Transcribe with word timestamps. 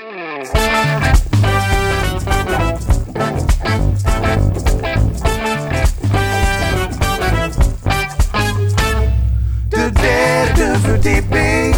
De 0.00 0.06
derde 9.92 10.78
verdieping. 10.82 11.74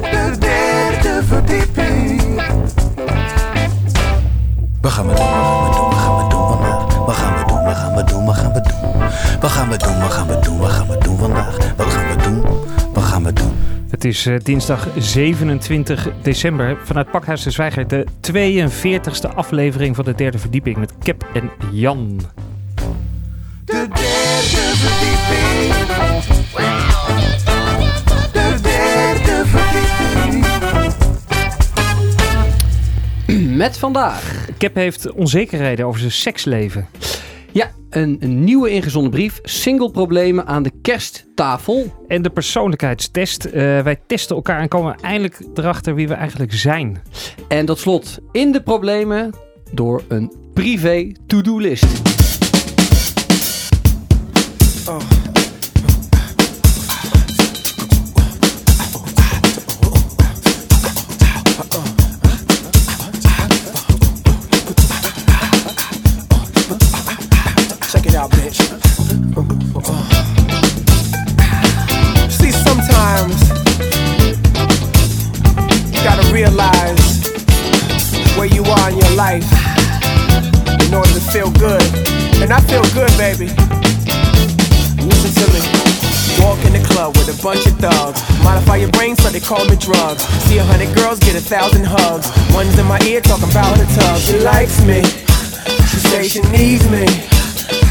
De 0.00 0.36
derde 0.38 1.22
verdieping. 1.26 2.40
Wat 4.80 4.92
gaan 4.92 5.06
we 5.06 5.14
doen? 5.14 5.26
Wat 5.26 5.96
gaan 5.98 6.16
we 6.16 6.28
doen? 6.28 6.48
Wat 7.06 7.16
gaan 7.16 7.34
we 7.34 7.44
doen? 7.46 7.64
Wat 7.64 7.76
gaan 7.76 7.94
we 7.94 8.04
doen? 8.04 8.24
Wat 8.24 8.36
gaan 8.36 8.52
we 8.52 8.60
doen? 8.60 9.40
Wat 9.40 9.50
gaan 9.50 9.68
we 9.68 9.76
doen? 9.76 9.90
Gaan 9.90 9.98
we 9.98 10.06
doen? 10.08 10.10
Gaan 10.10 10.26
is 14.06 14.26
eh, 14.26 14.34
dinsdag 14.42 14.88
27 14.98 16.08
december. 16.22 16.76
Vanuit 16.84 17.10
Pakhuis 17.10 17.42
de 17.42 17.50
Zwijger 17.50 17.88
de 17.88 18.06
42e 18.32 19.34
aflevering 19.34 19.96
van 19.96 20.04
de 20.04 20.14
derde 20.14 20.38
verdieping 20.38 20.76
met 20.76 20.92
Kep 21.02 21.26
en 21.34 21.50
Jan. 21.72 22.20
De 23.64 23.72
derde 23.72 24.72
verdieping. 24.74 25.74
De 28.32 28.54
derde 28.62 29.42
verdieping. 29.46 30.44
Met 33.56 33.78
vandaag. 33.78 34.46
Kep 34.58 34.74
heeft 34.74 35.12
onzekerheden 35.12 35.86
over 35.86 36.00
zijn 36.00 36.12
seksleven. 36.12 36.88
Ja, 37.56 37.70
een, 37.90 38.16
een 38.20 38.44
nieuwe 38.44 38.70
ingezonden 38.70 39.10
brief. 39.10 39.38
Single 39.42 39.90
problemen 39.90 40.46
aan 40.46 40.62
de 40.62 40.72
kersttafel. 40.82 42.04
En 42.08 42.22
de 42.22 42.30
persoonlijkheidstest. 42.30 43.44
Eh, 43.44 43.52
wij 43.80 44.00
testen 44.06 44.36
elkaar 44.36 44.60
en 44.60 44.68
komen 44.68 44.96
eindelijk 45.00 45.40
erachter 45.54 45.94
wie 45.94 46.08
we 46.08 46.14
eigenlijk 46.14 46.52
zijn. 46.52 47.02
En 47.48 47.66
tot 47.66 47.78
slot 47.78 48.18
in 48.32 48.52
de 48.52 48.62
problemen 48.62 49.34
door 49.72 50.02
een 50.08 50.32
privé 50.54 51.12
to-do-list. 51.26 51.86
Check 54.84 55.02
it 55.02 55.25
they 89.38 89.46
call 89.46 89.66
me 89.66 89.76
drugs. 89.76 90.24
See 90.48 90.56
a 90.56 90.64
hundred 90.64 90.96
girls 90.96 91.18
get 91.18 91.36
a 91.36 91.40
thousand 91.40 91.84
hugs. 91.84 92.24
One's 92.54 92.78
in 92.78 92.86
my 92.86 92.98
ear 93.04 93.20
talking 93.20 93.50
about 93.50 93.76
her 93.76 93.84
tub. 94.00 94.16
She 94.18 94.40
likes 94.40 94.80
me. 94.88 95.04
She 95.92 95.98
say 96.08 96.22
she 96.24 96.40
needs 96.48 96.88
me. 96.88 97.04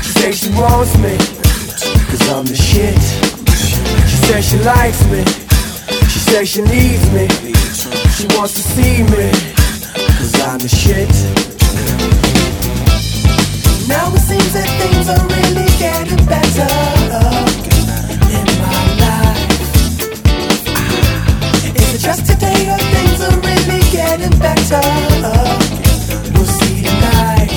She 0.02 0.12
say 0.18 0.32
she 0.32 0.50
wants 0.58 0.98
me. 0.98 1.14
Cause 2.10 2.26
I'm 2.34 2.46
the 2.50 2.58
shit. 2.58 2.98
She 4.10 4.18
says 4.26 4.42
she 4.50 4.58
likes 4.66 5.06
me. 5.14 5.22
She 6.10 6.20
say 6.20 6.46
she 6.46 6.62
needs 6.66 7.06
me. 7.14 7.30
She 8.18 8.26
wants 8.34 8.58
to 8.58 8.64
see 8.74 9.06
me. 9.14 9.30
Cause 10.18 10.34
I'm 10.42 10.58
the 10.58 10.72
shit. 10.82 11.14
Now 13.88 14.10
it 14.18 14.24
seems 14.26 14.52
that 14.58 14.70
things 14.82 15.08
are 15.14 15.22
really 15.30 15.70
getting 15.78 16.26
better 16.26 17.65
just 22.06 22.26
today 22.28 22.70
or 22.70 22.78
things 22.94 23.20
are 23.22 23.38
really 23.42 23.82
getting 23.92 24.38
better? 24.40 24.82
We'll 26.38 26.46
see 26.46 26.84
tonight. 26.84 27.50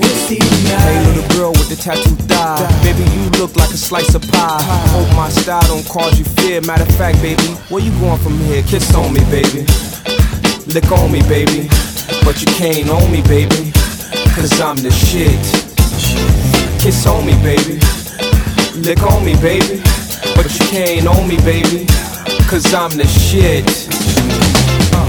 We'll 0.00 0.18
see 0.26 0.40
Hey, 0.40 0.48
tonight. 0.48 1.14
little 1.14 1.28
girl 1.36 1.52
with 1.52 1.68
the 1.68 1.76
tattoo 1.76 2.16
thigh. 2.28 2.64
Baby, 2.82 3.04
you 3.12 3.28
look 3.40 3.54
like 3.56 3.70
a 3.70 3.76
slice 3.76 4.14
of 4.14 4.22
pie. 4.32 4.62
Hope 4.96 5.10
my 5.16 5.28
style 5.28 5.62
don't 5.68 5.86
cause 5.88 6.18
you 6.18 6.24
fear. 6.24 6.60
Matter 6.62 6.84
of 6.84 6.94
fact, 6.96 7.20
baby, 7.20 7.44
where 7.68 7.82
you 7.82 7.92
going 8.00 8.18
from 8.20 8.38
here? 8.48 8.62
Kiss 8.62 8.94
on 8.94 9.12
me, 9.12 9.20
baby. 9.30 9.66
Lick 10.72 10.90
on 10.92 11.12
me, 11.12 11.20
baby. 11.28 11.68
But 12.24 12.40
you 12.40 12.48
can't 12.56 12.88
own 12.88 13.10
me, 13.12 13.22
baby. 13.22 13.72
Cause 14.34 14.60
I'm 14.60 14.76
the 14.76 14.90
shit. 14.90 15.38
Kiss 16.80 17.06
on 17.06 17.26
me, 17.26 17.34
baby. 17.44 17.78
Lick 18.80 19.02
on 19.02 19.24
me, 19.24 19.34
baby. 19.42 19.82
But 20.34 20.46
you 20.56 20.64
can't 20.72 21.06
own 21.06 21.28
me, 21.28 21.36
baby. 21.44 21.86
Cause 22.48 22.72
I'm 22.72 22.90
the 22.96 23.06
shit. 23.06 23.62
Uh. 24.94 25.04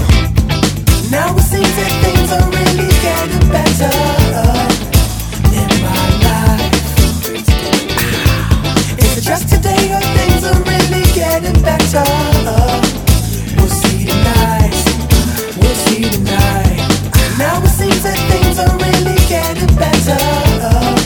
Now 1.10 1.34
it 1.34 1.40
seems 1.40 1.74
that 1.74 1.92
things 2.04 2.30
are 2.36 2.44
really 2.52 2.92
getting 3.00 3.48
better 3.48 3.88
in 5.48 5.70
my 5.80 6.04
life. 6.20 6.68
Is 8.98 9.16
it 9.16 9.24
just 9.24 9.48
today 9.48 9.88
or 9.88 10.04
things 10.20 10.44
are 10.44 10.60
really 10.68 11.04
getting 11.16 11.56
better? 11.62 12.04
We'll 13.56 13.72
see 13.72 14.04
tonight. 14.04 14.76
We'll 15.56 15.80
see 15.88 16.10
tonight. 16.10 16.76
Now 17.38 17.56
it 17.64 17.70
seems 17.70 18.02
that 18.02 18.20
things 18.28 18.58
are 18.58 18.76
really 18.76 19.16
getting 19.30 19.74
better 19.76 20.99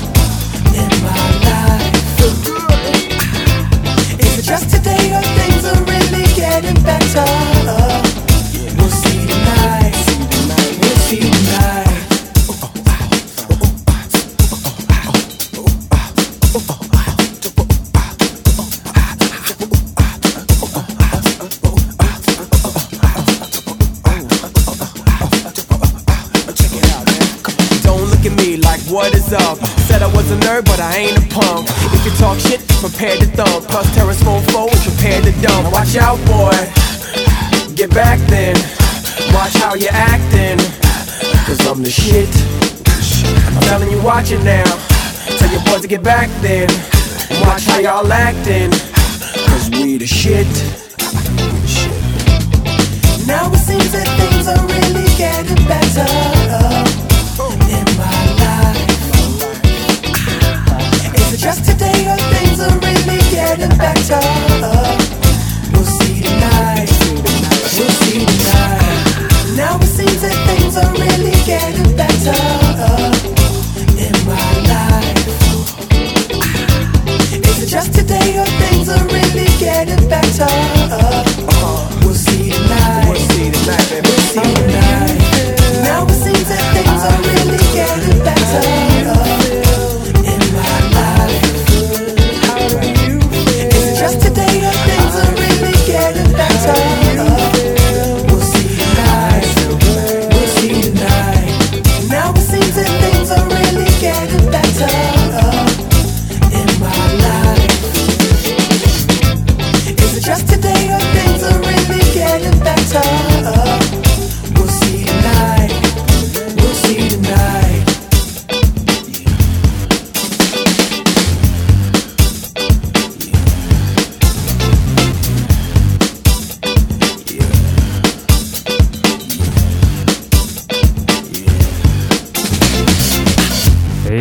getting? 6.60 6.84
We'll 8.76 8.88
see 8.88 9.26
tonight. 9.26 9.94
We'll 10.80 10.96
see 11.06 11.20
tonight. 11.20 11.90
Don't 27.82 28.10
look 28.10 28.24
at 28.24 28.32
me 28.36 28.56
like 28.58 28.80
what 28.82 29.14
is 29.14 29.32
up. 29.32 29.58
Said 29.86 30.02
I 30.02 30.06
was 30.14 30.30
a 30.30 30.36
nerd, 30.36 30.64
but 30.66 30.80
I 30.80 30.96
ain't 30.98 31.18
a 31.18 31.34
punk. 31.34 31.83
You 32.04 32.10
talk 32.20 32.38
shit, 32.38 32.60
prepare 32.84 33.16
to 33.16 33.26
thump. 33.32 33.64
Plus 33.64 33.88
Terrence 33.94 34.22
phone 34.22 34.68
is 34.68 34.84
prepared 34.84 35.24
to 35.24 35.32
dump. 35.40 35.72
Watch 35.72 35.96
out, 35.96 36.20
boy. 36.28 36.52
Get 37.74 37.88
back 37.94 38.20
then. 38.28 38.54
Watch 39.32 39.54
how 39.56 39.72
you 39.74 39.88
acting. 39.90 40.58
Cause 41.46 41.66
I'm 41.66 41.82
the 41.82 41.90
shit. 41.90 42.28
I'm 43.56 43.62
telling 43.62 43.90
you, 43.90 44.02
watch 44.02 44.32
it 44.32 44.44
now. 44.44 44.68
Tell 45.38 45.50
your 45.50 45.64
boys 45.64 45.80
to 45.80 45.88
get 45.88 46.02
back 46.02 46.28
then. 46.42 46.68
Watch 47.40 47.64
how 47.64 47.78
y'all 47.78 48.12
acting. 48.12 48.70
Cause 49.48 49.70
we 49.70 49.96
the 49.96 50.06
shit. 50.06 50.46
Now 53.26 53.48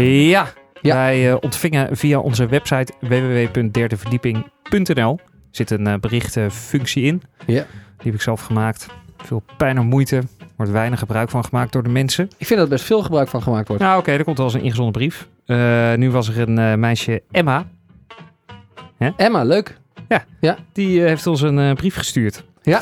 Ja, 0.01 0.47
Ja. 0.81 0.95
wij 0.95 1.29
eh, 1.29 1.35
ontvingen 1.39 1.97
via 1.97 2.19
onze 2.19 2.45
website 2.47 2.93
www.derdeverdieping.nl 2.99 5.19
zit 5.51 5.71
een 5.71 5.87
eh, 5.87 5.93
berichtenfunctie 5.99 7.03
in. 7.03 7.21
Ja. 7.45 7.65
Die 7.97 8.11
heb 8.11 8.13
ik 8.13 8.21
zelf 8.21 8.41
gemaakt. 8.41 8.87
Veel 9.17 9.43
pijn 9.57 9.77
en 9.77 9.85
moeite. 9.85 10.21
Wordt 10.55 10.71
weinig 10.71 10.99
gebruik 10.99 11.29
van 11.29 11.43
gemaakt 11.45 11.71
door 11.71 11.83
de 11.83 11.89
mensen. 11.89 12.23
Ik 12.37 12.45
vind 12.47 12.59
dat 12.59 12.67
er 12.67 12.73
best 12.73 12.85
veel 12.85 13.01
gebruik 13.03 13.27
van 13.27 13.41
gemaakt 13.41 13.67
wordt. 13.67 13.83
Nou 13.83 13.99
oké, 13.99 14.11
er 14.11 14.23
komt 14.23 14.37
wel 14.37 14.45
eens 14.45 14.55
een 14.55 14.61
ingezonden 14.61 14.93
brief. 14.93 15.27
Eh, 15.45 15.93
nu 15.93 16.11
was 16.11 16.27
er 16.27 16.49
een 16.49 16.79
meisje, 16.79 17.21
Emma. 17.31 17.65
Emma, 19.17 19.43
leuk. 19.43 19.77
Die 20.73 21.01
eh, 21.01 21.07
heeft 21.07 21.27
ons 21.27 21.41
een 21.41 21.75
brief 21.75 21.95
gestuurd. 21.95 22.43
Ja. 22.61 22.81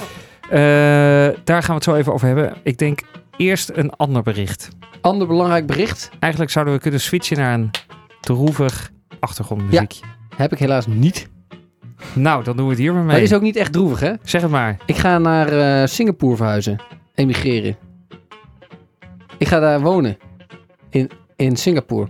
Daar 1.43 1.63
gaan 1.63 1.67
we 1.67 1.73
het 1.73 1.83
zo 1.83 1.95
even 1.95 2.13
over 2.13 2.27
hebben. 2.27 2.53
Ik 2.63 2.77
denk 2.77 3.01
eerst 3.41 3.69
een 3.73 3.89
ander 3.89 4.21
bericht. 4.23 4.69
Ander 5.01 5.27
belangrijk 5.27 5.65
bericht 5.65 6.09
Eigenlijk 6.19 6.51
zouden 6.51 6.73
we 6.73 6.79
kunnen 6.79 6.99
switchen 7.01 7.37
naar 7.37 7.53
een 7.53 7.69
droevig 8.19 8.91
achtergrondmuziekje. 9.19 10.03
heb 10.35 10.51
ik 10.51 10.59
helaas 10.59 10.87
niet. 10.87 11.29
Nou, 12.13 12.43
dan 12.43 12.55
doen 12.55 12.65
we 12.65 12.71
het 12.71 12.79
hier 12.81 12.93
maar 12.93 13.03
Maar 13.03 13.13
mee. 13.15 13.23
is 13.23 13.33
ook 13.33 13.41
niet 13.41 13.55
echt 13.55 13.71
droevig, 13.73 13.99
hè? 13.99 14.13
Zeg 14.23 14.41
het 14.41 14.51
maar. 14.51 14.77
Ik 14.85 14.95
ga 14.97 15.17
naar 15.17 15.47
eh, 15.81 15.87
Singapore 15.87 16.35
verhuizen. 16.35 16.79
Emigreren. 17.15 17.75
Ik 19.37 19.47
ga 19.47 19.59
daar 19.59 19.81
wonen. 19.81 20.17
In, 20.89 21.09
in 21.35 21.55
Singapore. 21.55 22.07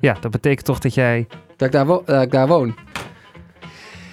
Ja, 0.00 0.16
dat 0.20 0.30
betekent 0.30 0.64
toch 0.66 0.78
dat 0.78 0.94
jij... 0.94 1.26
Dat 1.56 1.66
ik 1.68 1.72
daar, 1.74 1.86
wo- 1.86 2.02
dat 2.06 2.22
ik 2.22 2.30
daar 2.30 2.48
woon. 2.48 2.74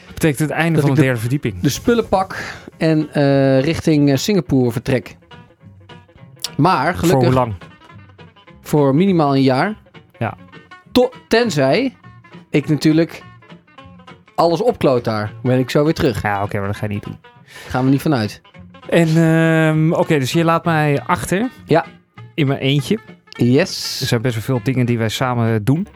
Dat 0.05 0.13
betekent 0.13 0.39
het 0.39 0.49
einde 0.49 0.75
Dat 0.79 0.85
van 0.87 0.95
de- 0.95 1.01
derde 1.01 1.19
verdieping. 1.19 1.59
De 1.59 1.69
spullen 1.69 2.07
pak 2.07 2.43
en 2.77 3.13
eh, 3.13 3.61
richting 3.61 4.09
eh, 4.09 4.17
Singapore 4.17 4.71
vertrek. 4.71 5.17
Maar 6.59 6.83
Voor 6.95 6.99
hoe 7.01 7.09
gelukkig 7.09 7.33
lang? 7.33 7.53
voor 8.61 8.95
minimaal 8.95 9.35
een 9.35 9.41
jaar. 9.41 9.75
Ja. 10.17 10.37
To- 10.91 11.11
tenzij 11.27 11.95
ik 12.49 12.67
natuurlijk 12.69 13.23
alles 14.35 14.61
opkloot 14.61 15.03
daar. 15.03 15.31
Ben 15.43 15.59
ik 15.59 15.69
zo 15.69 15.83
weer 15.83 15.93
terug. 15.93 16.21
Ja, 16.21 16.43
oké, 16.43 16.57
maar 16.57 16.67
dat 16.67 16.75
ga 16.75 16.85
je 16.85 16.93
niet 16.93 17.03
doen. 17.03 17.17
Gaan 17.67 17.83
we 17.85 17.89
niet 17.91 18.01
vanuit. 18.01 18.41
En, 18.89 19.07
ehm, 19.07 19.91
oké, 19.93 20.19
dus 20.19 20.31
je 20.31 20.43
laat 20.43 20.65
mij 20.65 21.01
achter. 21.05 21.49
Ja. 21.65 21.85
In 22.33 22.47
mijn 22.47 22.59
eentje. 22.59 22.99
Er 23.31 23.45
Yes. 23.45 23.99
zijn 24.07 24.21
best 24.21 24.35
wel 24.35 24.43
veel 24.43 24.59
dingen 24.63 24.85
die 24.85 24.97
wij 24.97 25.09
samen 25.09 25.63
doen. 25.63 25.87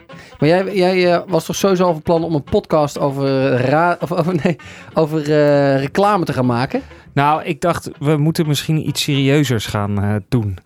Maar 0.44 0.52
jij, 0.64 0.74
jij 0.74 1.12
eh, 1.12 1.20
was 1.26 1.44
toch 1.44 1.56
sowieso 1.56 1.84
al 1.84 1.92
van 1.92 2.02
plan 2.02 2.24
om 2.24 2.34
een 2.34 2.42
podcast 2.42 2.98
over, 2.98 3.56
ra 3.56 3.96
of, 4.00 4.12
over, 4.12 4.34
nee, 4.44 4.56
over 4.94 5.20
eh, 5.20 5.80
reclame 5.80 6.24
te 6.24 6.32
gaan 6.32 6.46
maken? 6.46 6.80
Nou, 7.12 7.42
ik 7.44 7.60
dacht, 7.60 7.90
we 7.98 8.16
moeten 8.16 8.46
misschien 8.46 8.88
iets 8.88 9.02
serieuzers 9.02 9.66
gaan 9.66 10.02
eh, 10.02 10.14
doen. 10.28 10.58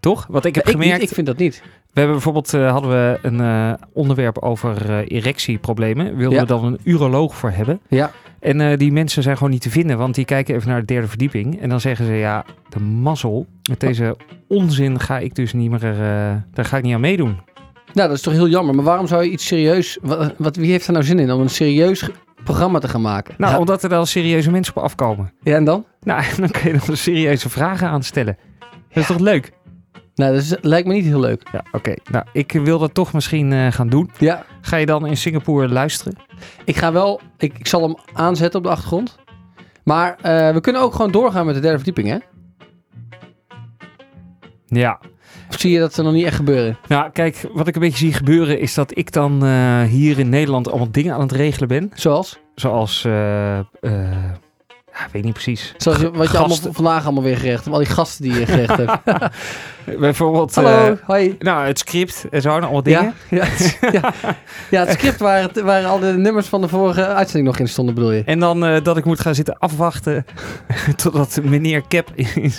Toch? 0.00 0.26
Want 0.30 0.44
ik 0.44 0.54
heb 0.54 0.68
ik, 0.68 0.74
niet, 0.74 0.82
gemerkt... 0.82 1.02
ik 1.02 1.08
vind 1.14 1.26
dat 1.26 1.36
niet. 1.36 1.62
We 1.64 1.98
hebben 2.00 2.12
bijvoorbeeld 2.14 2.54
eh, 2.54 2.70
hadden 2.70 2.90
we 2.90 3.18
een 3.22 3.40
eh, 3.40 3.72
onderwerp 3.92 4.38
over 4.38 4.90
eh, 4.90 5.16
erectieproblemen. 5.18 6.16
Wilden 6.16 6.34
Ja. 6.38 6.40
we 6.40 6.46
dan 6.48 6.64
een 6.64 6.78
uroloog 6.84 7.34
voor 7.36 7.50
hebben. 7.50 7.80
Ja. 7.88 8.10
En 8.40 8.60
eh, 8.60 8.78
die 8.78 8.92
mensen 8.92 9.22
zijn 9.22 9.36
gewoon 9.36 9.52
niet 9.52 9.62
te 9.62 9.70
vinden, 9.70 9.98
want 9.98 10.14
die 10.14 10.24
kijken 10.24 10.54
even 10.54 10.68
naar 10.68 10.80
de 10.80 10.86
derde 10.86 11.08
verdieping. 11.08 11.60
En 11.60 11.68
dan 11.68 11.80
zeggen 11.80 12.06
ze, 12.06 12.12
ja, 12.12 12.44
de 12.68 12.80
mazzel. 12.80 13.46
Met 13.70 13.80
deze 13.80 14.16
onzin 14.48 15.00
ga 15.00 15.18
ik 15.18 15.34
dus 15.34 15.52
niet 15.52 15.70
meer, 15.70 15.84
eh, 15.84 16.34
daar 16.52 16.64
ga 16.64 16.76
ik 16.76 16.82
niet 16.82 16.94
aan 16.94 17.00
meedoen. 17.00 17.38
Nou, 17.94 18.08
dat 18.08 18.16
is 18.16 18.22
toch 18.22 18.32
heel 18.32 18.48
jammer. 18.48 18.74
Maar 18.74 18.84
waarom 18.84 19.06
zou 19.06 19.24
je 19.24 19.30
iets 19.30 19.46
serieus... 19.46 19.98
Wat, 20.02 20.34
wat, 20.38 20.56
wie 20.56 20.70
heeft 20.70 20.86
er 20.86 20.92
nou 20.92 21.04
zin 21.04 21.18
in 21.18 21.30
om 21.32 21.40
een 21.40 21.50
serieus 21.50 22.08
programma 22.44 22.78
te 22.78 22.88
gaan 22.88 23.00
maken? 23.00 23.34
Nou, 23.38 23.52
ja, 23.52 23.58
omdat 23.58 23.82
er 23.82 23.88
dan 23.88 24.06
serieuze 24.06 24.50
mensen 24.50 24.76
op 24.76 24.82
afkomen. 24.82 25.32
ja, 25.42 25.54
en 25.56 25.64
dan? 25.64 25.84
Nou, 26.00 26.22
dan 26.36 26.50
kun 26.50 26.72
je 26.72 26.80
dan 26.86 26.96
serieuze 26.96 27.48
vragen 27.48 27.88
aanstellen. 27.88 28.36
Dat 28.88 28.96
is 29.02 29.06
toch 29.06 29.18
leuk? 29.18 29.52
Nou, 30.14 30.32
dat 30.34 30.42
is- 30.42 30.56
lijkt 30.60 30.88
me 30.88 30.94
niet 30.94 31.04
heel 31.04 31.20
leuk. 31.20 31.42
Ja, 31.52 31.64
oké. 31.72 31.94
Nou, 32.10 32.24
ik 32.32 32.52
wil 32.52 32.78
dat 32.78 32.94
toch 32.94 33.12
misschien 33.12 33.52
eh, 33.52 33.72
gaan 33.72 33.88
doen. 33.88 34.10
Ja, 34.18 34.44
Ga 34.60 34.76
je 34.76 34.86
dan 34.86 35.06
in 35.06 35.16
Singapore 35.16 35.68
luisteren? 35.68 36.16
ik 36.64 36.76
ga 36.76 36.92
wel... 36.92 37.20
Ik, 37.38 37.58
ik 37.58 37.66
zal 37.66 37.82
hem 37.82 37.94
aanzetten 38.12 38.58
op 38.58 38.64
de 38.64 38.70
achtergrond. 38.72 39.18
Maar 39.84 40.16
eh, 40.22 40.52
we 40.54 40.60
kunnen 40.60 40.82
ook 40.82 40.94
gewoon 40.94 41.10
doorgaan 41.10 41.46
met 41.46 41.54
de 41.54 41.60
derde 41.60 41.76
verdieping, 41.76 42.08
hè? 42.08 42.18
Ja. 44.66 45.00
Of 45.50 45.60
zie 45.60 45.70
je 45.70 45.78
dat 45.78 45.96
er 45.96 46.04
nog 46.04 46.12
niet 46.12 46.24
echt 46.24 46.36
gebeuren? 46.36 46.78
Nou, 46.88 47.10
kijk, 47.10 47.46
wat 47.52 47.68
ik 47.68 47.74
een 47.74 47.80
beetje 47.80 47.98
zie 47.98 48.12
gebeuren 48.12 48.60
is 48.60 48.74
dat 48.74 48.96
ik 48.98 49.12
dan 49.12 49.44
eh, 49.44 49.82
hier 49.82 50.18
in 50.18 50.28
Nederland 50.28 50.68
allemaal 50.68 50.90
dingen 50.90 51.14
aan 51.14 51.20
het 51.20 51.32
regelen 51.32 51.68
ben. 51.68 51.90
Zoals? 51.94 52.38
Zoals, 52.54 53.04
eh, 53.04 53.58
ja, 54.94 55.06
ik 55.06 55.12
weet 55.12 55.24
niet 55.24 55.32
precies. 55.32 55.74
Zoals 55.76 55.98
je- 55.98 56.10
wat 56.10 56.30
je 56.30 56.38
allemaal 56.38 56.56
vandaag 56.70 57.04
allemaal 57.04 57.22
weer 57.22 57.36
gerecht 57.36 57.64
hebt. 57.64 57.76
Al 57.76 57.82
die 57.82 57.92
gasten 57.92 58.22
die 58.24 58.38
je 58.38 58.46
gerecht 58.46 58.76
hebt. 58.76 58.98
Bijvoorbeeld, 59.98 60.54
Hallo, 60.54 60.68
eh, 60.84 60.92
hoi. 61.06 61.36
nou, 61.38 61.66
het 61.66 61.78
script 61.78 62.24
en 62.30 62.40
zo 62.42 62.48
allemaal 62.48 62.82
dingen. 62.82 63.14
Ja, 63.28 63.36
ja, 63.36 63.44
het, 63.44 63.78
ja. 64.02 64.12
ja, 64.70 64.80
het 64.86 64.90
script 64.98 65.20
waar, 65.20 65.40
het, 65.42 65.60
waar 65.60 65.84
al 65.86 65.98
de 65.98 66.12
nummers 66.16 66.46
van 66.46 66.60
de 66.60 66.68
vorige 66.68 67.06
uitzending 67.06 67.46
nog 67.46 67.58
in 67.58 67.68
stonden, 67.68 67.94
bedoel 67.94 68.12
je? 68.12 68.22
En 68.24 68.38
dan 68.38 68.64
eh, 68.64 68.82
dat 68.82 68.96
ik 68.96 69.04
moet 69.04 69.20
gaan 69.20 69.34
zitten 69.34 69.58
afwachten 69.58 70.24
totdat 71.02 71.38
meneer 71.42 71.82
Cap 71.88 72.10
in, 72.14 72.52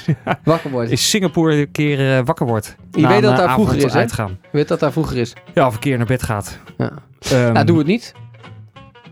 Wakker 0.43 0.69
worden. 0.71 0.91
in 0.91 0.97
Singapore 0.97 1.55
een 1.55 1.71
keer 1.71 2.17
eh, 2.17 2.25
wakker 2.25 2.45
wordt. 2.45 2.75
Je 2.91 3.07
weet 3.07 3.21
dat 3.21 3.37
daar 3.37 3.51
vroeger 3.53 3.77
is, 3.77 3.93
hè? 3.93 3.99
uitgaan. 3.99 4.37
Weet 4.51 4.67
dat 4.67 4.79
daar 4.79 4.91
vroeger 4.91 5.17
is. 5.17 5.33
Ja, 5.53 5.67
of 5.67 5.73
een 5.73 5.79
keer 5.79 5.97
naar 5.97 6.05
bed 6.07 6.23
gaat. 6.23 6.57
Ja. 6.77 6.91
Ehm, 7.19 7.51
nou, 7.53 7.65
doe 7.65 7.77
het 7.77 7.87
niet. 7.87 8.13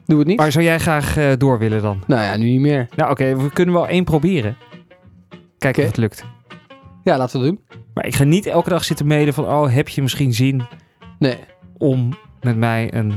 Doe 0.10 0.20
het 0.20 0.28
niet. 0.28 0.38
Maar 0.38 0.52
zou 0.52 0.64
jij 0.64 0.80
graag 0.80 1.18
eh, 1.18 1.32
door 1.38 1.60
willen 1.60 1.82
dan? 1.82 2.04
Nou 2.08 2.22
ja, 2.22 2.38
nu 2.38 2.46
niet 2.46 2.60
meer. 2.60 2.88
Nou, 2.96 3.12
oké, 3.12 3.36
we 3.38 3.52
kunnen 3.52 3.76
wel 3.76 3.88
één 3.88 4.04
proberen. 4.04 4.58
Kijken 5.58 5.82
of 5.82 5.88
het 5.88 5.98
lukt. 5.98 6.26
Ja, 7.04 7.18
laten 7.18 7.40
we 7.40 7.46
het 7.46 7.56
doen. 7.56 7.80
Maar 7.94 8.06
ik 8.06 8.16
ga 8.16 8.24
niet 8.24 8.46
elke 8.46 8.70
dag 8.70 8.84
zitten 8.84 9.08
mailen 9.08 9.34
van... 9.34 9.46
oh, 9.46 9.74
heb 9.74 9.88
je 9.90 10.02
misschien 10.02 10.34
zin 10.34 10.62
Nee, 11.20 11.38
om 11.78 12.18
met 12.42 12.58
mij 12.58 12.94
een 12.94 13.14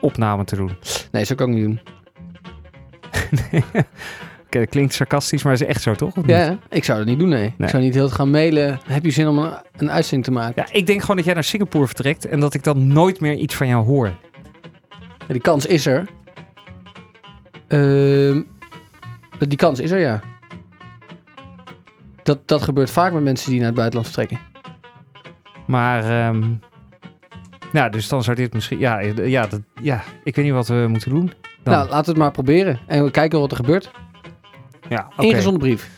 opname 0.00 0.44
te 0.44 0.56
doen? 0.56 0.70
nee, 1.12 1.24
zou 1.24 1.42
ik 1.42 1.46
ook 1.48 1.54
niet 1.54 1.64
doen. 1.64 1.80
Oké, 4.46 4.58
dat 4.58 4.68
klinkt 4.68 4.94
sarcastisch, 4.94 5.42
maar 5.42 5.52
is 5.52 5.64
echt 5.64 5.82
zo, 5.82 5.94
toch? 5.94 6.14
Ja, 6.26 6.58
ik 6.70 6.84
zou 6.84 6.98
dat 6.98 7.06
niet 7.06 7.18
doen, 7.18 7.28
nee. 7.28 7.54
Ik 7.58 7.68
zou 7.68 7.82
niet 7.82 7.94
heel 7.94 8.08
gaan 8.08 8.30
mailen. 8.30 8.80
Heb 8.86 9.04
je 9.04 9.10
zin 9.10 9.28
om 9.28 9.38
een, 9.38 9.52
een 9.76 9.90
uitzending 9.90 10.24
te 10.24 10.30
maken? 10.30 10.62
Ja, 10.66 10.78
ik 10.78 10.86
denk 10.86 11.00
gewoon 11.00 11.16
dat 11.16 11.24
jij 11.24 11.34
naar 11.34 11.44
Singapore 11.44 11.86
vertrekt... 11.86 12.26
en 12.26 12.40
dat 12.40 12.54
ik 12.54 12.62
dan 12.62 12.86
nooit 12.86 13.20
meer 13.20 13.34
iets 13.34 13.54
van 13.54 13.66
jou 13.68 13.84
hoor. 13.86 14.06
Ja, 15.18 15.32
die 15.32 15.40
kans 15.40 15.66
is 15.66 15.86
er. 15.86 16.06
Ehm, 17.68 18.42
die 19.38 19.58
kans 19.58 19.80
is 19.80 19.90
er, 19.90 19.98
ja. 19.98 20.20
Dat, 22.22 22.48
dat 22.48 22.62
gebeurt 22.62 22.90
vaak 22.90 23.12
met 23.12 23.22
mensen 23.22 23.50
die 23.50 23.58
naar 23.58 23.68
het 23.68 23.76
buitenland 23.76 24.12
vertrekken. 24.12 24.38
Maar, 25.66 26.04
ehm 26.04 26.42
nou, 27.72 27.90
dus 27.90 28.08
dan 28.08 28.22
zou 28.22 28.36
dit 28.36 28.52
misschien... 28.52 28.78
Ja, 28.78 29.00
eh, 29.00 29.28
ja, 29.28 29.46
dat, 29.46 29.60
ja, 29.82 30.02
ik 30.24 30.36
weet 30.36 30.44
niet 30.44 30.54
wat 30.54 30.68
we 30.68 30.86
moeten 30.88 31.10
doen. 31.10 31.32
Dan. 31.62 31.74
Nou, 31.74 31.88
laten 31.88 32.04
we 32.04 32.10
het 32.10 32.20
maar 32.20 32.30
proberen. 32.30 32.80
En 32.86 33.04
we 33.04 33.10
kijken 33.10 33.40
wat 33.40 33.50
er 33.50 33.56
gebeurt. 33.56 33.90
ja, 34.88 35.08
oké. 35.16 35.26
Ingezonde 35.26 35.58
brief. 35.58 35.90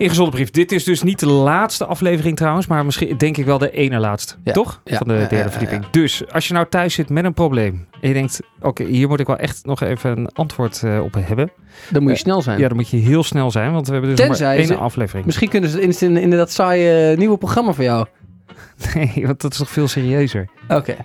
Ingezonde 0.00 0.30
brief. 0.30 0.50
Dit 0.50 0.72
is 0.72 0.84
dus 0.84 1.02
niet 1.02 1.18
de 1.20 1.26
laatste 1.26 1.84
aflevering 1.86 2.36
trouwens, 2.36 2.66
maar 2.66 2.84
misschien 2.84 3.16
denk 3.16 3.36
ik 3.36 3.44
wel 3.44 3.58
de 3.58 3.70
ene 3.70 3.98
laatste. 3.98 4.34
Ja. 4.44 4.52
Toch? 4.52 4.80
Ja. 4.84 4.96
Van 4.96 5.08
de 5.08 5.14
derde 5.14 5.36
ja, 5.36 5.50
verdieping. 5.50 5.84
Dus 5.90 6.22
als 6.32 6.48
je 6.48 6.54
nou 6.54 6.66
thuis 6.68 6.94
zit 6.94 7.08
met 7.08 7.24
een 7.24 7.34
probleem 7.34 7.86
en 8.00 8.08
je 8.08 8.14
denkt, 8.14 8.40
oké, 8.60 8.84
hier 8.84 9.08
moet 9.08 9.20
ik 9.20 9.26
wel 9.26 9.36
echt 9.36 9.64
nog 9.64 9.80
even 9.82 10.18
een 10.18 10.28
antwoord 10.32 10.82
eh, 10.82 11.02
op 11.02 11.14
hebben. 11.18 11.50
Dan 11.90 12.02
moet 12.02 12.10
je 12.10 12.16
Eh, 12.16 12.22
snel 12.22 12.42
zijn. 12.42 12.58
Ja, 12.58 12.68
dan 12.68 12.76
moet 12.76 12.88
je 12.88 12.96
heel 12.96 13.22
snel 13.22 13.50
zijn, 13.50 13.72
want 13.72 13.86
we 13.86 13.92
hebben 13.92 14.10
dus 14.16 14.26
Tenzij 14.26 14.46
maar 14.46 14.56
één 14.56 14.66
ze- 14.66 14.74
aflevering. 14.74 15.26
Misschien 15.26 15.48
kunnen 15.48 15.70
ze 15.70 15.80
het 15.80 16.02
in, 16.02 16.16
in, 16.16 16.22
in 16.22 16.30
dat 16.30 16.50
saaie 16.52 17.16
nieuwe 17.16 17.38
programma 17.38 17.72
voor 17.72 17.84
jou. 17.84 18.06
Nee, 18.94 19.12
want 19.26 19.40
dat 19.40 19.52
is 19.52 19.58
toch 19.58 19.70
veel 19.70 19.88
serieuzer. 19.88 20.48
Oké. 20.68 20.96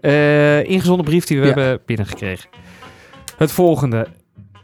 Eh 0.00 0.64
ingezonde 0.68 1.02
brief 1.02 1.24
die 1.24 1.40
we 1.40 1.46
hebben 1.46 1.80
binnengekregen. 1.86 2.48
Het 3.36 3.52
volgende. 3.52 4.06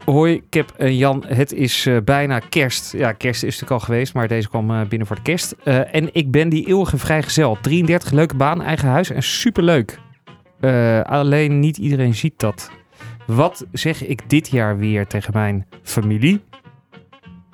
Hoi, 0.05 0.43
Kip 0.49 0.71
en 0.77 0.97
Jan. 0.97 1.23
Het 1.27 1.53
is 1.53 1.85
eh, 1.85 1.97
bijna 2.03 2.39
kerst. 2.39 2.93
Ja, 2.93 3.11
kerst 3.11 3.43
is 3.43 3.53
natuurlijk 3.53 3.81
al 3.81 3.85
geweest, 3.87 4.13
maar 4.13 4.27
deze 4.27 4.49
kwam 4.49 4.71
eh, 4.71 4.81
binnen 4.87 5.07
voor 5.07 5.15
de 5.15 5.21
kerst. 5.21 5.55
Eh, 5.63 5.95
en 5.95 6.09
ik 6.13 6.31
ben 6.31 6.49
die 6.49 6.67
eeuwige 6.67 6.97
vrijgezel. 6.97 7.57
33, 7.61 8.11
leuke 8.11 8.35
baan, 8.35 8.61
eigen 8.61 8.87
huis 8.87 9.09
en 9.09 9.23
superleuk. 9.23 9.99
Alleen 11.03 11.59
niet 11.59 11.77
iedereen 11.77 12.15
ziet 12.15 12.39
dat. 12.39 12.71
Wat 13.25 13.65
zeg 13.71 14.05
ik 14.05 14.29
dit 14.29 14.47
jaar 14.49 14.77
weer 14.77 15.07
tegen 15.07 15.33
mijn 15.33 15.67
familie? 15.83 16.41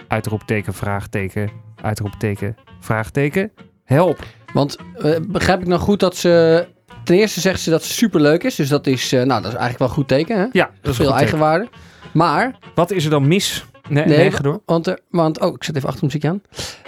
Uitroepteken, 0.08 0.74
vraagteken, 0.74 1.50
uitroepteken, 1.82 2.56
vraagteken. 2.80 3.52
Help. 3.84 4.26
Want 4.54 4.78
begrijp 5.28 5.62
ik 5.62 5.68
nou 5.68 5.82
goed 5.82 6.00
dat 6.00 6.16
ze... 6.16 6.66
Ten 7.04 7.16
eerste 7.16 7.40
zegt 7.40 7.60
ze 7.60 7.70
dat 7.70 7.84
ze 7.84 7.94
superleuk 7.94 8.44
is. 8.44 8.56
Dus 8.56 8.70
dat 8.70 8.88
is, 8.88 9.12
nou, 9.12 9.28
dat 9.28 9.38
is 9.38 9.44
eigenlijk 9.46 9.78
wel 9.78 9.88
een 9.88 9.94
goed 9.94 10.08
teken. 10.08 10.38
Hè? 10.38 10.46
Ja, 10.52 10.70
dat 10.82 10.92
is 10.92 10.98
Veel 10.98 11.16
eigenwaarde. 11.16 11.68
Maar 12.14 12.58
Wat 12.76 12.92
is 12.92 13.04
er 13.04 13.10
dan 13.10 13.28
mis 13.28 13.66
Nee, 13.90 14.06
Nee, 14.06 14.18
nee, 14.18 14.42
door. 14.42 14.62
Want, 14.66 14.88
er, 14.88 15.00
want 15.10 15.40
oh, 15.40 15.54
ik 15.56 15.64
zet 15.64 15.76
even 15.76 15.90
achter 15.90 16.04
muziek 16.06 16.26
aan. 16.26 16.42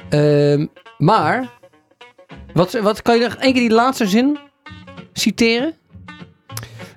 Ehm, 0.09 0.65
maar, 0.97 1.49
wat, 2.53 2.71
wat 2.73 3.01
kan 3.01 3.17
je 3.17 3.23
nog 3.23 3.35
één 3.35 3.53
keer 3.53 3.61
die 3.61 3.71
laatste 3.75 4.07
zin 4.07 4.37
citeren? 5.13 5.73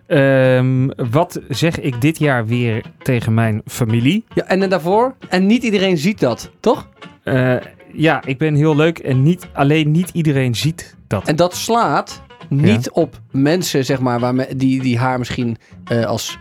Ehm, 0.07 0.89
wat 1.11 1.41
zeg 1.49 1.81
ik 1.81 2.01
dit 2.01 2.19
jaar 2.19 2.47
weer 2.47 2.85
tegen 3.03 3.35
mijn 3.35 3.63
familie? 3.67 4.25
Ja, 4.35 4.45
en 4.45 4.61
dan 4.61 4.69
daarvoor. 4.69 5.15
En 5.29 5.47
niet 5.47 5.63
iedereen 5.63 5.99
ziet 5.99 6.21
dat, 6.21 6.51
toch? 6.61 6.89
Eh, 7.23 7.57
ja, 7.93 8.23
ik 8.25 8.39
ben 8.39 8.55
heel 8.55 8.77
leuk 8.77 8.99
en 8.99 9.23
niet, 9.23 9.47
alleen 9.53 9.91
niet 9.91 10.11
iedereen 10.13 10.55
ziet 10.55 10.97
dat. 11.07 11.29
En 11.29 11.37
dat 11.37 11.55
slaat 11.55 12.23
niet 12.49 12.91
op 12.91 13.21
mensen, 13.31 13.85
zeg 13.85 14.01
maar, 14.01 14.21
waarme- 14.21 14.57
die, 14.57 14.83
die 14.83 14.99
haar 14.99 15.19
misschien 15.19 15.57
eh, 15.85 16.05
als, 16.05 16.39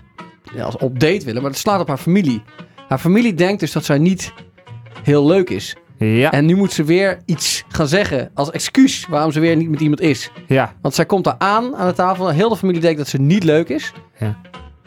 als 0.60 0.78
op 0.78 1.00
date 1.00 1.26
willen, 1.26 1.42
maar 1.42 1.52
dat 1.52 1.60
slaat 1.60 1.80
op 1.82 1.88
haar 1.88 1.98
familie. 1.98 2.42
Haar 2.88 3.00
familie 3.00 3.34
denkt 3.34 3.60
dus 3.60 3.72
dat 3.72 3.86
zij 3.86 3.98
niet 3.98 4.34
heel 5.04 5.26
leuk 5.28 5.50
is. 5.50 5.76
Ja, 5.98 6.32
En 6.32 6.46
nu 6.46 6.56
moet 6.56 6.72
ze 6.74 6.84
weer 6.84 7.20
iets 7.26 7.64
gaan 7.68 7.88
zeggen 7.88 8.32
als 8.34 8.52
excuus 8.52 9.06
waarom 9.10 9.32
ze 9.32 9.40
weer 9.40 9.56
niet 9.56 9.70
met 9.70 9.80
iemand 9.80 10.02
is. 10.02 10.32
ja, 10.48 10.74
Want 10.82 10.94
zij 10.96 11.06
komt 11.06 11.24
daar 11.24 11.36
aan 11.38 11.76
aan 11.76 11.88
de 11.88 11.94
tafel. 11.94 12.30
Heel 12.30 12.50
de 12.50 12.56
familie 12.56 12.82
denkt 12.82 12.98
dat 12.98 13.08
ze 13.08 13.18
niet 13.18 13.44
leuk 13.44 13.70
is. 13.70 13.94
Ja. 14.20 14.38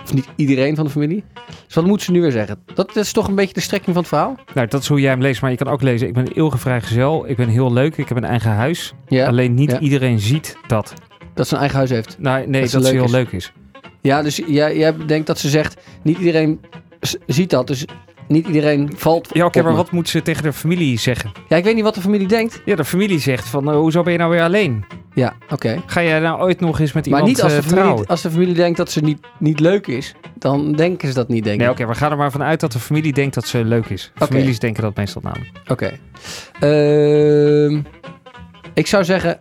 Of 0.02 0.14
niet 0.14 0.28
iedereen 0.37 0.76
van 0.76 0.85
de 0.85 0.90
familie. 0.90 1.25
Dus 1.66 1.75
wat 1.75 1.85
moet 1.87 2.02
ze 2.02 2.11
nu 2.11 2.21
weer 2.21 2.30
zeggen? 2.30 2.59
Dat 2.75 2.97
is 2.97 3.12
toch 3.12 3.28
een 3.28 3.35
beetje 3.35 3.54
de 3.54 3.61
strekking 3.61 3.94
van 3.94 4.02
het 4.04 4.12
verhaal? 4.12 4.35
nou 4.54 4.66
dat 4.66 4.83
is 4.83 4.88
hoe 4.88 5.00
jij 5.00 5.11
hem 5.11 5.21
leest, 5.21 5.40
maar 5.42 5.50
je 5.50 5.56
kan 5.56 5.68
ook 5.68 5.83
lezen. 5.83 6.09
Ik 6.09 6.14
ben 6.14 6.26
eeuwige 6.33 6.59
vrijgezel, 6.59 7.28
ik 7.28 7.37
ben 7.37 7.49
heel 7.49 7.73
leuk, 7.73 7.97
ik 7.97 8.09
heb 8.09 8.16
een 8.16 8.25
eigen 8.25 8.50
huis. 8.50 8.92
Ja, 9.06 9.26
Alleen 9.26 9.54
niet 9.54 9.71
ja. 9.71 9.78
iedereen 9.78 10.18
ziet 10.18 10.56
dat. 10.66 10.92
dat 11.35 11.47
ze 11.49 11.54
een 11.54 11.61
eigen 11.61 11.76
huis 11.78 11.90
heeft. 11.90 12.16
Nou, 12.18 12.47
nee, 12.49 12.62
Dat 12.62 12.71
dat, 12.71 12.85
ze 12.85 12.92
heel 12.92 13.04
is. 13.04 13.11
leuk 13.11 13.30
is. 13.33 13.52
Ja, 14.04 14.23
dus 14.23 14.42
jij, 14.46 14.76
jij 14.76 14.94
denkt 15.06 15.26
dat 15.26 15.38
ze 15.38 15.49
zegt, 15.49 15.80
niet 16.02 16.18
iedereen 16.18 16.61
ziet 17.26 17.50
dat. 17.50 17.66
Dus 17.66 17.84
niet 18.28 18.46
iedereen 18.46 18.90
valt 18.96 19.28
Ja, 19.32 19.44
oké, 19.44 19.62
maar 19.62 19.70
me. 19.70 19.76
wat 19.76 19.90
moet 19.90 20.08
ze 20.08 20.23
tegen 20.23 20.42
de 20.42 20.52
familie 20.52 20.99
zeggen? 20.99 21.32
Ja, 21.49 21.56
ik 21.56 21.64
weet 21.64 21.75
niet 21.75 21.84
wat 21.84 21.94
de 21.94 22.00
familie 22.00 22.26
denkt. 22.28 22.62
Ja, 22.64 22.76
de 22.76 22.84
familie 22.84 23.18
zegt 23.18 23.49
van, 23.49 23.68
eh, 23.70 23.76
hoezo 23.76 24.02
ben 24.02 24.12
je 24.12 24.18
nou 24.18 24.30
weer 24.30 24.42
alleen? 24.42 24.84
Ja, 25.14 25.34
oké. 25.50 25.82
Ga 25.87 26.02
jij 26.02 26.18
nou 26.20 26.40
ooit 26.40 26.61
nog 26.61 26.80
eens 26.80 26.92
met 26.92 27.06
Maar 27.08 27.18
iemand 27.20 27.37
niet 27.37 27.42
als 27.42 27.52
de, 27.52 27.58
eh, 27.58 27.64
familie, 27.64 27.82
trouwen? 27.84 28.06
als 28.06 28.23
de 28.23 28.30
familie 28.30 28.54
denkt 28.54 28.76
dat 28.76 28.90
ze 28.90 29.00
niet, 29.00 29.18
niet 29.38 29.61
leuk 29.61 29.87
is. 29.87 30.14
Dan 30.38 30.73
denken 30.73 31.08
ze 31.08 31.14
dat 31.14 31.28
niet, 31.28 31.44
denk 31.44 31.58
Nee, 31.58 31.66
ik. 31.66 31.73
oké, 31.73 31.87
we 31.87 31.94
gaan 31.94 32.11
er 32.11 32.16
maar 32.16 32.30
vanuit 32.30 32.61
dat 32.61 32.73
de 32.73 32.78
familie 32.78 33.12
denkt 33.12 33.34
dat 33.34 33.46
ze 33.46 33.64
leuk 33.64 33.87
is. 33.87 34.12
Families 34.14 34.58
denken 34.58 34.82
dat 34.82 34.96
meestal 34.96 35.23
namelijk. 35.25 35.50
Oké. 35.68 35.99
Ehm, 36.61 37.80
ik 38.75 38.87
zou 38.87 39.04
zeggen, 39.04 39.40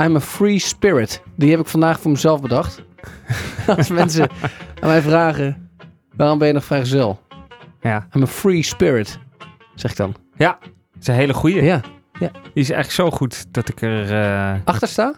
I'm 0.00 0.16
a 0.16 0.20
free 0.20 0.58
spirit. 0.58 1.22
Die 1.36 1.50
heb 1.50 1.60
ik 1.60 1.66
vandaag 1.66 2.00
voor 2.00 2.10
mezelf 2.10 2.40
bedacht. 2.40 2.82
Als 3.76 3.88
mensen 3.88 4.28
aan 4.80 4.88
mij 4.88 5.02
vragen, 5.02 5.70
waarom 6.16 6.38
ben 6.38 6.46
je 6.48 6.54
nog 6.54 6.64
vrijgezel? 6.64 7.20
Ja, 7.80 8.06
I'm 8.14 8.22
a 8.22 8.26
free 8.26 8.62
spirit, 8.62 9.18
zeg 9.74 9.90
ik 9.90 9.96
dan. 9.96 10.14
dat 10.36 10.56
is 11.00 11.06
een 11.06 11.14
hele 11.14 11.34
goeie. 11.34 11.62
Ja. 11.62 11.80
Die 12.18 12.30
is 12.52 12.70
eigenlijk 12.70 12.90
zo 12.90 13.10
goed 13.10 13.46
dat 13.54 13.68
ik 13.68 13.82
er... 13.82 14.12
eh, 14.12 14.54
Achter 14.64 14.88
sta? 14.88 15.14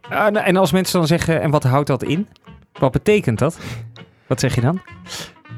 ah, 0.00 0.10
nou, 0.32 0.38
en 0.46 0.56
als 0.56 0.72
mensen 0.72 0.98
dan 0.98 1.06
zeggen, 1.06 1.40
en 1.40 1.50
wat 1.50 1.62
houdt 1.62 1.86
dat 1.86 2.02
in? 2.02 2.28
Wat 2.72 2.92
betekent 2.92 3.38
dat? 3.38 3.58
Wat 4.26 4.40
zeg 4.40 4.54
je 4.54 4.60
dan? 4.60 4.80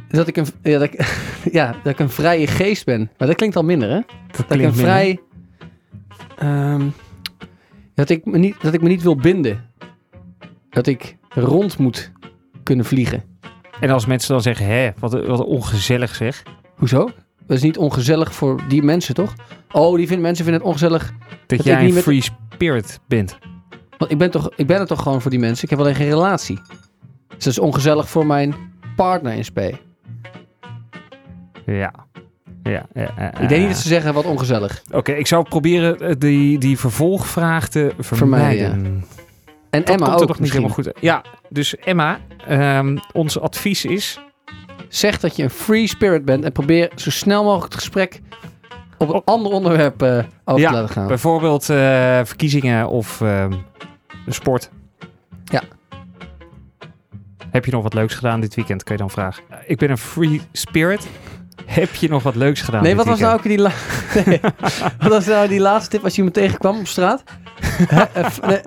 Dat 0.08 0.26
ik 0.26 0.36
een, 0.36 0.46
ja, 0.62 0.78
dat 0.78 0.82
ik, 0.92 1.22
ja, 1.58 1.74
dat 1.82 1.92
ik 1.92 1.98
een 1.98 2.10
vrije 2.10 2.46
geest 2.46 2.84
ben. 2.84 3.10
Maar 3.18 3.28
dat 3.28 3.36
klinkt 3.36 3.56
al 3.56 3.62
minder, 3.64 3.88
hè? 3.88 4.00
Dat, 4.30 4.36
Dat 4.36 4.44
ik 4.44 4.50
een 4.50 4.58
minder. 4.58 4.74
vrij... 4.74 5.20
ehm, 6.38 6.82
dat, 7.94 8.08
ik 8.08 8.24
me 8.24 8.38
niet, 8.38 8.60
dat 8.60 8.74
ik 8.74 8.80
me 8.82 8.88
niet 8.88 9.02
wil 9.02 9.16
binden. 9.16 9.67
Dat 10.84 10.86
ik 10.86 11.16
rond 11.28 11.78
moet 11.78 12.12
kunnen 12.62 12.84
vliegen. 12.84 13.22
En 13.80 13.90
als 13.90 14.06
mensen 14.06 14.32
dan 14.32 14.42
zeggen, 14.42 14.66
hè, 14.66 14.90
wat, 14.98 15.26
wat 15.26 15.44
ongezellig 15.44 16.14
zeg. 16.14 16.42
Hoezo? 16.76 17.10
Dat 17.46 17.56
is 17.56 17.62
niet 17.62 17.78
ongezellig 17.78 18.34
voor 18.34 18.60
die 18.68 18.82
mensen, 18.82 19.14
toch? 19.14 19.34
Oh, 19.72 19.96
die 19.96 20.06
vinden, 20.06 20.24
mensen 20.24 20.44
vinden 20.44 20.62
het 20.62 20.70
ongezellig. 20.70 21.12
Dat 21.46 21.64
jij 21.64 21.76
niet 21.80 21.88
een 21.88 21.94
met- 21.94 22.02
free 22.02 22.22
spirit 22.54 23.00
bent. 23.08 23.38
Want 23.98 24.10
ik 24.10 24.18
ben, 24.18 24.30
toch, 24.30 24.50
ik 24.56 24.66
ben 24.66 24.80
er 24.80 24.86
toch 24.86 25.02
gewoon 25.02 25.20
voor 25.22 25.30
die 25.30 25.40
mensen. 25.40 25.64
Ik 25.64 25.70
heb 25.70 25.78
alleen 25.78 25.94
geen 25.94 26.08
relatie. 26.08 26.58
Dus 27.28 27.44
dat 27.44 27.46
is 27.46 27.58
ongezellig 27.58 28.08
voor 28.08 28.26
mijn 28.26 28.54
partner 28.96 29.32
in 29.32 29.44
spe. 29.44 29.78
Ja. 31.66 31.92
Ja, 32.62 32.86
ja, 32.94 33.10
ja, 33.16 33.40
Ik 33.40 33.48
denk 33.48 33.60
niet 33.60 33.70
dat 33.70 33.78
ze 33.78 33.88
zeggen 33.88 34.14
wat 34.14 34.24
ongezellig. 34.24 34.82
Oké, 34.90 35.12
ik 35.12 35.26
zou 35.26 35.48
proberen 35.48 36.00
eh, 36.00 36.14
die, 36.18 36.58
die 36.58 36.78
vervolgvraag 36.78 37.68
te 37.68 37.92
vermijden. 37.98 38.70
Vermijden, 38.70 39.04
En 39.70 39.80
Dat 39.80 39.88
Emma 39.88 40.06
komt 40.06 40.14
ook 40.14 40.20
er 40.20 40.26
nog 40.26 40.38
niet 40.38 40.50
helemaal 40.50 40.70
goed. 40.70 40.90
Ja, 41.00 41.24
dus 41.48 41.76
Emma, 41.76 42.18
ehm, 42.46 42.96
ons 43.12 43.40
advies 43.40 43.84
is... 43.84 44.20
Zeg 44.88 45.20
dat 45.20 45.36
je 45.36 45.42
een 45.42 45.50
free 45.50 45.86
spirit 45.86 46.24
bent 46.24 46.44
en 46.44 46.52
probeer 46.52 46.90
zo 46.94 47.10
snel 47.10 47.44
mogelijk 47.44 47.64
het 47.64 47.74
gesprek 47.74 48.20
op 48.98 49.14
een 49.14 49.22
ander 49.24 49.52
onderwerp 49.52 50.02
eh, 50.02 50.18
over 50.44 50.60
Ja, 50.60 50.70
te 50.70 50.74
laten 50.74 50.88
gaan. 50.88 51.06
Bijvoorbeeld 51.06 51.70
eh, 51.70 51.76
verkiezingen 52.24 52.88
of 52.88 53.20
ehm, 53.20 53.52
de 54.24 54.32
sport. 54.32 54.70
Ja. 55.44 55.62
Heb 57.50 57.64
je 57.64 57.70
nog 57.70 57.82
wat 57.82 57.94
leuks 57.94 58.14
gedaan 58.14 58.40
dit 58.40 58.54
weekend, 58.54 58.82
kan 58.82 58.96
je 58.96 59.00
dan 59.02 59.10
vragen. 59.10 59.42
Ik 59.66 59.78
ben 59.78 59.90
een 59.90 59.98
free 59.98 60.40
spirit. 60.52 61.08
Heb 61.66 61.94
je 61.94 62.08
nog 62.08 62.22
wat 62.22 62.34
leuks 62.34 62.60
gedaan 62.60 62.82
Nee, 62.82 62.96
wat 62.96 63.06
was 63.06 63.18
nou 63.18 63.34
ook 63.36 63.42
die, 63.42 63.58
la- 63.58 63.70
nee. 64.26 64.40
wat 64.98 65.08
was 65.10 65.26
nou 65.26 65.48
die 65.48 65.60
laatste 65.60 65.90
tip 65.90 66.04
als 66.04 66.16
je 66.16 66.24
me 66.24 66.30
tegenkwam 66.30 66.78
op 66.78 66.86
straat? 66.86 67.22
Eh, 67.88 68.26
nee. 68.46 68.60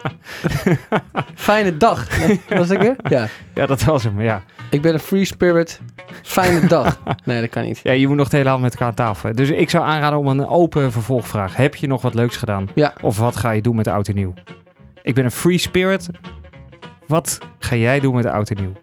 Fijne 1.36 1.78
dag. 1.78 2.08
Was 2.50 2.68
dat 2.68 2.78
weer? 2.78 2.96
Ja. 3.10 3.28
Ja, 3.54 3.66
dat 3.66 3.84
was 3.84 4.04
hem, 4.04 4.22
ja. 4.22 4.42
Ik 4.70 4.82
ben 4.82 4.94
een 4.94 5.00
free 5.00 5.26
spirit. 5.26 5.82
Fijne 6.24 6.68
dag. 6.68 7.00
Nee, 7.26 7.42
dat 7.42 7.50
kan 7.50 7.64
niet. 7.64 7.80
Ja, 7.84 7.92
je 7.92 8.08
moet 8.08 8.18
nog 8.18 8.30
de 8.30 8.38
hele 8.38 8.50
avond 8.50 8.64
met 8.64 8.72
elkaar 8.74 8.88
aan 8.88 8.94
tafel. 8.94 9.36
Dus 9.36 9.50
ik 9.50 9.70
zou 9.70 9.84
aanraden 9.86 10.20
om 10.20 10.28
een 10.28 10.48
open 10.48 10.92
vervolgvraag. 10.92 11.56
Heb 11.56 11.76
je 11.76 11.88
nog 11.88 12.02
wat 12.02 12.14
leuks 12.14 12.38
gedaan? 12.38 12.68
Ja. 12.76 12.94
Of 13.02 13.18
wat 13.18 13.36
ga 13.36 13.52
je 13.52 13.62
doen 13.62 13.76
met 13.76 13.88
oud 13.88 14.08
en 14.08 14.16
nieuw? 14.16 14.34
Ik 15.02 15.16
ben 15.16 15.26
een 15.26 15.32
free 15.32 15.58
spirit. 15.58 16.08
Wat 17.08 17.38
ga 17.60 17.76
jij 17.76 18.00
doen 18.00 18.16
met 18.16 18.26
oud 18.26 18.50
en 18.50 18.58
nieuw? 18.62 18.74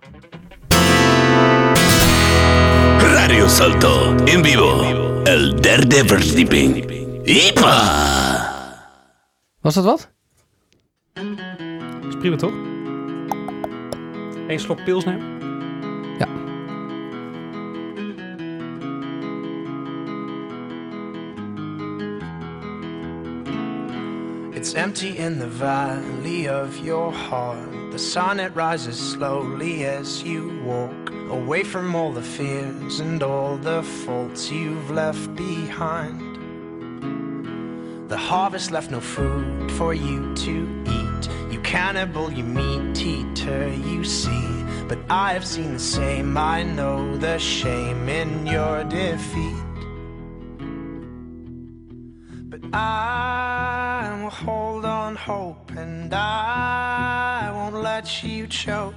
Radio 3.29 3.47
Salto 3.47 4.17
en 4.27 4.43
vivo. 4.43 5.23
El 5.27 5.61
derde 5.61 6.03
verdieping. 6.03 6.83
¡Ipa! 7.27 7.77
Was 9.61 9.75
dat 9.75 9.85
wat? 9.85 10.11
Is 12.09 12.17
prima 12.19 12.37
toch? 12.37 12.53
Eén 14.49 14.59
slok 14.59 14.85
pils 14.85 15.05
nemen? 15.05 15.27
Ja. 16.19 16.27
It's 24.55 24.73
empty 24.73 25.19
in 25.19 25.39
the 25.39 25.49
valley 25.49 26.49
of 26.49 26.79
your 26.79 27.13
heart. 27.13 27.91
The 27.91 27.99
sun 27.99 28.41
it 28.41 28.53
rises 28.55 28.97
slowly 28.97 29.85
as 29.85 30.23
you 30.23 30.51
walk 30.65 30.98
away 31.31 31.63
from 31.63 31.95
all 31.95 32.13
the 32.13 32.23
fears 32.23 33.01
and 33.01 33.23
all 33.23 33.57
the 33.57 33.83
faults 33.83 34.51
you've 34.51 34.91
left 34.91 35.35
behind. 35.35 36.21
The 38.09 38.17
harvest 38.17 38.71
left 38.71 38.91
no 38.91 39.01
food 39.01 39.71
for 39.73 39.93
you 39.93 40.35
to 40.35 40.85
eat. 40.87 41.29
You 41.53 41.61
cannibal, 41.61 42.33
you 42.33 42.45
meat 42.45 43.01
eater, 43.05 43.69
you 43.69 44.05
see. 44.05 44.65
But 44.89 44.99
I 45.11 45.35
have 45.35 45.47
seen 45.47 45.75
the 45.75 45.79
same, 45.79 46.37
I 46.39 46.63
know 46.63 47.17
the 47.19 47.39
shame 47.39 48.09
in 48.09 48.47
your 48.47 48.85
defeat. 48.85 49.65
But 52.51 52.61
I 52.73 54.19
will 54.23 54.31
hold 54.31 54.87
on 54.87 55.17
hope 55.17 55.71
and 55.77 56.15
I 56.15 56.88
won't 57.99 58.23
you 58.23 58.47
choke 58.47 58.95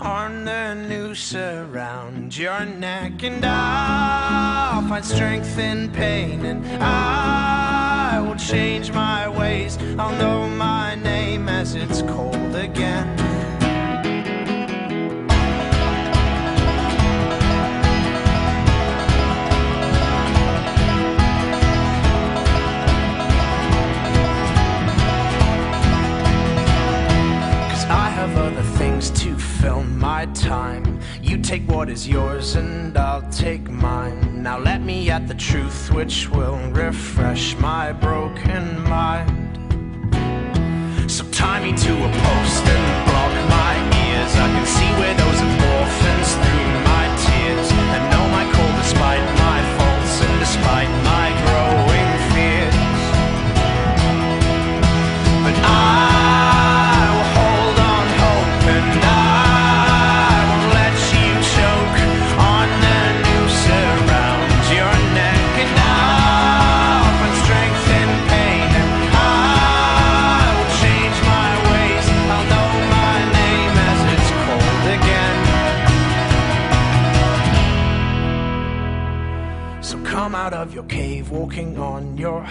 on 0.00 0.44
the 0.44 0.74
noose 0.74 1.36
around 1.36 2.36
your 2.36 2.64
neck. 2.64 3.22
And 3.22 3.44
I'll 3.44 4.88
find 4.88 5.04
strength 5.04 5.56
in 5.56 5.88
pain 5.92 6.44
and 6.44 6.66
I 6.82 8.20
will 8.20 8.34
change 8.34 8.90
my 8.90 9.28
ways. 9.28 9.78
I'll 10.00 10.16
know 10.18 10.48
my 10.48 10.96
name 10.96 11.48
as 11.48 11.76
it's 11.76 12.02
cold 12.02 12.56
again. 12.56 13.19
Have 28.30 28.52
other 28.52 28.62
things 28.78 29.10
to 29.10 29.36
fill 29.36 29.82
my 29.82 30.26
time. 30.26 31.00
You 31.22 31.38
take 31.38 31.66
what 31.68 31.88
is 31.88 32.06
yours 32.08 32.56
and 32.56 32.96
I'll 32.96 33.28
take 33.30 33.68
mine. 33.68 34.42
Now 34.42 34.58
let 34.58 34.82
me 34.82 35.10
at 35.10 35.26
the 35.26 35.34
truth 35.34 35.90
which 35.92 36.28
will 36.30 36.58
refresh 36.70 37.56
my 37.56 37.92
broken 37.92 38.82
mind. 38.82 39.30
So 41.10 41.24
tie 41.30 41.60
me 41.64 41.76
to 41.76 41.92
a 42.08 42.10
post 42.26 42.64
and 42.76 42.84
block 43.08 43.32
my 43.58 43.74
ears. 44.04 44.32
I 44.36 44.48
can 44.54 44.66
see 44.66 44.90
where 45.00 45.14
those 45.22 45.40
orphans 45.76 46.19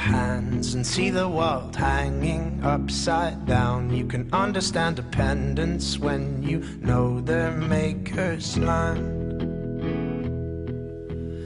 hands, 0.10 0.74
and 0.74 0.86
see 0.86 1.10
the 1.12 1.30
world 1.30 1.76
hanging 1.76 2.60
upside 2.64 3.46
down. 3.46 3.94
You 3.96 4.06
can 4.06 4.28
understand 4.34 4.96
dependence 4.96 6.00
when 6.00 6.42
you 6.42 6.58
know 6.82 7.22
their 7.22 7.52
maker's 7.52 8.58
land. 8.58 9.06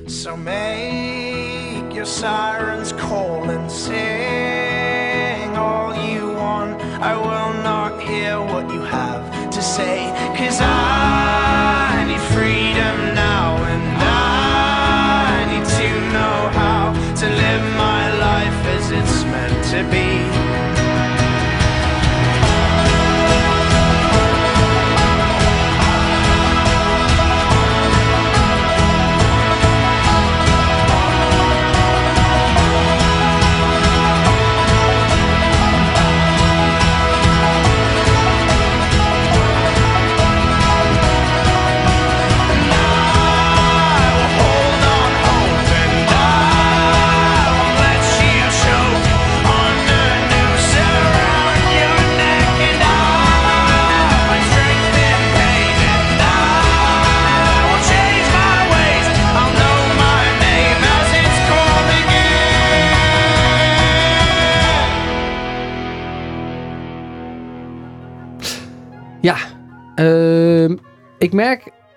So 0.10 0.38
make 0.38 1.94
your 1.94 2.06
sirens 2.06 2.94
call 2.94 3.50
and 3.50 3.70
sing 3.72 5.52
all 5.58 5.92
you 6.10 6.24
want. 6.44 6.82
I 7.12 7.16
will 7.28 7.54
not 7.70 8.02
hear 8.02 8.40
what 8.52 8.66
you 8.74 8.82
have 9.00 9.24
to 9.56 9.62
say, 9.62 9.98
cause 10.38 10.60
I 10.62 12.06
need 12.10 12.24
freedom 12.36 12.96
now 13.28 13.48
and 13.74 13.86
I 14.02 15.46
need 15.52 15.68
to 15.80 15.90
know 16.16 16.38
how 16.60 16.84
to 17.22 17.28
live 17.44 17.66
my 17.78 17.83
Mississippi. 19.74 20.23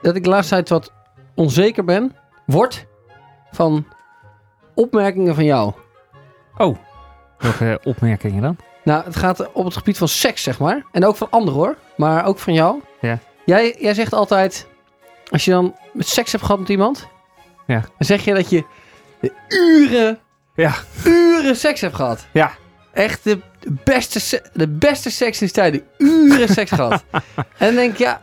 Dat 0.07 0.17
ik 0.17 0.25
de 0.25 0.31
laatste 0.31 0.55
tijd 0.55 0.69
wat 0.69 0.93
onzeker 1.35 1.85
ben, 1.85 2.17
word, 2.45 2.87
van 3.51 3.87
opmerkingen 4.75 5.35
van 5.35 5.45
jou. 5.45 5.73
Oh, 6.57 6.77
welke 7.39 7.81
opmerkingen 7.85 8.43
dan? 8.43 8.57
Nou, 8.85 9.05
het 9.05 9.17
gaat 9.17 9.53
op 9.53 9.65
het 9.65 9.77
gebied 9.77 9.99
van 9.99 10.09
seks, 10.09 10.43
zeg 10.43 10.59
maar. 10.59 10.85
En 10.93 11.05
ook 11.05 11.17
van 11.17 11.31
anderen 11.31 11.59
hoor, 11.61 11.77
maar 11.97 12.25
ook 12.25 12.39
van 12.39 12.53
jou. 12.53 12.83
Ja. 13.01 13.19
Jij, 13.45 13.77
jij 13.79 13.95
zegt 13.95 14.13
altijd, 14.13 14.67
als 15.31 15.45
je 15.45 15.51
dan 15.51 15.77
met 15.93 16.07
seks 16.09 16.33
hebt 16.33 16.45
gehad 16.45 16.61
met 16.61 16.69
iemand, 16.69 17.09
Ja. 17.67 17.81
dan 17.81 17.91
zeg 17.99 18.25
je 18.25 18.35
dat 18.35 18.51
je 18.51 18.65
uren, 19.49 20.19
Ja. 20.55 20.73
uren 21.05 21.57
seks 21.57 21.81
hebt 21.81 21.95
gehad. 21.95 22.27
Ja. 22.33 22.53
Echt 22.93 23.25
de 23.25 23.41
beste, 23.85 24.43
de 24.53 24.69
beste 24.69 25.11
seks 25.11 25.39
sinds 25.39 25.53
tijden. 25.53 25.83
Uren 25.99 26.49
seks 26.49 26.71
gehad. 26.71 27.05
En 27.59 27.67
dan 27.67 27.75
denk 27.75 27.93
ik, 27.93 27.99
ja, 27.99 28.21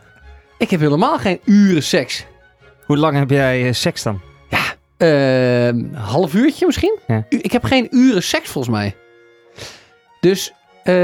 ik 0.64 0.70
heb 0.70 0.80
helemaal 0.80 1.18
geen 1.18 1.40
uren 1.44 1.82
seks. 1.82 2.24
Hoe 2.86 2.96
lang 2.96 3.16
heb 3.18 3.30
jij 3.30 3.66
eh, 3.66 3.72
seks 3.72 4.02
dan? 4.02 4.20
Ehm, 4.96 5.08
Een 5.08 5.94
half 5.94 6.34
uurtje 6.34 6.66
misschien? 6.66 6.98
Ja. 7.06 7.26
U- 7.28 7.38
Ik 7.42 7.52
heb 7.52 7.64
geen 7.64 7.86
uren 7.90 8.22
seks 8.22 8.48
volgens 8.48 8.74
mij. 8.74 8.96
Dus, 10.20 10.52
eh, 10.82 10.94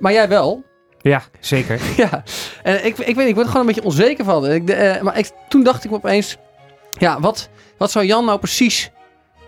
maar 0.00 0.12
jij 0.12 0.28
wel. 0.28 0.62
Ja, 1.00 1.22
zeker. 1.40 1.80
ja. 1.96 2.22
En 2.62 2.74
ik, 2.84 2.98
ik 2.98 3.14
weet 3.14 3.16
niet, 3.16 3.26
ik 3.28 3.34
word 3.34 3.46
er 3.46 3.52
gewoon 3.52 3.66
een 3.68 3.74
beetje 3.74 3.88
onzeker 3.88 4.24
van. 4.24 4.50
Ik, 4.50 4.66
de- 4.66 4.74
eh, 4.74 5.02
maar 5.02 5.18
ik, 5.18 5.30
toen 5.48 5.62
dacht 5.64 5.84
ik 5.84 5.90
me 5.90 5.96
opeens, 5.96 6.36
ja, 6.98 7.20
wat, 7.20 7.48
wat 7.78 7.90
zou 7.90 8.04
Jan 8.06 8.24
nou 8.24 8.38
precies 8.38 8.90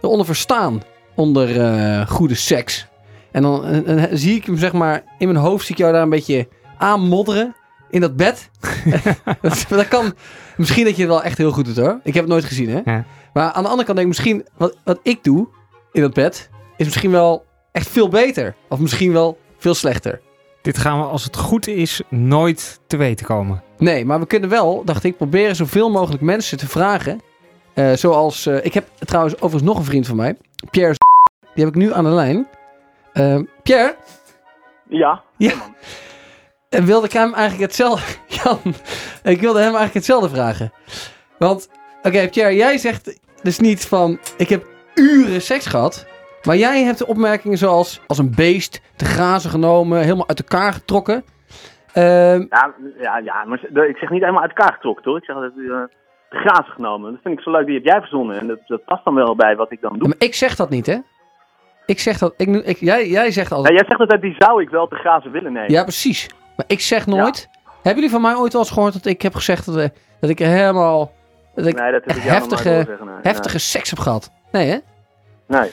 eronder 0.03 0.27
verstaan 0.27 0.83
onder 1.15 1.61
eh, 1.61 2.07
goede 2.09 2.35
seks? 2.35 2.87
En 3.33 3.43
dan 3.43 3.65
eh, 3.65 4.03
eh, 4.05 4.11
zie 4.13 4.37
ik 4.37 4.47
hem, 4.47 4.59
zeg 4.59 4.73
maar, 4.73 5.03
in 5.19 5.29
mijn 5.33 5.45
hoofd 5.45 5.65
zie 5.67 5.75
ik 5.75 5.81
jou 5.81 5.93
daar 5.93 6.03
een 6.03 6.09
beetje 6.11 6.49
aanmodderen 6.79 7.55
in 7.91 8.01
dat 8.01 8.17
bed. 8.17 8.51
dat, 9.43 9.67
dat 9.69 9.89
kan, 9.89 10.15
misschien 10.57 10.85
dat 10.85 10.97
je 10.97 11.03
het 11.03 11.11
wel 11.11 11.23
echt 11.23 11.39
heel 11.39 11.53
goed 11.53 11.65
doet 11.65 11.77
hoor. 11.77 12.01
Ik 12.03 12.15
heb 12.15 12.23
het 12.23 12.33
nooit 12.33 12.45
gezien 12.45 12.69
hè. 12.69 12.81
Ja. 12.85 13.05
Maar 13.33 13.53
aan 13.53 13.63
de 13.63 13.69
andere 13.69 13.87
kant 13.87 13.99
denk 13.99 14.01
ik 14.01 14.07
misschien, 14.07 14.47
wat, 14.57 14.77
wat 14.85 14.99
ik 15.03 15.25
doe 15.25 15.49
in 15.93 16.01
dat 16.01 16.15
bed, 16.15 16.51
is 16.77 16.85
misschien 16.85 17.11
wel 17.11 17.45
echt 17.73 17.89
veel 17.89 18.09
beter. 18.09 18.55
Of 18.69 18.79
misschien 18.79 19.13
wel 19.13 19.39
veel 19.59 19.75
slechter. 19.75 20.21
Dit 20.63 20.79
gaan 20.79 20.99
we, 20.99 21.05
als 21.05 21.25
het 21.25 21.37
goed 21.37 21.67
is, 21.67 22.01
nooit 22.09 22.81
te 22.87 22.97
weten 22.97 23.27
komen. 23.27 23.63
Nee, 23.79 24.05
maar 24.05 24.21
we 24.21 24.27
kunnen 24.27 24.51
wel, 24.51 24.85
dacht 24.85 25.05
ik, 25.05 25.17
proberen 25.17 25.57
zoveel 25.57 25.91
mogelijk 25.91 26.23
mensen 26.23 26.59
te 26.59 26.69
vragen. 26.69 27.21
Eh, 27.75 27.93
zoals, 27.93 28.47
eh, 28.47 28.65
ik 28.65 28.75
heb 28.75 28.89
trouwens 28.99 29.35
overigens 29.35 29.63
nog 29.63 29.79
een 29.79 29.85
vriend 29.85 30.07
van 30.07 30.17
mij, 30.17 30.37
Pierre. 30.71 30.95
Die 31.55 31.65
heb 31.65 31.75
ik 31.75 31.81
nu 31.81 31.93
aan 31.93 32.05
de 32.05 32.11
lijn. 32.11 32.47
Eh, 33.13 33.39
Pierre, 33.63 33.97
Ja, 34.89 35.23
ja. 35.37 35.53
En 36.69 36.85
wilde 36.85 37.07
ik 37.07 37.13
hem 37.13 37.35
eigenlijk 37.35 37.63
hetzelfde, 37.63 38.19
Jan, 38.43 38.59
ik 39.23 39.41
wilde 39.41 39.59
hem 39.59 39.75
eigenlijk 39.75 39.95
hetzelfde 39.95 40.29
vragen. 40.29 40.73
Want, 41.39 41.71
oké, 42.03 42.29
Pierre, 42.29 42.55
jij 42.55 42.79
zegt 42.79 43.21
dus 43.43 43.59
niet 43.59 43.87
van, 43.87 44.19
ik 44.37 44.49
heb 44.49 44.65
uren 44.95 45.43
seks 45.43 45.67
gehad. 45.67 46.07
Maar 46.43 46.57
jij 46.57 46.83
hebt 46.83 46.99
de 46.99 47.07
opmerkingen 47.07 47.59
zoals, 47.59 48.01
als 48.07 48.19
een 48.19 48.35
beest, 48.37 48.81
te 48.97 49.05
grazen 49.05 49.51
genomen, 49.51 50.01
helemaal 50.03 50.29
uit 50.29 50.39
elkaar 50.39 50.73
getrokken. 50.73 51.25
Ehm, 51.93 52.41
ja, 52.49 52.75
ja, 53.01 53.19
ja 53.19 53.45
maar 53.45 53.59
ik 53.89 53.97
zeg 53.97 54.11
niet 54.11 54.21
helemaal 54.21 54.43
uit 54.43 54.53
elkaar 54.57 54.73
getrokken, 54.73 55.05
hoor. 55.05 55.19
Ik 55.19 55.25
zeg 55.25 55.37
dat 55.37 55.53
uh, 55.57 55.83
de 56.31 56.37
grazen 56.37 56.73
genomen. 56.73 57.13
Dat 57.13 57.21
vind 57.23 57.39
ik 57.39 57.45
zo 57.45 57.51
leuk, 57.51 57.67
die 57.67 57.75
heb 57.75 57.85
jij 57.85 58.01
verzonnen. 58.01 58.39
En 58.41 58.47
dat, 58.47 58.59
dat 58.67 58.85
past 58.85 59.05
dan 59.05 59.15
wel 59.15 59.37
bij 59.37 59.57
wat 59.57 59.73
ik 59.73 59.81
dan 59.81 59.99
doe. 59.99 60.09
maar 60.09 60.17
ik 60.19 60.35
zeg 60.35 60.57
dat 60.57 60.71
niet, 60.71 60.87
hè? 60.87 60.97
Ik 61.87 61.99
zeg 61.99 62.19
dat, 62.19 62.35
ik, 62.37 62.49
ik, 62.49 62.77
jij, 62.77 63.09
jij 63.09 63.31
zegt 63.31 63.51
Ja, 63.51 63.57
altijd, 63.57 63.75
jij 63.75 63.85
zegt 63.89 64.01
altijd, 64.01 64.21
die 64.21 64.35
zou 64.39 64.63
ik 64.63 64.71
wel 64.71 64.89
te 64.89 64.95
grazen 64.95 65.31
willen 65.31 65.53
nemen. 65.53 65.73
ja 65.73 65.83
precies. 65.83 66.29
Maar 66.57 66.67
ik 66.69 66.81
zeg 66.81 67.07
nooit, 67.07 67.49
hebben 67.75 67.95
jullie 67.95 68.11
van 68.11 68.21
mij 68.21 68.35
ooit 68.35 68.53
wel 68.53 68.63
eens 68.63 68.71
gehoord 68.71 68.93
dat 68.93 69.07
ik 69.07 69.23
heb 69.23 69.35
gezegd 69.35 69.67
dat, 69.67 69.77
eh, 69.77 69.89
dat 70.21 70.31
ik 70.31 70.39
helemaal, 70.39 71.13
dat 71.55 71.67
ik 71.67 71.79
nee, 71.81 71.93
dat 71.93 72.03
ik 72.17 72.23
heftige, 72.23 72.63
zeggen, 72.87 73.07
nee. 73.07 73.15
heftige 73.23 73.59
seks 73.59 73.91
heb 73.91 73.99
gehad? 73.99 74.31
Nee, 74.53 74.69
hè? 74.69 74.77
Nee. 75.59 75.71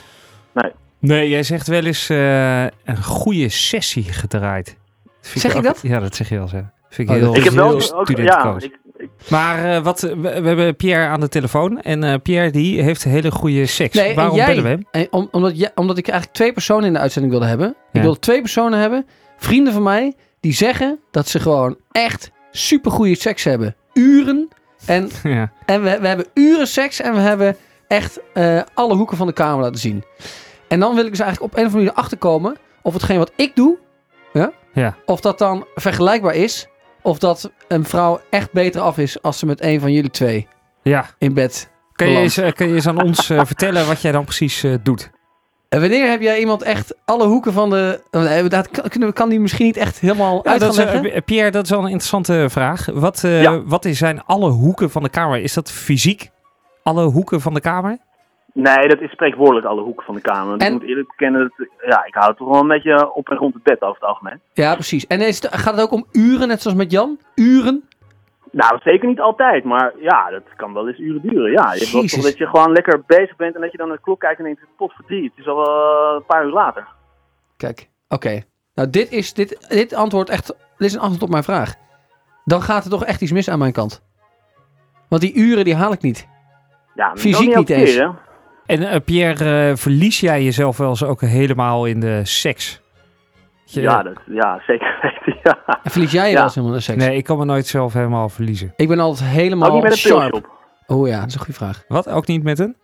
nee. 0.53 0.71
Nee, 0.99 1.29
jij 1.29 1.43
zegt 1.43 1.67
wel 1.67 1.83
eens 1.85 2.09
eh, 2.09 2.63
een 2.63 3.03
goede 3.03 3.49
sessie 3.49 4.03
gedraaid. 4.03 4.77
vind 5.21 5.41
Zeg 5.41 5.51
ik 5.51 5.57
ook- 5.57 5.63
dat? 5.63 5.79
Ja, 5.81 5.99
dat 5.99 6.15
zeg 6.15 6.29
je 6.29 6.37
wel 6.37 6.47
zo. 6.47 6.61
Vind 6.89 7.09
Oh, 7.09 7.15
ik 7.15 7.21
heel, 7.21 7.35
Ik 7.35 7.43
heb 7.43 7.53
wel 7.53 7.69
ook, 7.93 8.07
ja, 8.17 8.55
ik, 8.57 8.63
ik, 8.97 9.09
Maar 9.29 9.65
eh, 9.75 9.83
wat, 9.83 9.99
we, 10.01 10.15
we 10.17 10.47
hebben 10.47 10.75
Pierre 10.75 11.07
aan 11.07 11.19
de 11.19 11.27
telefoon. 11.29 11.81
En 11.81 12.03
eh, 12.03 12.13
Pierre 12.23 12.51
die 12.51 12.81
heeft 12.81 13.03
hele 13.03 13.31
goede 13.31 13.65
seks. 13.65 13.95
Nee, 13.95 14.15
Waarom 14.15 14.35
jij- 14.35 14.45
bellen 14.45 14.63
we 14.63 14.69
hem? 14.69 14.87
En 14.91 15.07
om, 15.11 15.27
omdat, 15.31 15.71
omdat 15.75 15.97
ik 15.97 16.07
eigenlijk 16.07 16.37
twee 16.37 16.53
personen 16.53 16.85
in 16.87 16.93
de 16.93 16.99
uitzending 16.99 17.33
wilde 17.33 17.47
hebben. 17.47 17.67
Ik 17.69 17.75
Ja. 17.91 18.01
wilde 18.01 18.19
twee 18.19 18.41
personen 18.41 18.79
hebben, 18.79 19.05
vrienden 19.37 19.73
van 19.73 19.83
mij, 19.83 20.13
die 20.43 20.53
zeggen 20.53 20.99
dat 21.11 21.27
ze 21.27 21.39
gewoon 21.39 21.77
echt 21.91 22.31
supergoeie 22.51 23.15
seks 23.15 23.43
hebben. 23.43 23.75
Uren. 23.93 24.47
En, 24.85 25.09
Ja. 25.23 25.51
en 25.65 25.83
we, 25.83 25.97
we 25.99 26.07
hebben 26.07 26.25
uren 26.33 26.67
seks 26.67 27.01
en 27.01 27.13
we 27.13 27.19
hebben 27.19 27.57
echt 27.87 28.19
eh, 28.33 28.61
alle 28.73 28.95
hoeken 28.95 29.17
van 29.17 29.27
de 29.27 29.33
kamer 29.33 29.63
laten 29.63 29.79
zien. 29.79 30.03
En 30.67 30.79
dan 30.79 30.95
wil 30.95 31.03
ik 31.05 31.09
dus 31.09 31.19
eigenlijk 31.19 31.51
op 31.53 31.59
een 31.59 31.65
of 31.65 31.71
andere 31.71 31.85
manier 31.85 32.03
achterkomen 32.03 32.57
of 32.81 32.93
hetgeen 32.93 33.17
wat 33.17 33.31
ik 33.35 33.55
doe, 33.55 33.77
ja, 34.33 34.51
Ja. 34.73 34.95
of 35.05 35.21
dat 35.21 35.37
dan 35.37 35.65
vergelijkbaar 35.75 36.35
is. 36.35 36.67
Of 37.01 37.17
dat 37.19 37.51
een 37.67 37.85
vrouw 37.85 38.21
echt 38.29 38.51
beter 38.51 38.81
af 38.81 38.97
is 38.97 39.21
als 39.21 39.39
ze 39.39 39.45
met 39.45 39.61
een 39.61 39.79
van 39.79 39.91
jullie 39.91 40.09
twee 40.09 40.47
ja. 40.81 41.05
in 41.17 41.33
bed 41.33 41.69
Kan 41.93 42.09
je, 42.09 42.17
eens, 42.17 42.37
eh, 42.37 42.51
kan 42.51 42.67
je 42.67 42.73
eens 42.75 42.87
aan 42.87 43.01
ons 43.03 43.29
eh, 43.29 43.45
vertellen 43.53 43.87
wat 43.87 44.01
jij 44.01 44.11
dan 44.11 44.25
precies 44.25 44.65
doet? 44.83 45.09
En 45.73 45.79
wanneer 45.79 46.09
heb 46.09 46.21
jij 46.21 46.39
iemand 46.39 46.61
echt 46.63 46.95
alle 47.05 47.25
hoeken 47.27 47.53
van 47.53 47.69
de... 47.69 48.01
nee, 48.11 48.43
Dat 48.43 48.69
kan, 48.69 48.89
kunnen 48.89 49.09
we- 49.09 49.15
kan 49.15 49.29
die 49.29 49.39
misschien 49.39 49.65
niet 49.65 49.77
echt 49.77 49.99
helemaal 49.99 50.39
Ja, 50.43 50.51
uit 50.51 50.59
dat 50.59 50.75
gaan 50.75 50.85
is, 50.87 50.91
leggen? 50.93 51.13
eh, 51.13 51.21
Pierre, 51.25 51.51
dat 51.51 51.63
is 51.63 51.69
wel 51.69 51.79
een 51.79 51.85
interessante 51.85 52.45
vraag. 52.49 52.85
Wat, 52.93 53.23
eh, 53.23 53.41
Ja. 53.41 53.63
wat 53.63 53.85
is- 53.85 53.97
zijn 53.97 54.23
alle 54.25 54.49
hoeken 54.49 54.89
van 54.89 55.03
de 55.03 55.09
kamer? 55.09 55.39
Is 55.41 55.53
dat 55.53 55.71
fysiek 55.71 56.29
alle 56.83 57.03
hoeken 57.03 57.41
van 57.41 57.53
de 57.53 57.59
kamer? 57.61 57.97
Nee, 58.53 58.87
dat 58.87 59.01
is 59.01 59.11
spreekwoordelijk 59.11 59.65
alle 59.65 59.81
hoeken 59.81 60.05
van 60.05 60.15
de 60.15 60.21
kamer. 60.21 60.57
En- 60.57 60.65
Ik 60.67 60.71
moet 60.73 60.83
eerlijk 60.89 61.07
bekennen, 61.07 61.53
dat, 61.57 61.67
ja, 61.87 62.05
ik 62.05 62.13
hou 62.13 62.27
het 62.27 62.37
toch 62.37 62.49
wel 62.49 62.61
een 62.61 62.67
beetje 62.67 63.13
op 63.13 63.29
en 63.29 63.37
rond 63.37 63.53
het 63.53 63.63
bed 63.63 63.81
over 63.81 63.93
het 63.99 64.09
algemeen. 64.09 64.39
Ja, 64.53 64.73
precies. 64.73 65.07
En 65.07 65.21
is 65.21 65.41
het, 65.41 65.55
gaat 65.55 65.73
het 65.73 65.81
ook 65.83 65.91
om 65.91 66.05
uren, 66.11 66.47
net 66.47 66.61
zoals 66.61 66.77
met 66.77 66.91
Jan? 66.91 67.19
Uren? 67.35 67.83
Nou, 68.53 68.79
zeker 68.83 69.07
niet 69.07 69.19
altijd, 69.19 69.63
maar 69.63 69.93
ja, 69.99 70.29
dat 70.29 70.43
kan 70.55 70.73
wel 70.73 70.87
eens 70.87 70.97
uren 70.99 71.21
duren. 71.21 71.51
Ja, 71.51 71.73
je 71.73 71.79
hebt 71.79 71.91
wel 71.91 72.01
toch 72.05 72.21
dat 72.23 72.37
je 72.37 72.47
gewoon 72.47 72.71
lekker 72.71 73.03
bezig 73.07 73.35
bent 73.35 73.55
en 73.55 73.61
dat 73.61 73.71
je 73.71 73.77
dan 73.77 73.87
naar 73.87 73.95
de 73.97 74.03
klok 74.03 74.19
kijkt 74.19 74.37
en 74.39 74.45
denkt, 74.45 74.61
pot 74.77 74.93
voor 74.93 75.05
drie, 75.05 75.23
het 75.23 75.33
is 75.37 75.47
al 75.47 75.55
wel 75.55 76.15
een 76.15 76.25
paar 76.25 76.45
uur 76.45 76.51
later. 76.51 76.87
Kijk, 77.57 77.89
oké. 78.07 78.41
Nou, 78.73 78.89
dit 78.89 79.11
is, 79.11 79.33
dit, 79.33 79.69
dit 79.69 79.93
antwoord 79.93 80.29
echt, 80.29 80.47
dit 80.77 80.87
is 80.87 80.93
een 80.93 80.99
antwoord 80.99 81.23
op 81.23 81.29
mijn 81.29 81.43
vraag. 81.43 81.73
Dan 82.45 82.61
gaat 82.61 82.83
er 82.83 82.89
toch 82.89 83.05
echt 83.05 83.21
iets 83.21 83.31
mis 83.31 83.49
aan 83.49 83.59
mijn 83.59 83.71
kant. 83.73 84.03
Want 85.09 85.21
die 85.21 85.35
uren, 85.35 85.63
die 85.65 85.75
haal 85.75 85.91
ik 85.91 86.01
niet. 86.01 86.27
Ja, 86.95 87.07
maar 87.07 87.17
Fysiek 87.17 87.33
wel 87.33 87.41
niet 87.59 87.69
elke 87.69 87.73
eens. 87.81 87.95
keer? 87.95 88.13
En 88.65 88.81
eh, 88.89 88.99
Pierre, 89.05 89.69
eh, 89.69 89.75
verlies 89.75 90.19
jij 90.19 90.43
jezelf 90.43 90.77
wel 90.77 90.89
eens 90.89 91.03
ook 91.05 91.21
helemaal 91.21 91.85
in 91.85 91.99
de 91.99 92.25
seks? 92.25 92.81
Je- 93.65 93.81
Ja, 93.81 94.03
dat, 94.03 94.17
ja, 94.25 94.61
zeker 94.67 94.99
ja. 95.43 95.79
En 95.83 95.91
verlies 95.91 96.11
jij 96.11 96.23
je 96.23 96.29
Ja. 96.29 96.35
wel 96.35 96.43
eens 96.43 96.55
helemaal 96.55 96.75
de 96.75 96.81
seks? 96.83 96.97
Nee, 97.05 97.17
ik 97.17 97.23
kan 97.23 97.37
me 97.37 97.45
nooit 97.45 97.67
zelf 97.67 97.93
helemaal 97.93 98.29
verliezen. 98.29 98.73
Ik 98.75 98.87
ben 98.87 98.99
altijd 98.99 99.29
Ook 99.29 99.35
helemaal 99.35 99.73
niet 99.73 99.83
met 99.83 99.91
een 99.91 99.97
sharp. 99.97 100.31
pilshop. 100.31 100.51
Oh 100.87 101.07
ja, 101.07 101.19
dat 101.19 101.27
is 101.27 101.33
een 101.33 101.39
goede 101.39 101.53
vraag. 101.53 101.83
Wat? 101.87 102.09
Ook 102.09 102.27
niet 102.27 102.43
met 102.43 102.59
een? 102.59 102.75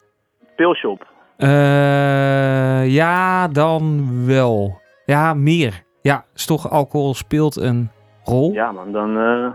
Pilshop. 0.56 1.08
Eh, 1.38 2.88
ja, 2.88 3.48
dan 3.48 4.08
wel. 4.26 4.82
Ja, 5.06 5.34
meer. 5.34 5.84
Ja, 6.02 6.26
is 6.36 6.46
toch 6.46 6.70
alcohol 6.70 7.14
speelt 7.14 7.56
een 7.56 7.92
rol. 8.24 8.52
Ja 8.54 8.72
man, 8.72 8.92
dan 8.92 9.18
eh, 9.18 9.48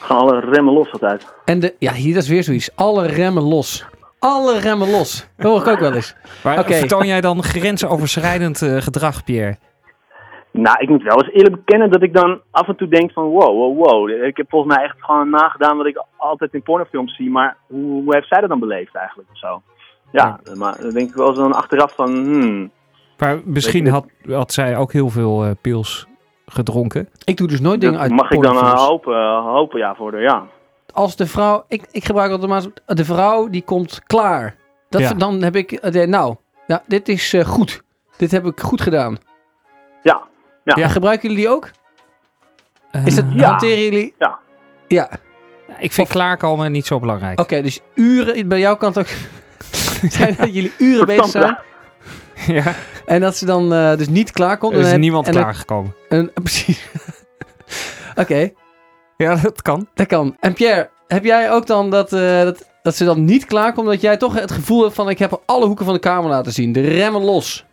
gaan 0.00 0.18
alle 0.18 0.40
remmen 0.40 0.74
los 0.74 0.92
altijd. 0.92 1.34
En 1.44 1.60
de, 1.60 1.74
ja, 1.78 1.92
hier 1.92 2.14
dat 2.14 2.22
is 2.22 2.28
weer 2.28 2.42
zoiets. 2.44 2.70
Alle 2.76 3.06
remmen 3.06 3.42
los. 3.42 3.84
Alle 4.18 4.58
remmen 4.58 4.90
los. 4.90 5.26
Dat 5.36 5.46
hoor 5.50 5.60
ik 5.60 5.66
ook 5.66 5.78
wel 5.78 5.92
eens. 5.94 6.14
Maar 6.42 6.58
Oké. 6.58 6.74
vertoon 6.74 7.06
jij 7.06 7.20
dan 7.20 7.42
grensoverschrijdend 7.42 8.62
eh, 8.62 8.76
gedrag, 8.76 9.24
Pierre? 9.24 9.56
Nou, 10.52 10.76
ik 10.78 10.88
moet 10.88 11.02
wel 11.02 11.22
eens 11.22 11.32
eerlijk 11.32 11.54
bekennen 11.54 11.90
dat 11.90 12.02
ik 12.02 12.14
dan 12.14 12.40
af 12.50 12.68
en 12.68 12.76
toe 12.76 12.88
denk 12.88 13.12
van 13.12 13.24
wow, 13.24 13.56
wow, 13.56 13.76
wow. 13.76 14.24
Ik 14.24 14.36
heb 14.36 14.50
volgens 14.50 14.74
mij 14.74 14.84
echt 14.84 14.96
gewoon 14.98 15.30
nagedaan 15.30 15.76
wat 15.76 15.86
ik 15.86 16.04
altijd 16.16 16.54
in 16.54 16.62
pornofilms 16.62 17.16
zie. 17.16 17.30
Maar 17.30 17.56
hoe, 17.66 18.02
hoe 18.02 18.14
heeft 18.14 18.28
zij 18.28 18.40
dat 18.40 18.48
dan 18.48 18.60
beleefd 18.60 18.94
eigenlijk 18.94 19.28
of 19.30 19.38
zo? 19.38 19.62
Ja, 20.12 20.40
maar 20.54 20.76
dan 20.80 20.90
denk 20.90 21.08
ik 21.08 21.14
wel 21.14 21.28
eens 21.28 21.38
dan 21.38 21.52
achteraf 21.52 21.94
van 21.94 22.10
hmm. 22.10 22.70
Maar 23.18 23.40
misschien 23.44 23.88
had, 23.88 24.06
had 24.28 24.52
zij 24.52 24.76
ook 24.76 24.92
heel 24.92 25.08
veel 25.08 25.44
eh, 25.44 25.50
pils 25.60 26.06
gedronken. 26.46 27.08
Ik 27.24 27.36
doe 27.36 27.48
dus 27.48 27.60
nooit 27.60 27.80
dingen 27.80 27.94
Dat 27.94 28.02
uit 28.02 28.12
mag 28.12 28.30
ik 28.30 28.42
dan 28.42 28.56
eh, 28.56 28.86
hopen, 28.86 29.14
eh, 29.14 29.44
hopen 29.44 29.78
ja, 29.78 29.94
voor 29.94 30.10
de, 30.10 30.18
ja. 30.18 30.46
Als 30.92 31.16
de 31.16 31.26
vrouw... 31.26 31.64
Ik, 31.68 31.86
ik 31.90 32.04
gebruik 32.04 32.30
altijd 32.30 32.50
maar... 32.50 32.62
De 32.96 33.04
vrouw 33.04 33.48
die 33.48 33.62
komt 33.62 34.02
klaar. 34.06 34.56
Dat, 34.88 35.00
Ja. 35.00 35.12
Dan 35.12 35.42
heb 35.42 35.56
ik... 35.56 35.92
nou, 36.06 36.36
ja, 36.66 36.82
dit 36.86 37.08
is 37.08 37.32
eh, 37.32 37.44
goed. 37.44 37.82
Dit 38.16 38.30
heb 38.30 38.44
ik 38.44 38.60
goed 38.60 38.80
gedaan. 38.80 39.18
Ja, 40.02 40.22
ja. 40.76 40.84
En 40.84 40.90
gebruiken 40.90 41.28
jullie 41.28 41.44
die 41.44 41.54
ook? 41.54 41.70
Is 43.04 43.16
het, 43.16 43.24
Eh, 43.26 43.34
Ja. 43.36 43.48
Hanteren 43.48 43.82
jullie... 43.82 44.14
Ja. 44.18 44.38
Ja, 44.88 45.08
Ik 45.78 45.92
vind 45.92 46.08
klaarkomen 46.08 46.72
niet 46.72 46.86
zo 46.86 46.98
belangrijk. 47.00 47.40
oké. 47.40 47.62
dus 47.62 47.80
uren... 47.94 48.48
Bij 48.48 48.58
jouw 48.58 48.76
kant 48.76 48.98
ook... 48.98 49.06
zijn 50.10 50.34
dat 50.38 50.54
jullie 50.54 50.72
uren 50.78 51.06
bezig 51.06 51.26
zijn. 51.26 51.58
Ja, 52.46 52.74
En 53.06 53.20
dat 53.20 53.36
ze 53.36 53.44
dan 53.46 53.72
eh, 53.72 53.96
dus 53.96 54.08
niet 54.08 54.30
klaarkomt. 54.32 54.72
er 54.72 54.78
en 54.78 54.84
is 54.84 54.90
dan 54.90 55.00
niemand 55.00 55.26
en 55.26 55.32
dan- 55.32 55.42
klaargekomen. 55.42 55.94
en- 56.08 56.32
precies. 56.42 56.86
oké, 58.16 58.50
Ja, 59.16 59.34
dat 59.36 59.62
kan. 59.62 59.88
dat 59.94 60.06
kan. 60.06 60.36
En 60.40 60.52
Pierre, 60.52 60.90
heb 61.08 61.24
jij 61.24 61.50
ook 61.52 61.66
dan 61.66 61.90
dat, 61.90 62.12
eh, 62.12 62.42
dat, 62.42 62.68
dat 62.82 62.96
ze 62.96 63.04
dan 63.04 63.24
niet 63.24 63.44
klaarkomt... 63.44 63.86
dat 63.86 64.00
jij 64.00 64.16
toch 64.16 64.34
het 64.40 64.50
gevoel 64.52 64.82
hebt 64.82 64.94
van... 64.94 65.08
ik 65.08 65.18
heb 65.18 65.42
alle 65.46 65.66
hoeken 65.66 65.84
van 65.84 65.94
de 65.94 66.00
kamer 66.00 66.30
laten 66.30 66.52
zien. 66.52 66.72
De 66.72 66.80
remmen 66.80 67.22
los. 67.22 67.64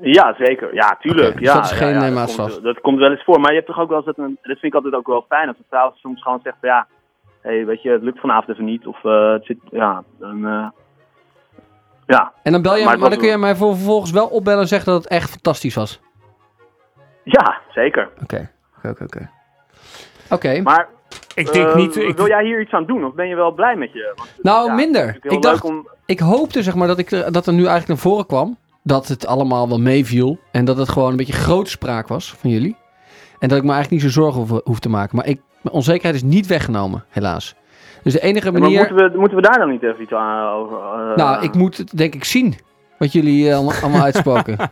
Ja, 0.00 0.34
zeker. 0.38 0.74
Ja, 0.74 0.96
tuurlijk. 1.00 1.32
Dus 1.38 1.42
ja, 1.46 1.54
dat 1.54 1.64
is 1.64 1.70
ja, 1.70 1.76
geen, 1.76 1.88
ja, 1.88 2.10
dat, 2.10 2.34
komt, 2.36 2.62
dat 2.62 2.80
komt 2.80 2.98
wel 2.98 3.10
eens 3.10 3.24
voor. 3.24 3.40
Maar 3.40 3.50
je 3.50 3.56
hebt 3.56 3.66
toch 3.66 3.78
ook 3.78 3.88
wel 3.88 3.96
eens 3.96 4.06
dat, 4.06 4.18
een, 4.18 4.38
dat 4.42 4.58
vind 4.58 4.62
ik 4.62 4.74
altijd 4.74 4.94
ook 4.94 5.06
wel 5.06 5.24
fijn, 5.28 5.48
als 5.48 5.56
een 5.58 5.64
vrouw 5.68 5.92
soms 5.96 6.22
gewoon 6.22 6.40
zegt 6.42 6.56
van 6.60 6.68
ja, 6.68 6.86
hey, 7.40 7.66
weet 7.66 7.82
je, 7.82 7.90
het 7.90 8.02
lukt 8.02 8.20
vanavond 8.20 8.48
even 8.48 8.64
niet. 8.64 8.86
Of 8.86 9.04
eh, 9.04 9.32
het 9.32 9.44
zit, 9.44 9.58
ja, 9.70 10.02
dan, 10.18 10.46
eh, 10.46 10.66
ja, 12.06 12.32
En 12.42 12.52
dan 12.52 12.62
bel 12.62 12.76
je... 12.76 12.84
Maar 12.84 12.98
dan 12.98 13.08
was 13.08 13.18
kun 13.18 13.28
je 13.28 13.36
mij 13.38 13.56
voor- 13.56 13.74
vervolgens 13.74 14.10
wel 14.10 14.26
opbellen 14.26 14.60
en 14.60 14.68
zeggen 14.68 14.92
dat 14.92 15.02
het 15.02 15.12
echt 15.12 15.30
fantastisch 15.30 15.74
was. 15.74 16.00
ja, 17.22 17.58
zeker. 17.70 18.08
Oké, 18.22 18.50
oké, 18.76 18.88
oké, 18.88 19.04
oké. 19.04 19.30
Oké, 20.30 20.60
Maar 20.62 20.88
Ik 21.34 21.52
denk 21.52 21.68
eh, 21.68 21.74
niet... 21.74 21.96
Ik, 21.96 22.16
wil 22.16 22.26
jij 22.28 22.44
hier 22.44 22.60
iets 22.60 22.72
aan 22.72 22.86
doen? 22.86 23.04
Of 23.04 23.14
ben 23.14 23.28
je 23.28 23.34
wel 23.34 23.52
blij 23.52 23.76
met 23.76 23.92
je? 23.92 24.12
Want, 24.16 24.28
Nou, 24.42 24.66
ja, 24.66 24.74
minder. 24.74 25.18
Ik 25.22 25.42
dacht- 25.42 25.64
om, 25.64 25.88
ik 26.06 26.20
hoopte 26.20 26.62
zeg 26.62 26.74
maar 26.74 26.86
dat, 26.88 26.98
ik, 26.98 27.10
dat 27.10 27.46
er 27.46 27.52
nu 27.52 27.58
eigenlijk 27.58 27.88
naar 27.88 27.96
voren 27.98 28.26
kwam... 28.26 28.56
dat 28.84 29.08
het 29.08 29.26
allemaal 29.26 29.68
wel 29.68 29.78
meeviel... 29.78 30.38
en 30.52 30.64
dat 30.64 30.76
het 30.76 30.88
gewoon 30.88 31.10
een 31.10 31.16
beetje 31.16 31.32
grootspraak 31.32 32.08
was 32.08 32.34
van 32.34 32.50
jullie. 32.50 32.76
En 33.38 33.48
dat 33.48 33.58
ik 33.58 33.64
me 33.64 33.72
eigenlijk 33.72 34.02
niet 34.02 34.12
zo 34.12 34.20
zorgen 34.20 34.40
hoef, 34.40 34.60
hoef 34.64 34.78
te 34.78 34.88
maken. 34.88 35.16
Maar 35.16 35.26
ik, 35.26 35.40
mijn 35.62 35.74
onzekerheid 35.74 36.14
is 36.14 36.22
niet 36.22 36.46
weggenomen, 36.46 37.04
helaas. 37.08 37.54
Dus 38.02 38.12
de 38.12 38.20
enige 38.20 38.52
maar 38.52 38.60
manier... 38.60 38.78
moeten, 38.78 39.12
we, 39.12 39.18
moeten 39.18 39.36
we 39.36 39.42
daar 39.42 39.58
dan 39.58 39.70
niet 39.70 39.82
even 39.82 40.02
iets 40.02 40.12
aan 40.12 40.52
over? 40.52 40.76
eh, 40.78 41.16
Nou, 41.16 41.42
ik 41.42 41.54
moet 41.54 41.76
het 41.76 41.96
denk 41.96 42.14
ik 42.14 42.24
zien. 42.24 42.54
Wat 42.98 43.12
jullie 43.12 43.48
eh, 43.48 43.54
allemaal, 43.54 43.74
allemaal 43.82 44.02
uitspoken. 44.10 44.58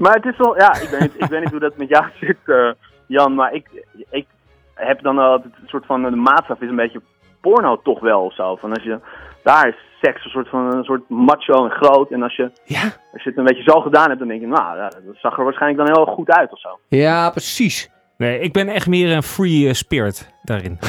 Maar 0.00 0.14
het 0.14 0.24
is 0.24 0.36
wel, 0.36 0.56
ja, 0.56 0.80
ik 0.80 0.88
weet 0.88 1.00
niet, 1.00 1.14
ik 1.16 1.28
weet 1.28 1.40
niet 1.40 1.50
hoe 1.50 1.60
dat 1.60 1.76
met 1.76 1.88
jou 1.88 2.04
zit, 2.20 2.36
eh, 2.44 2.70
Jan, 3.06 3.34
maar 3.34 3.52
ik, 3.54 3.68
ik 4.10 4.26
heb 4.74 5.02
dan 5.02 5.18
altijd 5.18 5.52
een 5.62 5.68
soort 5.68 5.86
van, 5.86 6.02
de 6.02 6.10
maatstaf 6.10 6.60
is 6.60 6.68
een 6.68 6.76
beetje 6.76 7.02
porno 7.40 7.80
toch 7.82 8.00
wel 8.00 8.24
of 8.24 8.34
zo. 8.34 8.56
Van 8.56 8.72
als 8.72 8.82
je, 8.82 8.98
daar 9.42 9.68
is 9.68 9.74
seks 10.00 10.24
een 10.24 10.30
soort 10.30 10.48
van, 10.48 10.76
een 10.76 10.84
soort 10.84 11.08
macho 11.08 11.64
en 11.64 11.70
groot. 11.70 12.10
En 12.10 12.22
als 12.22 12.36
je, 12.36 12.50
Ja? 12.64 12.82
als 13.12 13.22
je 13.22 13.28
het 13.28 13.38
een 13.38 13.44
beetje 13.44 13.70
zo 13.70 13.80
gedaan 13.80 14.06
hebt, 14.06 14.18
dan 14.18 14.28
denk 14.28 14.40
je, 14.40 14.46
nou, 14.46 14.76
ja, 14.76 14.88
dat 14.88 15.16
zag 15.16 15.38
er 15.38 15.44
waarschijnlijk 15.44 15.86
dan 15.86 15.96
heel 15.96 16.14
goed 16.14 16.30
uit 16.30 16.52
of 16.52 16.60
zo. 16.60 16.78
Ja, 16.88 17.30
precies. 17.30 17.90
nee, 18.16 18.40
ik 18.40 18.52
ben 18.52 18.68
echt 18.68 18.86
meer 18.86 19.12
een 19.16 19.22
free 19.22 19.68
eh, 19.68 19.72
spirit 19.74 20.30
daarin. 20.42 20.78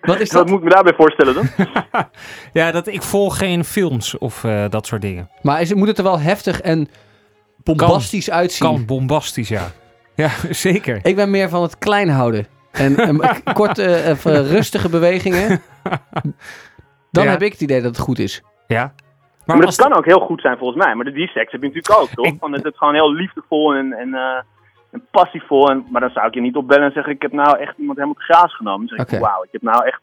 Wat 0.00 0.20
is 0.20 0.32
Wat 0.32 0.42
dat? 0.42 0.48
moet 0.48 0.58
ik 0.58 0.64
me 0.64 0.70
daarbij 0.70 0.94
voorstellen 0.94 1.34
dan? 1.34 1.48
ja, 2.52 2.70
dat 2.70 2.86
ik 2.86 3.02
volg 3.02 3.38
geen 3.38 3.64
films 3.64 4.18
of 4.18 4.44
eh, 4.44 4.64
dat 4.68 4.86
soort 4.86 5.02
dingen. 5.02 5.30
Maar 5.42 5.60
is, 5.60 5.74
moet 5.74 5.88
het 5.88 5.98
er 5.98 6.04
wel 6.04 6.20
heftig 6.20 6.60
en 6.60 6.88
bombastisch 7.62 8.30
uitzien? 8.30 8.68
Kan 8.68 8.84
bombastisch, 8.86 9.48
ja. 9.48 9.66
Ja, 10.14 10.30
zeker. 10.50 10.98
Ik 11.02 11.16
ben 11.16 11.30
meer 11.30 11.48
van 11.48 11.62
het 11.62 11.78
klein 11.78 12.08
houden. 12.08 12.46
En 12.70 12.94
korte, 13.54 13.84
eh, 13.84 14.08
even 14.08 14.44
rustige 14.48 14.88
bewegingen. 14.88 15.62
Dan 17.10 17.24
Ja. 17.24 17.30
heb 17.30 17.42
ik 17.42 17.52
het 17.52 17.60
idee 17.60 17.80
dat 17.82 17.90
het 17.96 18.04
goed 18.04 18.18
is. 18.18 18.42
Ja. 18.66 18.92
Maar, 19.46 19.56
dat 19.56 19.66
als- 19.66 19.76
kan 19.76 19.96
ook 19.96 20.04
heel 20.04 20.20
goed 20.20 20.40
zijn 20.40 20.58
volgens 20.58 20.84
mij. 20.84 20.94
Maar 20.94 21.12
die 21.12 21.28
seks 21.28 21.52
heb 21.52 21.60
je 21.62 21.66
natuurlijk 21.68 22.00
ook, 22.00 22.08
toch? 22.08 22.26
Ik- 22.26 22.36
Van, 22.40 22.52
het 22.52 22.64
is 22.64 22.76
gewoon 22.76 22.94
heel 22.94 23.12
liefdevol 23.12 23.74
en, 23.74 23.92
en, 23.92 24.14
eh, 24.14 24.40
en 24.90 25.06
passievol. 25.10 25.70
En, 25.70 25.86
maar 25.90 26.00
dan 26.00 26.10
zou 26.10 26.26
ik 26.26 26.34
je 26.34 26.40
niet 26.40 26.56
opbellen 26.56 26.84
en 26.84 26.92
zeggen, 26.92 27.12
ik 27.12 27.22
heb 27.22 27.32
nou 27.32 27.58
echt 27.58 27.78
iemand 27.78 27.96
helemaal 27.98 28.16
te 28.26 28.32
graas 28.32 28.56
genomen. 28.56 28.86
Dan 28.86 28.96
zeg 28.96 29.06
ik, 29.18 29.20
wauw, 29.26 29.42
ik 29.42 29.48
heb 29.52 29.62
nou 29.62 29.86
echt... 29.86 30.00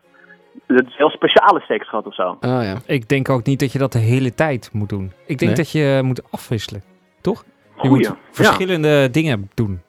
Het 0.68 0.88
is 0.88 0.96
heel 0.98 1.10
speciale 1.10 1.60
seks 1.60 1.90
gehad 1.90 2.06
of 2.06 2.14
zo. 2.16 2.30
Oh 2.30 2.38
ja. 2.64 2.76
Ik 2.86 3.08
denk 3.10 3.30
ook 3.30 3.46
niet 3.46 3.60
dat 3.60 3.72
je 3.72 3.80
dat 3.80 3.92
de 3.92 4.00
hele 4.00 4.34
tijd 4.34 4.70
moet 4.74 4.90
doen. 4.90 5.12
Ik 5.26 5.38
denk 5.38 5.40
Nee? 5.40 5.54
dat 5.56 5.72
je 5.72 6.00
moet 6.04 6.32
afwisselen, 6.32 6.84
toch? 7.22 7.44
Je 7.82 7.88
Goeie. 7.88 8.08
moet 8.08 8.18
verschillende 8.32 9.10
dingen 9.12 9.50
doen. 9.54 9.82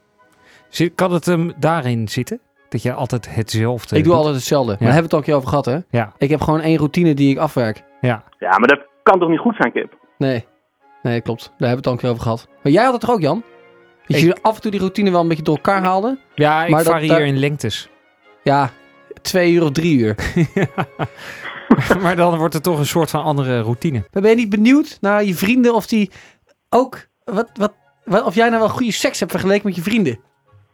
Kan 0.94 1.12
het 1.12 1.24
hem 1.26 1.52
daarin 1.58 2.08
zitten? 2.08 2.40
Dat 2.68 2.82
je 2.82 2.92
altijd 2.92 3.34
hetzelfde 3.34 3.96
Ik 3.96 4.02
doe 4.02 4.12
doet? 4.12 4.16
altijd 4.20 4.34
hetzelfde. 4.34 4.70
Maar 4.70 4.78
daar 4.80 4.92
hebben 4.92 5.10
we 5.10 5.16
het 5.16 5.16
al 5.16 5.18
een 5.18 5.24
keer 5.24 5.34
over 5.34 5.48
gehad, 5.48 5.64
hè? 5.90 5.98
Ja. 5.98 6.12
Ik 6.18 6.30
heb 6.30 6.40
gewoon 6.40 6.60
één 6.60 6.76
routine 6.76 7.14
die 7.14 7.30
ik 7.30 7.38
afwerk. 7.38 7.82
Ja. 8.00 8.22
Ja, 8.38 8.58
maar 8.58 8.68
dat 8.68 8.86
kan 9.02 9.18
toch 9.18 9.28
niet 9.28 9.38
goed 9.38 9.56
zijn, 9.58 9.72
Kip? 9.72 9.98
Nee. 10.18 10.46
Nee, 11.02 11.20
klopt. 11.20 11.42
Daar 11.42 11.68
hebben 11.68 11.68
we 11.70 11.76
het 11.76 11.86
al 11.86 11.92
een 11.92 11.98
keer 11.98 12.10
over 12.10 12.22
gehad. 12.22 12.48
Maar 12.62 12.72
jij 12.72 12.82
had 12.84 12.92
het 12.92 13.00
toch 13.00 13.10
ook, 13.10 13.20
Jan? 13.20 13.42
Dat 14.06 14.20
je 14.20 14.36
af 14.42 14.54
en 14.54 14.60
toe 14.60 14.70
die 14.70 14.80
routine 14.80 15.10
wel 15.10 15.20
een 15.20 15.28
beetje 15.28 15.42
door 15.42 15.54
elkaar 15.56 15.82
haalde? 15.84 16.18
Ja, 16.34 16.64
ik 16.64 16.70
Maar 16.70 16.84
dat- 16.84 16.92
varieer 16.92 17.08
daar- 17.08 17.20
in 17.26 17.38
lengtes. 17.38 17.88
Ja, 18.42 18.70
twee 19.22 19.52
uur 19.52 19.62
of 19.62 19.70
drie 19.70 19.98
uur. 19.98 20.14
maar 22.02 22.16
dan 22.16 22.38
wordt 22.38 22.54
het 22.54 22.62
toch 22.62 22.78
een 22.78 22.86
soort 22.86 23.10
van 23.10 23.22
andere 23.22 23.60
routine. 23.60 24.04
Maar 24.12 24.22
ben 24.22 24.30
je 24.30 24.36
niet 24.36 24.48
benieuwd 24.50 24.98
naar 25.00 25.24
je 25.24 25.34
vrienden 25.34 25.74
of 25.74 25.86
die 25.86 26.10
ook... 26.70 27.06
Wat, 27.24 27.50
wat, 27.54 27.72
wat, 28.04 28.22
of 28.24 28.34
jij 28.34 28.48
nou 28.48 28.60
wel 28.60 28.68
goede 28.68 28.92
seks 28.92 29.18
hebt 29.20 29.30
vergeleken 29.30 29.66
met 29.66 29.76
je 29.76 29.82
vrienden? 29.82 30.20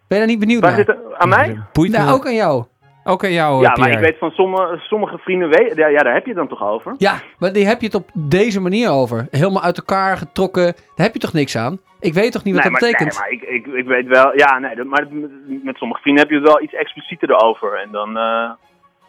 Ben 0.08 0.18
je 0.20 0.26
daar 0.26 0.26
niet 0.26 0.38
benieuwd 0.38 0.60
Waar 0.62 0.70
naar? 0.70 0.78
zit 0.80 0.88
er, 0.88 1.11
aan 1.22 1.28
mij? 1.28 1.56
Boeit 1.72 1.92
Nou, 1.92 2.06
me 2.06 2.12
ook 2.12 2.26
aan 2.26 2.34
jou. 2.34 2.64
ook 3.04 3.24
aan 3.24 3.32
jou, 3.32 3.62
Ja, 3.62 3.72
eh, 3.72 3.78
maar 3.78 3.90
ik 3.90 3.98
weet 3.98 4.18
van 4.18 4.30
sommige, 4.30 4.78
sommige 4.78 5.18
vrienden, 5.18 5.72
ja, 5.76 5.86
ja, 5.86 5.98
daar 5.98 6.14
heb 6.14 6.22
je 6.22 6.28
het 6.30 6.38
dan 6.38 6.48
toch 6.48 6.62
over? 6.62 6.94
Ja, 6.98 7.14
maar 7.38 7.52
die 7.52 7.66
heb 7.66 7.80
je 7.80 7.86
het 7.86 7.94
op 7.94 8.10
deze 8.14 8.60
manier 8.60 8.90
over. 8.90 9.26
Helemaal 9.30 9.62
uit 9.62 9.76
elkaar 9.78 10.16
getrokken. 10.16 10.64
Daar 10.64 11.06
heb 11.06 11.12
je 11.12 11.18
toch 11.20 11.32
niks 11.32 11.56
aan? 11.56 11.78
Ik 12.00 12.14
weet 12.14 12.32
toch 12.32 12.44
niet 12.44 12.54
wat 12.54 12.62
nee, 12.62 12.72
dat 12.72 12.80
maar, 12.80 12.90
betekent? 12.90 13.20
nee, 13.20 13.38
maar 13.40 13.48
ik, 13.50 13.66
ik, 13.66 13.72
ik 13.74 13.86
weet 13.86 14.06
wel, 14.06 14.36
ja, 14.38 14.58
nee, 14.58 14.74
dat- 14.76 14.86
maar 14.86 15.06
met, 15.10 15.64
met 15.64 15.76
sommige 15.76 16.00
vrienden 16.00 16.22
heb 16.22 16.32
je 16.32 16.38
het 16.38 16.46
wel 16.48 16.62
iets 16.62 16.74
explicieter 16.74 17.30
erover. 17.30 17.80
En 17.84 17.88
dan, 17.92 18.08
eh, 18.16 18.50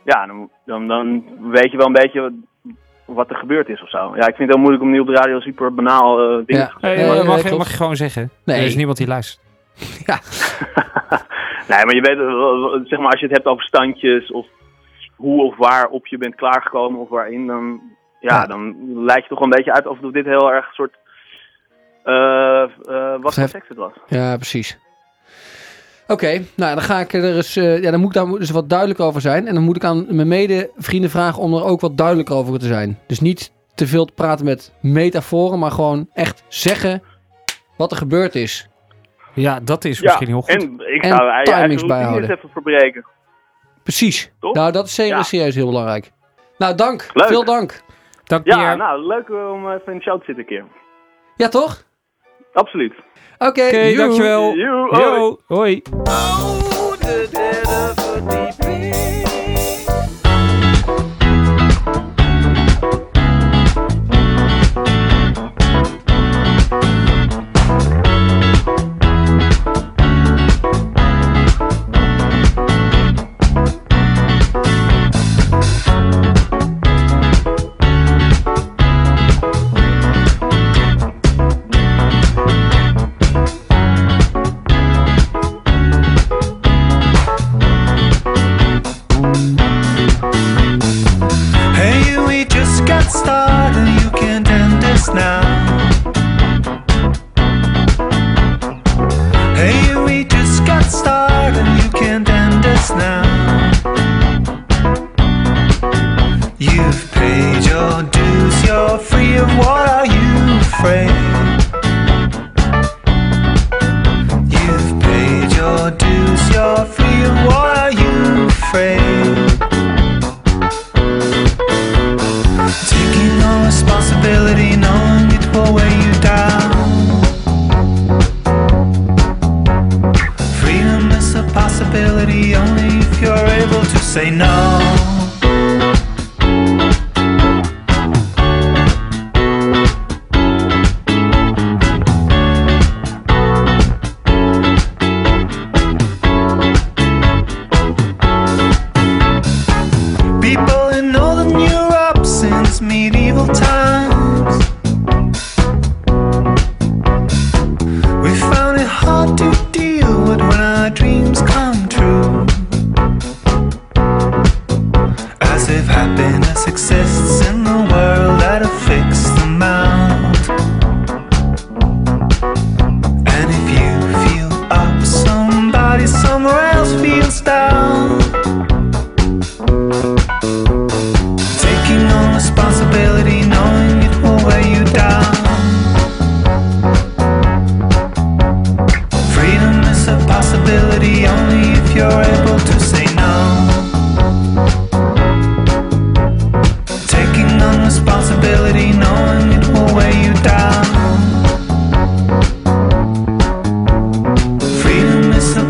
ja, 0.04 0.26
dan, 0.28 0.49
dan, 0.65 0.88
dan 0.88 1.23
weet 1.52 1.71
je 1.71 1.78
wel 1.78 1.88
een 1.88 1.93
beetje 1.93 2.21
wat, 2.21 2.32
wat 3.06 3.30
er 3.30 3.36
gebeurd 3.36 3.69
is 3.69 3.82
of 3.82 3.89
zo. 3.89 3.97
Ja, 4.15 4.28
ik 4.28 4.36
vind 4.36 4.38
het 4.38 4.47
heel 4.49 4.58
moeilijk 4.58 4.84
om 4.84 4.89
nu 4.91 4.99
op 4.99 5.08
de 5.08 5.13
radio 5.13 5.39
super 5.39 5.73
banaal 5.73 6.19
eh 6.19 6.45
dingen 6.45 6.62
Ja. 6.62 6.67
te 6.80 6.86
Hey, 6.88 6.95
Nee, 6.95 7.23
mag, 7.23 7.58
mag, 7.58 7.69
je 7.69 7.76
gewoon 7.76 7.95
zeggen. 7.95 8.30
Nee. 8.45 8.58
Er 8.60 8.65
is 8.65 8.76
niemand 8.76 8.97
die 8.97 9.08
luistert. 9.08 9.41
Nee, 11.67 11.86
maar 11.86 11.95
je 11.95 12.02
weet, 12.02 12.17
wel, 12.17 12.82
zeg 12.86 12.99
maar, 12.99 13.12
als 13.12 13.19
je 13.19 13.26
het 13.26 13.36
hebt 13.36 13.47
over 13.47 13.63
standjes 13.63 14.32
of 14.32 14.47
hoe 15.15 15.43
of 15.43 15.58
waar 15.58 15.88
op 15.88 16.08
je 16.08 16.17
bent 16.17 16.36
klaargekomen 16.36 16.99
of 16.99 17.10
waarin, 17.10 17.47
dan, 17.47 17.82
ja, 18.19 18.36
Ja. 18.36 18.45
dan 18.45 18.76
lijkt 19.06 19.23
je 19.23 19.30
toch 19.30 19.43
een 19.43 19.49
beetje 19.49 19.73
uit 19.73 19.88
of 19.88 19.97
dit 19.99 20.26
heel 20.26 20.52
erg 20.52 20.65
een 20.67 20.73
soort... 20.73 20.95
eh 22.04 22.63
eh 22.63 23.21
wat 23.21 23.34
voor 23.34 23.47
seks 23.47 23.67
het 23.67 23.78
was. 23.78 23.91
Ja, 24.08 24.36
precies. 24.36 24.78
Oké, 26.08 26.41
nou 26.56 26.73
dan 26.76 26.84
ga 26.84 26.99
ik 26.99 27.13
er 27.13 27.36
eens, 27.36 27.56
eh, 27.56 27.82
ja, 27.82 27.91
dan 27.91 27.99
moet 27.99 28.15
ik 28.15 28.21
daar 28.23 28.39
dus 28.39 28.49
wat 28.52 28.69
duidelijker 28.69 29.06
over 29.06 29.21
zijn. 29.21 29.47
En 29.47 29.54
dan 29.54 29.63
moet 29.63 29.76
ik 29.76 29.84
aan 29.84 30.15
mijn 30.15 30.28
mede-vrienden 30.28 31.10
vragen 31.10 31.41
om 31.41 31.54
er 31.54 31.63
ook 31.63 31.82
wat 31.82 31.97
duidelijker 31.97 32.36
over 32.36 32.60
te 32.60 32.65
zijn. 32.67 32.99
Dus 33.08 33.19
niet 33.19 33.52
te 33.76 33.88
veel 33.88 34.06
te 34.06 34.13
praten 34.13 34.45
met 34.45 34.73
metaforen, 34.82 35.60
maar 35.60 35.71
gewoon 35.71 36.10
echt 36.13 36.43
zeggen 36.47 37.04
wat 37.78 37.91
er 37.91 37.97
gebeurd 37.97 38.36
is. 38.36 38.67
Ja, 39.34 39.60
dat 39.60 39.86
is 39.86 39.98
Ja, 40.00 40.04
misschien 40.06 40.28
heel 40.28 40.41
goed. 40.41 40.50
en 40.50 40.80
ik 40.96 41.04
En 41.04 41.10
zou 41.17 41.43
timings 41.43 41.86
bijhouden. 41.86 42.30
eens 42.30 42.38
even 42.38 42.50
verbreken. 42.50 43.06
Precies. 43.84 44.32
Toch? 44.39 44.54
Nou, 44.54 44.72
dat 44.72 44.86
is 44.86 44.93
serieus, 44.93 45.30
Ja. 45.30 45.43
heel 45.60 45.65
belangrijk. 45.65 46.12
Nou, 46.58 46.76
dank. 46.76 47.10
Leuk. 47.13 47.28
Veel 47.28 47.43
dank. 47.43 47.82
Dank 48.24 48.46
Ja, 48.46 48.56
Pierre. 48.56 48.76
nou, 48.76 49.08
leuk 49.08 49.30
eh, 49.30 49.52
om 49.52 49.72
even 49.72 49.91
in 49.91 49.98
de 49.98 50.04
show 50.04 50.19
te 50.19 50.24
zitten 50.26 50.43
een 50.43 50.46
keer. 50.50 50.65
Ja, 51.36 51.48
toch? 51.48 51.84
Absoluut. 52.54 52.93
Oké, 53.38 53.48
Oké, 53.48 53.78
joe. 53.78 53.96
dankjewel. 53.96 54.54
Joe, 54.56 54.88
hoi. 54.89 55.02
Yo, 55.04 55.38
hoi. 55.48 55.82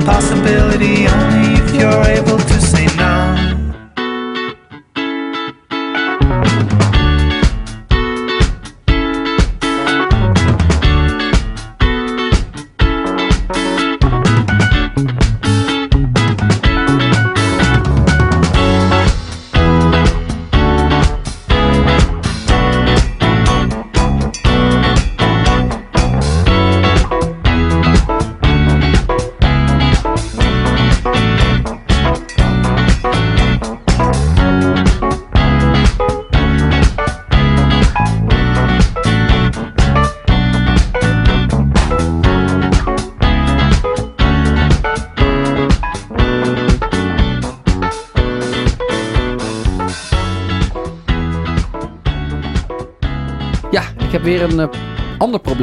Possibility 0.05 1.07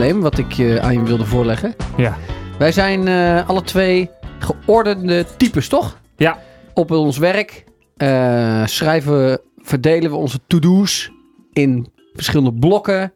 probleem 0.00 0.22
wat 0.22 0.38
ik 0.38 0.58
eh, 0.58 0.76
aan 0.76 0.92
je 0.92 1.02
wilde 1.02 1.24
voorleggen. 1.24 1.74
Ja. 1.96 2.16
Wij 2.58 2.72
zijn 2.72 3.08
eh, 3.08 3.48
alle 3.48 3.62
twee 3.62 4.10
geordende 4.38 5.24
types, 5.36 5.68
toch? 5.68 5.98
Ja. 6.16 6.38
Op 6.74 6.90
ons 6.90 7.18
werk 7.18 7.64
eh, 7.96 8.66
schrijven, 8.66 9.12
we- 9.24 9.40
verdelen 9.58 10.10
we 10.10 10.16
onze 10.16 10.38
to-do's 10.46 11.10
in 11.52 11.92
verschillende 12.14 12.52
blokken. 12.52 13.12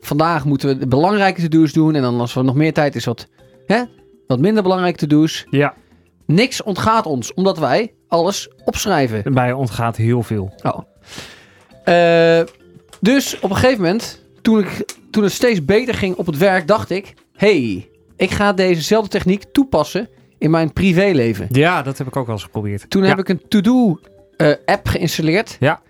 Vandaag 0.00 0.44
moeten 0.44 0.68
we 0.68 0.78
de 0.78 0.86
belangrijke 0.86 1.42
to-do's 1.48 1.72
doen. 1.72 1.94
En 1.94 2.02
dan 2.02 2.20
als 2.20 2.36
er 2.36 2.44
nog 2.44 2.54
meer 2.54 2.72
tijd 2.72 2.94
is, 2.96 3.04
wat, 3.04 3.28
hè, 3.66 3.82
wat 4.26 4.38
minder 4.38 4.62
belangrijke 4.62 4.98
to-do's. 4.98 5.46
Ja, 5.50 5.74
Niks 6.26 6.62
ontgaat 6.62 7.06
ons, 7.06 7.34
omdat 7.34 7.58
wij 7.58 7.92
alles 8.08 8.48
opschrijven. 8.64 9.34
bij 9.34 9.52
ontgaat 9.52 9.96
heel 9.96 10.22
veel. 10.22 10.54
Oh. 10.62 10.78
Dus 13.00 13.38
op 13.40 13.50
een 13.50 13.56
gegeven 13.56 13.82
moment, 13.82 14.22
toen, 14.42 14.58
ik, 14.58 14.84
toen 15.16 15.24
het 15.24 15.34
steeds 15.34 15.64
beter 15.64 15.94
ging 15.94 16.16
op 16.16 16.26
het 16.26 16.36
werk, 16.36 16.66
dacht 16.66 16.90
ik... 16.90 17.14
hey, 17.32 17.88
ik 18.16 18.30
ga 18.30 18.52
dezezelfde 18.52 19.08
techniek 19.10 19.44
toepassen 19.52 20.08
in 20.38 20.50
mijn 20.50 20.72
privéleven. 20.72 21.48
Ja, 21.50 21.82
dat 21.82 21.98
heb 21.98 22.06
ik 22.06 22.16
ook 22.16 22.26
wel 22.26 22.34
eens 22.34 22.44
geprobeerd. 22.44 22.90
Toen 22.90 23.02
ja. 23.02 23.08
heb 23.08 23.18
ik 23.18 23.28
een 23.28 23.42
to-do-app 23.48 24.88
geïnstalleerd. 24.88 25.56
Ja. 25.60 25.80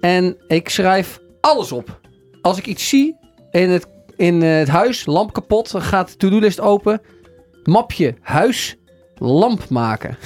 En 0.00 0.36
ik 0.46 0.68
schrijf 0.68 1.20
alles 1.40 1.72
op. 1.72 2.00
Als 2.42 2.58
ik 2.58 2.66
iets 2.66 2.88
zie 2.88 3.16
in 3.50 3.70
het, 3.70 3.86
in 4.16 4.42
eh, 4.42 4.56
het 4.56 4.68
huis, 4.68 5.06
lamp 5.06 5.32
kapot, 5.32 5.70
dan 5.70 5.82
gaat 5.82 6.10
de 6.10 6.16
to-do-list 6.16 6.60
open. 6.60 7.00
Mapje 7.64 8.14
huis, 8.20 8.76
lamp 9.14 9.68
maken. 9.68 10.16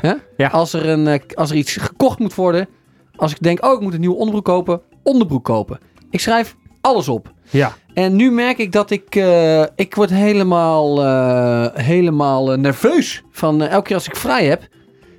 Ja. 0.36 0.48
als, 0.48 0.72
er 0.72 0.88
een, 0.88 1.06
eh, 1.06 1.20
als 1.34 1.50
er 1.50 1.56
iets 1.56 1.76
gekocht 1.76 2.18
moet 2.18 2.34
worden. 2.34 2.68
Als 3.16 3.32
ik 3.32 3.42
denk, 3.42 3.64
oh, 3.64 3.72
ik 3.72 3.80
moet 3.80 3.94
een 3.94 4.00
nieuwe 4.00 4.16
onderbroek 4.16 4.44
kopen. 4.44 4.80
Onderbroek 5.02 5.44
kopen. 5.44 5.78
Ik 6.10 6.20
schrijf 6.20 6.56
alles 6.80 7.08
op. 7.08 7.32
Ja. 7.50 7.76
En 7.94 8.16
nu 8.16 8.30
merk 8.30 8.58
ik 8.58 8.72
dat 8.72 8.90
ik, 8.90 9.14
eh, 9.14 9.62
ik 9.76 9.94
word 9.94 10.10
helemaal, 10.10 11.04
eh, 11.04 11.84
helemaal 11.84 12.52
eh, 12.52 12.58
nerveus 12.58 13.22
van 13.30 13.62
elke 13.62 13.86
keer 13.86 13.96
als 13.96 14.06
ik 14.06 14.16
vrij 14.16 14.46
heb, 14.46 14.68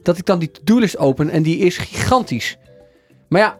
dat 0.03 0.17
ik 0.17 0.25
dan 0.25 0.39
die 0.39 0.51
to-do-list 0.51 0.97
open 0.97 1.29
en 1.29 1.43
die 1.43 1.57
is 1.57 1.77
gigantisch. 1.77 2.57
Maar 3.29 3.41
ja, 3.41 3.57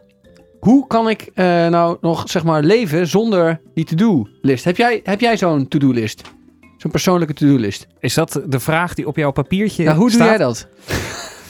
hoe 0.60 0.88
kan 0.88 1.10
ik 1.10 1.32
nou 1.70 1.98
nog 2.02 2.30
zeg 2.30 2.44
maar 2.44 2.64
leven 2.64 3.08
zonder 3.08 3.62
die 3.74 3.86
to-do-list? 3.86 4.64
Heb 4.64 4.78
jij, 4.78 5.00
heb 5.04 5.20
jij 5.20 5.38
zo'n 5.38 5.68
to-do-list? 5.68 6.22
Zo'n 6.78 6.92
persoonlijke 6.92 7.34
to-do-list? 7.34 7.88
Is 8.00 8.14
dat 8.14 8.42
de 8.46 8.60
vraag 8.60 8.94
die 8.94 9.08
op 9.08 9.16
jouw 9.16 9.32
papiertje 9.32 9.84
Nou, 9.84 9.98
hoe 9.98 10.10
staat? 10.10 10.20
doe 10.20 10.30
jij 10.30 10.38
dat? 10.38 10.68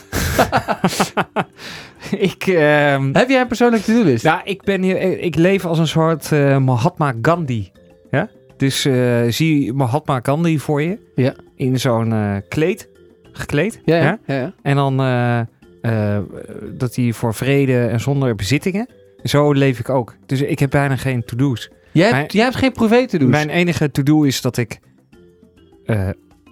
ik, 2.30 2.48
ehm, 2.48 3.10
Heb 3.14 3.30
jij 3.30 3.42
een 3.42 3.48
persoonlijke 3.48 3.86
to-do-list? 3.86 4.24
nou, 4.24 4.42
ik, 4.44 4.64
ben 4.64 4.82
hier, 4.82 5.20
ik 5.20 5.36
leef 5.36 5.66
als 5.66 5.80
een 5.80 5.88
soort 5.88 6.32
eh, 6.32 6.58
Mahatma 6.58 7.14
Gandhi. 7.22 7.72
Ja? 8.12 8.30
Dus 8.58 8.86
eh, 8.86 9.22
zie 9.28 9.74
Mahatma 9.74 10.20
Gandhi 10.24 10.60
voor 10.60 10.82
je. 10.82 10.98
Ja. 11.16 11.34
In 11.56 11.80
zo'n 11.80 12.14
eh, 12.14 12.36
kleed. 12.48 12.90
Gekleed. 13.32 13.82
ja, 13.86 13.96
ja, 13.96 14.20
ja, 14.26 14.36
ja. 14.36 14.54
En 14.62 14.76
dan 14.76 14.98
dat 16.78 16.96
hij 16.96 17.14
voor 17.14 17.34
vrede 17.34 17.86
en 17.86 18.00
zonder 18.00 18.36
bezittingen. 18.36 18.90
Zo 19.24 19.52
leef 19.52 19.80
ik 19.80 19.90
ook. 19.90 20.16
Dus 20.26 20.42
ik 20.42 20.60
heb 20.60 20.70
bijna 20.70 20.96
geen 20.96 21.24
to-do's. 21.24 21.70
Jij, 21.92 22.12
hebt, 22.12 22.34
jij 22.34 22.44
hebt 22.44 22.56
geen 22.56 22.72
privé 22.72 23.08
to-do's? 23.08 23.30
Mijn 23.30 23.50
enige 23.50 23.92
to-do 23.92 24.24
is 24.24 24.42
dat 24.42 24.58
ik 24.58 24.80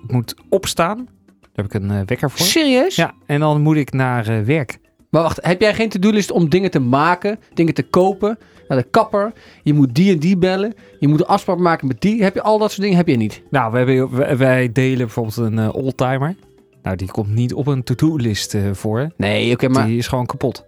moet 0.07 0.35
opstaan. 0.49 1.07
Daar 1.57 1.65
heb 1.65 1.75
ik 1.75 1.81
een 1.89 1.91
eh, 1.91 2.01
wekker 2.05 2.31
voor. 2.31 2.45
Serieus? 2.45 2.95
Ja, 2.95 3.13
en 3.25 3.39
dan 3.39 3.61
moet 3.61 3.75
ik 3.75 3.93
naar 3.93 4.27
eh, 4.27 4.41
werk. 4.41 4.77
Maar 5.09 5.21
wacht, 5.21 5.45
heb 5.45 5.61
jij 5.61 5.73
geen 5.73 5.89
to-do-list 5.89 6.31
om 6.31 6.49
dingen 6.49 6.71
te 6.71 6.79
maken, 6.79 7.39
dingen 7.53 7.73
te 7.73 7.83
kopen, 7.83 8.37
naar 8.67 8.77
de 8.77 8.83
kapper? 8.91 9.33
Je 9.63 9.73
moet 9.73 9.95
die 9.95 10.11
en 10.13 10.19
die 10.19 10.37
bellen. 10.37 10.73
Je 10.99 11.07
moet 11.07 11.19
een 11.19 11.25
afspraak 11.25 11.57
maken 11.57 11.87
met 11.87 12.01
die. 12.01 12.23
Heb 12.23 12.33
je 12.33 12.41
al 12.41 12.57
dat 12.57 12.69
soort 12.69 12.81
dingen? 12.81 12.97
Heb 12.97 13.07
je 13.07 13.15
niet. 13.17 13.41
Nou, 13.49 13.71
we 13.71 13.77
hebben, 13.77 14.15
wij- 14.15 14.37
wij 14.37 14.71
delen 14.71 14.97
bijvoorbeeld 14.97 15.37
een 15.37 15.59
eh, 15.59 15.75
oldtimer. 15.75 16.35
Nou, 16.83 16.95
die 16.95 17.11
komt 17.11 17.29
niet 17.33 17.53
op 17.53 17.67
een 17.67 17.83
to-do-list 17.83 18.53
eh, 18.53 18.61
voor. 18.71 19.11
Nee, 19.17 19.51
oké, 19.53 19.67
maar, 19.69 19.85
Die 19.85 19.97
is 19.97 20.07
gewoon 20.07 20.25
kapot. 20.25 20.65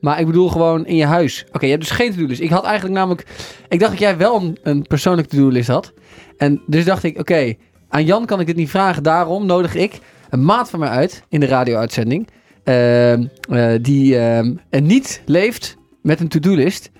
maar 0.00 0.20
ik 0.20 0.26
bedoel 0.26 0.48
gewoon 0.48 0.86
in 0.86 0.96
je 0.96 1.04
huis. 1.06 1.44
Oké, 1.52 1.64
je 1.64 1.70
hebt 1.70 1.82
dus 1.82 1.92
geen 1.96 2.10
to-do-list. 2.12 2.40
Ik 2.40 2.50
had 2.50 2.64
eigenlijk 2.64 2.94
namelijk... 2.94 3.26
Ik 3.68 3.78
dacht 3.78 3.90
dat 3.90 4.00
jij 4.00 4.16
wel 4.16 4.40
een, 4.40 4.56
een 4.62 4.82
persoonlijke 4.82 5.30
to-do-list 5.36 5.68
had. 5.68 5.92
En 6.36 6.62
dus 6.66 6.84
dacht 6.84 7.02
ik, 7.02 7.18
oké, 7.18 7.54
aan 7.92 8.04
Jan 8.04 8.26
kan 8.26 8.40
ik 8.40 8.46
dit 8.46 8.56
niet 8.56 8.70
vragen. 8.70 9.02
Daarom 9.02 9.46
nodig 9.46 9.74
ik 9.74 9.98
een 10.30 10.44
maat 10.44 10.70
van 10.70 10.78
mij 10.78 10.88
uit 10.88 11.24
in 11.28 11.40
de 11.40 11.46
radio-uitzending. 11.46 12.28
ehm, 12.64 13.24
eh, 13.50 13.72
die 13.80 14.18
ehm, 14.18 14.54
niet 14.70 15.22
leeft 15.26 15.76
met 16.02 16.20
een 16.20 16.28
to-do-list. 16.28 16.90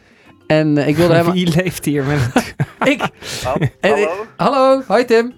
En 0.46 0.78
eh, 0.78 0.88
ik 0.88 0.96
wilde 0.96 1.14
hem... 1.24 1.33
Wie 1.33 1.52
leeft 1.62 1.85
hier 1.85 2.05
met 2.05 2.31
een 2.78 2.92
ik, 2.92 3.02
en 3.81 3.96
ik- 3.98 4.26
hallo, 4.37 4.83
hoi 4.87 5.05
Tim. 5.05 5.33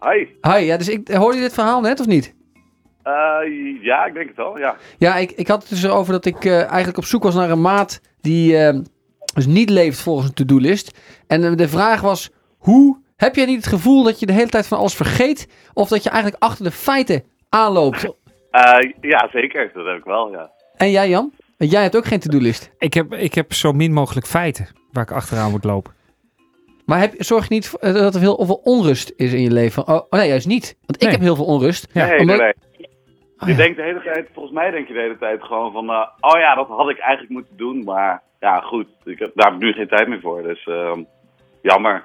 Hi. 0.00 0.26
Hi, 0.52 0.64
ja, 0.64 0.76
dus 0.76 0.88
ik, 0.88 1.08
hoorde 1.08 1.36
je 1.36 1.42
dit 1.42 1.52
verhaal 1.52 1.80
net 1.80 2.00
of 2.00 2.06
niet? 2.06 2.34
Eh, 3.02 3.12
ja, 3.82 4.04
ik 4.06 4.14
denk 4.14 4.26
het 4.28 4.36
wel, 4.36 4.58
ja. 4.58 4.76
Ja, 4.98 5.16
ik, 5.16 5.30
ik 5.30 5.48
had 5.48 5.60
het 5.60 5.70
dus 5.70 5.88
over 5.88 6.12
dat 6.12 6.24
ik 6.24 6.44
eh, 6.44 6.58
eigenlijk 6.64 6.96
op 6.96 7.04
zoek 7.04 7.22
was 7.22 7.34
naar 7.34 7.50
een 7.50 7.60
maat 7.60 8.00
die 8.20 8.56
eh, 8.56 8.78
dus 9.34 9.46
niet 9.46 9.70
leeft 9.70 10.00
volgens 10.00 10.28
een 10.28 10.34
to-do-list. 10.34 10.98
En 11.26 11.44
eh, 11.44 11.56
de 11.56 11.68
vraag 11.68 12.00
was, 12.00 12.30
hoe 12.58 12.98
heb 13.20 13.34
jij 13.34 13.44
niet 13.46 13.56
het 13.56 13.66
gevoel 13.66 14.02
dat 14.02 14.20
je 14.20 14.26
de 14.26 14.32
hele 14.32 14.48
tijd 14.48 14.66
van 14.66 14.78
alles 14.78 14.94
vergeet? 14.94 15.48
Of 15.74 15.88
dat 15.88 16.02
je 16.02 16.10
eigenlijk 16.10 16.42
achter 16.42 16.64
de 16.64 16.70
feiten 16.70 17.24
aanloopt? 17.48 18.06
Eh, 18.50 18.90
ja, 19.00 19.28
zeker. 19.32 19.70
Dat 19.74 19.86
heb 19.86 19.96
ik 19.96 20.04
wel, 20.04 20.30
ja. 20.32 20.50
En 20.76 20.90
jij 20.90 21.08
Jan? 21.08 21.32
Jij 21.56 21.82
hebt 21.82 21.96
ook 21.96 22.04
geen 22.04 22.18
to-do-list. 22.20 22.70
ik, 22.78 22.94
heb, 22.94 23.14
ik 23.14 23.34
heb 23.34 23.52
zo 23.52 23.72
min 23.72 23.92
mogelijk 23.92 24.26
feiten 24.26 24.68
waar 24.92 25.02
ik 25.02 25.10
achteraan 25.12 25.50
moet 25.50 25.64
lopen. 25.64 25.92
Maar 26.86 26.98
heb, 27.00 27.14
zorg 27.18 27.48
je 27.48 27.54
niet 27.54 27.74
eh, 27.80 27.92
dat 27.92 28.14
er 28.14 28.20
heel 28.20 28.44
veel 28.46 28.60
onrust 28.64 29.12
is 29.16 29.32
in 29.32 29.40
je 29.40 29.50
leven? 29.50 29.88
Oh, 29.88 29.94
oh 29.94 30.10
nee, 30.10 30.28
juist 30.28 30.46
niet. 30.46 30.76
Want 30.86 30.96
ik 30.96 31.02
Nee. 31.02 31.10
heb 31.10 31.20
heel 31.20 31.34
veel 31.36 31.44
onrust. 31.44 31.88
Ja, 31.92 32.00
nee, 32.06 32.10
nee, 32.10 32.20
omdat- 32.20 32.38
nee. 32.38 32.52
Oh, 33.38 33.48
je 33.48 33.52
ja. 33.52 33.56
denkt 33.56 33.76
de 33.76 33.82
hele 33.82 34.02
tijd, 34.02 34.28
volgens 34.34 34.54
mij 34.54 34.70
denk 34.70 34.88
je 34.88 34.94
de 34.94 35.00
hele 35.00 35.18
tijd 35.18 35.42
gewoon 35.42 35.72
van, 35.72 35.90
eh, 35.90 36.06
oh 36.20 36.38
ja, 36.40 36.54
dat 36.54 36.68
had 36.68 36.90
ik 36.90 36.98
eigenlijk 36.98 37.32
moeten 37.32 37.56
doen. 37.56 37.84
Maar 37.84 38.22
ja, 38.40 38.60
goed, 38.60 38.86
ik 39.04 39.18
heb, 39.18 39.30
daar 39.34 39.46
heb 39.46 39.54
ik 39.60 39.66
nu 39.66 39.72
geen 39.72 39.88
tijd 39.88 40.08
meer 40.08 40.20
voor. 40.20 40.42
Dus 40.42 40.66
ehm, 40.66 41.02
jammer. 41.62 42.04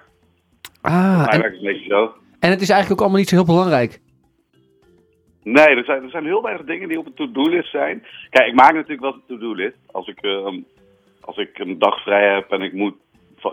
Ah, 0.85 1.17
Mij 1.25 1.27
en, 1.33 1.39
werkt 1.41 1.55
het 1.55 1.65
een 1.65 1.73
beetje 1.73 1.89
zo. 1.89 2.13
en 2.39 2.49
het 2.49 2.61
is 2.61 2.69
eigenlijk 2.69 2.91
ook 2.91 2.99
allemaal 2.99 3.19
niet 3.19 3.29
zo 3.29 3.35
heel 3.35 3.45
belangrijk. 3.45 3.99
Nee, 5.43 5.65
er 5.65 5.83
zijn, 5.85 6.03
er 6.03 6.09
zijn 6.09 6.25
heel 6.25 6.41
weinig 6.41 6.65
dingen 6.65 6.87
die 6.89 6.99
op 6.99 7.05
een 7.05 7.13
to-do-list 7.13 7.69
zijn. 7.71 8.03
Kijk, 8.29 8.47
ik 8.47 8.53
maak 8.55 8.73
natuurlijk 8.73 9.01
wel 9.01 9.13
een 9.13 9.23
to-do-list. 9.27 9.77
Als 9.91 10.07
ik, 10.07 10.19
ehm, 10.21 10.59
als 11.21 11.37
ik 11.37 11.59
een 11.59 11.79
dag 11.79 12.01
vrij 12.03 12.33
heb 12.33 12.51
en 12.51 12.61
ik 12.61 12.73
moet, 12.73 12.95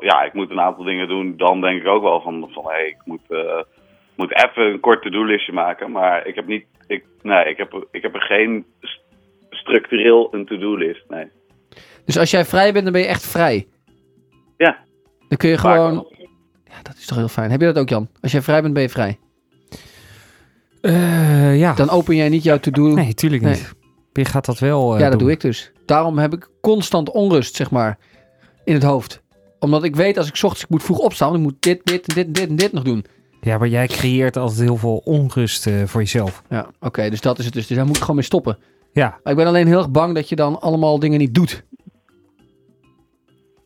ja, 0.00 0.22
ik 0.22 0.32
moet 0.32 0.50
een 0.50 0.60
aantal 0.60 0.84
dingen 0.84 1.08
doen, 1.08 1.36
dan 1.36 1.60
denk 1.60 1.80
ik 1.80 1.86
ook 1.88 2.02
wel 2.02 2.20
van, 2.20 2.48
van 2.52 2.64
hé, 2.68 2.82
ik 2.82 2.96
moet, 3.04 3.20
eh, 3.28 3.62
moet 4.16 4.44
even 4.44 4.62
een 4.72 4.80
kort 4.80 5.02
to-do-listje 5.02 5.52
maken. 5.52 5.90
Maar 5.90 6.26
ik 6.26 6.34
heb 6.34 6.46
niet, 6.46 6.64
ik, 6.86 7.04
nee, 7.22 7.44
ik 7.44 7.56
heb, 7.56 7.86
ik 7.90 8.02
heb 8.02 8.14
er 8.14 8.22
geen 8.22 8.64
st- 8.80 9.00
structureel 9.50 10.28
een 10.34 10.46
to-do-list, 10.46 11.04
nee. 11.08 11.26
Dus 12.04 12.18
als 12.18 12.30
jij 12.30 12.44
vrij 12.44 12.72
bent, 12.72 12.84
dan 12.84 12.92
ben 12.92 13.02
je 13.02 13.08
echt 13.08 13.26
vrij. 13.30 13.66
Ja. 14.56 14.78
Dan 15.28 15.38
kun 15.38 15.48
je 15.48 15.58
gewoon... 15.58 16.06
Ja, 16.72 16.82
dat 16.82 16.96
is 16.98 17.06
toch 17.06 17.18
heel 17.18 17.28
fijn. 17.28 17.50
Heb 17.50 17.60
je 17.60 17.66
dat 17.66 17.78
ook, 17.78 17.88
Jan? 17.88 18.08
Als 18.20 18.32
jij 18.32 18.42
vrij 18.42 18.62
bent, 18.62 18.74
ben 18.74 18.82
je 18.82 18.88
vrij. 18.88 19.18
Eh, 20.80 21.58
ja. 21.58 21.74
Dan 21.74 21.90
open 21.90 22.16
jij 22.16 22.28
niet 22.28 22.42
jouw 22.42 22.58
to-do. 22.58 22.82
Nee, 22.94 23.14
tuurlijk 23.14 23.42
niet. 23.42 23.72
Je 24.12 24.24
gaat 24.24 24.44
dat 24.44 24.58
wel 24.58 24.92
eh, 24.94 24.98
ja, 25.00 25.08
dat 25.08 25.10
doen. 25.18 25.20
doe 25.20 25.30
ik 25.30 25.40
dus. 25.40 25.72
Daarom 25.86 26.18
heb 26.18 26.32
ik 26.32 26.48
constant 26.60 27.10
onrust, 27.10 27.54
zeg 27.56 27.70
maar, 27.70 27.98
in 28.64 28.74
het 28.74 28.82
hoofd. 28.82 29.22
Omdat 29.58 29.84
ik 29.84 29.96
weet, 29.96 30.18
als 30.18 30.28
ik 30.28 30.36
's 30.36 30.42
ochtends 30.42 30.64
ik 30.64 30.70
moet 30.70 30.82
vroeg 30.82 30.98
opstaan, 30.98 31.34
ik 31.34 31.40
moet 31.40 31.54
dit, 31.60 31.80
dit, 31.84 32.14
dit, 32.14 32.26
en 32.26 32.32
dit 32.32 32.48
en 32.48 32.56
dit 32.56 32.72
nog 32.72 32.82
doen. 32.84 33.04
Ja, 33.40 33.58
maar 33.58 33.68
jij 33.68 33.86
creëert 33.86 34.36
altijd 34.36 34.60
heel 34.60 34.76
veel 34.76 34.96
onrust 35.04 35.66
eh, 35.66 35.82
voor 35.84 36.00
jezelf. 36.00 36.42
Ja, 36.48 36.70
oké, 36.80 37.10
dus 37.10 37.20
dat 37.20 37.38
is 37.38 37.44
het 37.44 37.54
dus. 37.54 37.66
Dus 37.66 37.76
daar 37.76 37.86
moet 37.86 37.94
ik 37.96 38.00
gewoon 38.00 38.16
mee 38.16 38.24
stoppen. 38.24 38.58
Ja, 38.92 39.18
Maar 39.22 39.32
ik 39.32 39.38
ben 39.38 39.46
alleen 39.46 39.66
heel 39.66 39.78
erg 39.78 39.90
bang 39.90 40.14
dat 40.14 40.28
je 40.28 40.36
dan 40.36 40.60
allemaal 40.60 40.98
dingen 40.98 41.18
niet 41.18 41.34
doet. 41.34 41.64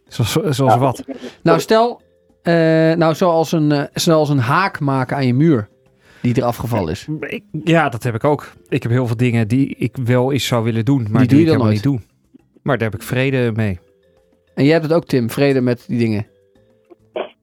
zoals, 0.09 0.33
zoals 0.57 0.73
Ja. 0.73 0.79
wat? 0.79 1.05
Nou, 1.42 1.61
stel, 1.61 2.01
eh, 2.47 2.97
nou, 2.97 3.15
zoals 3.15 3.53
een, 3.53 3.73
eh, 3.73 3.83
zoals 3.93 4.29
een 4.29 4.39
haak 4.39 4.81
maken 4.81 5.17
aan 5.17 5.27
je 5.27 5.35
muur, 5.35 5.69
die 6.23 6.37
eraf 6.37 6.57
gevallen 6.57 6.91
is. 6.93 7.09
Ik- 7.21 7.45
ja, 7.65 7.89
dat 7.89 8.03
heb 8.03 8.15
ik 8.15 8.25
ook. 8.25 8.53
Ik 8.69 8.83
heb 8.83 8.93
heel 8.93 9.07
veel 9.07 9.17
dingen 9.17 9.49
die 9.49 9.75
ik 9.79 9.97
wel 10.05 10.33
eens 10.33 10.47
zou 10.47 10.65
willen 10.65 10.85
doen, 10.85 11.07
maar 11.11 11.21
Die 11.21 11.29
die, 11.29 11.39
doe 11.39 11.47
je 11.47 11.53
ik 11.53 11.59
dan 11.59 11.69
niet 11.69 11.83
doe. 11.83 12.01
Maar 12.63 12.79
daar 12.79 12.91
heb 12.91 13.01
ik 13.01 13.07
vrede 13.07 13.53
mee. 13.55 13.79
En 14.55 14.65
jij 14.65 14.73
hebt 14.73 14.85
het 14.85 14.93
ook, 14.95 15.05
Tim, 15.05 15.31
vrede 15.31 15.61
met 15.61 15.85
die 15.89 15.99
dingen. 15.99 16.27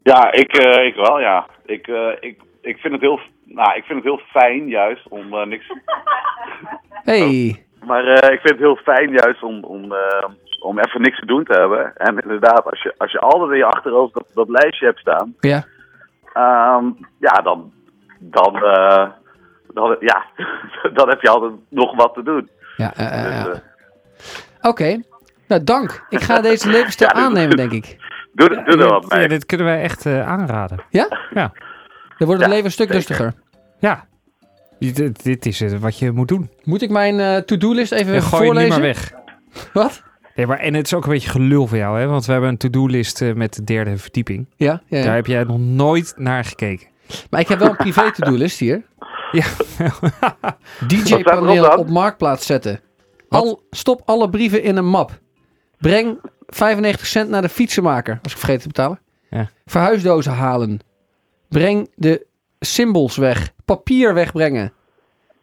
Ja, 0.03 0.31
ik, 0.31 0.53
eh, 0.57 0.85
ik 0.85 0.95
wel, 0.95 1.19
ja. 1.19 1.47
Ik, 1.65 1.87
eh, 1.87 2.09
ik, 2.19 2.39
ik, 2.61 2.77
vind 2.77 2.93
het 2.93 3.01
heel, 3.01 3.19
nou, 3.45 3.77
ik 3.77 3.83
vind 3.83 4.03
het 4.03 4.03
heel 4.03 4.21
fijn 4.41 4.67
juist 4.67 5.07
om 5.09 5.33
eh, 5.33 5.45
niks... 5.45 5.65
Hey, 6.89 7.63
Maar 7.85 8.05
eh, 8.07 8.33
ik 8.33 8.39
vind 8.39 8.49
het 8.49 8.59
heel 8.59 8.75
fijn 8.75 9.09
juist 9.11 9.43
om, 9.43 9.63
om, 9.63 9.91
eh, 9.91 10.29
om 10.63 10.79
even 10.79 11.01
niks 11.01 11.19
te 11.19 11.25
doen 11.25 11.43
te 11.43 11.53
hebben. 11.53 11.93
En 11.95 12.19
inderdaad, 12.21 12.65
als 12.69 12.81
je, 12.81 12.93
als 12.97 13.11
je 13.11 13.19
altijd 13.19 13.51
in 13.51 13.57
je 13.57 13.65
achterhoofd 13.65 14.13
dat, 14.13 14.25
dat 14.33 14.49
lijstje 14.49 14.85
hebt 14.85 14.99
staan, 14.99 15.35
ja. 15.39 15.63
ehm, 16.33 16.85
ja, 17.19 17.41
dan, 17.43 17.73
dan, 18.19 18.55
eh, 18.55 19.07
dan, 19.73 19.95
ja, 19.99 20.25
dan 20.97 21.09
heb 21.09 21.21
je 21.21 21.29
altijd 21.29 21.51
nog 21.69 21.95
wat 21.95 22.13
te 22.13 22.23
doen. 22.23 22.49
Ja, 22.77 22.87
Dus, 22.87 22.97
ja. 22.97 23.47
eh, 23.47 23.55
Oké. 24.61 25.01
Nou, 25.47 25.63
dank. 25.63 26.05
Ik 26.09 26.21
ga 26.21 26.41
deze 26.51 26.69
levensstijl 26.69 27.09
Ja, 27.17 27.23
aannemen, 27.23 27.57
denk 27.57 27.71
ik. 27.71 27.97
doe, 28.33 28.49
doe 28.49 28.77
er 28.83 28.89
wat 28.89 29.05
Ja, 29.09 29.27
dit 29.27 29.45
kunnen 29.45 29.65
wij 29.65 29.81
echt 29.81 30.05
eh, 30.05 30.27
aanraden. 30.27 30.77
Dan 32.17 32.27
wordt 32.27 32.41
het 32.41 32.41
Ja, 32.41 32.47
leven 32.47 32.65
een 32.65 32.71
stuk 32.71 32.91
zeker. 32.93 32.95
rustiger. 32.95 33.33
Ja, 33.79 34.05
dit, 34.79 35.23
dit 35.23 35.45
is 35.45 35.77
wat 35.79 35.99
je 35.99 36.11
moet 36.11 36.27
doen. 36.27 36.49
Moet 36.63 36.81
ik 36.81 36.89
mijn 36.89 37.19
eh, 37.19 37.37
to-do-list 37.37 37.91
even 37.91 38.13
En 38.13 38.21
gooi 38.21 38.43
hem 38.47 38.53
nu 38.57 38.59
voorlezen? 38.69 38.69
maar 38.69 38.81
weg. 38.81 39.11
Wat? 39.73 40.03
Nee, 40.35 40.47
maar, 40.47 40.59
en 40.59 40.73
het 40.73 40.85
is 40.85 40.93
ook 40.93 41.03
een 41.03 41.09
beetje 41.11 41.29
gelul 41.29 41.67
voor 41.67 41.77
jou, 41.77 41.99
hè? 41.99 42.07
Want 42.07 42.25
we 42.25 42.31
hebben 42.31 42.49
een 42.49 42.57
to-do-list 42.57 43.21
eh, 43.21 43.33
met 43.33 43.53
de 43.53 43.63
derde 43.63 43.97
verdieping. 43.97 44.45
Ja, 44.55 44.81
ja, 44.87 44.97
ja. 44.97 45.03
Daar 45.03 45.15
heb 45.15 45.25
jij 45.25 45.43
nog 45.43 45.59
nooit 45.59 46.13
naar 46.17 46.45
gekeken. 46.45 46.87
Maar 47.29 47.39
ik 47.39 47.47
heb 47.47 47.59
wel 47.59 47.69
een 47.69 47.75
privé 47.75 48.11
to-do-list 48.11 48.59
hier. 48.59 48.81
Ja. 49.31 49.45
DJ-paneel 50.87 51.65
op 51.77 51.89
marktplaats 51.89 52.45
zetten. 52.45 52.79
Al, 53.29 53.63
stop 53.69 54.01
alle 54.05 54.29
brieven 54.29 54.63
in 54.63 54.77
een 54.77 54.85
map. 54.87 55.19
Breng 55.77 56.19
95 56.47 57.07
cent 57.07 57.29
naar 57.29 57.41
de 57.41 57.49
fietsenmaker, 57.49 58.19
als 58.23 58.31
ik 58.31 58.37
vergeet 58.37 58.61
te 58.61 58.67
betalen. 58.67 58.99
Ja. 59.29 59.49
Verhuisdozen 59.65 60.31
halen. 60.33 60.79
Breng 61.49 61.89
de 61.95 62.25
symbols 62.59 63.17
weg. 63.17 63.53
Papier 63.65 64.13
wegbrengen. 64.13 64.73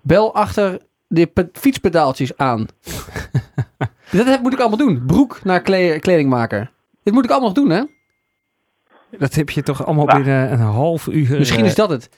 Bel 0.03 0.35
achter 0.35 0.79
de 1.09 1.27
pe- 1.27 1.49
fietspedaaltjes 1.53 2.37
aan. 2.37 2.67
Dat 4.11 4.41
moet 4.43 4.53
ik 4.53 4.59
allemaal 4.59 4.79
doen. 4.79 5.03
Broek 5.07 5.45
naar 5.45 5.61
kle- 5.61 5.99
kledingmaker. 5.99 6.71
Dit 7.03 7.15
moet 7.15 7.25
ik 7.25 7.31
allemaal 7.31 7.49
nog 7.49 7.59
doen, 7.59 7.71
hè? 7.71 7.83
Dat 9.19 9.35
heb 9.35 9.51
je 9.51 9.63
toch 9.63 9.87
allemaal 9.87 10.07
Nou. 10.07 10.23
binnen 10.23 10.53
een 10.53 10.59
half 10.59 11.07
uur... 11.07 11.39
Misschien 11.39 11.61
eh, 11.61 11.67
is 11.67 11.75
dat 11.75 11.91
het. 11.91 12.09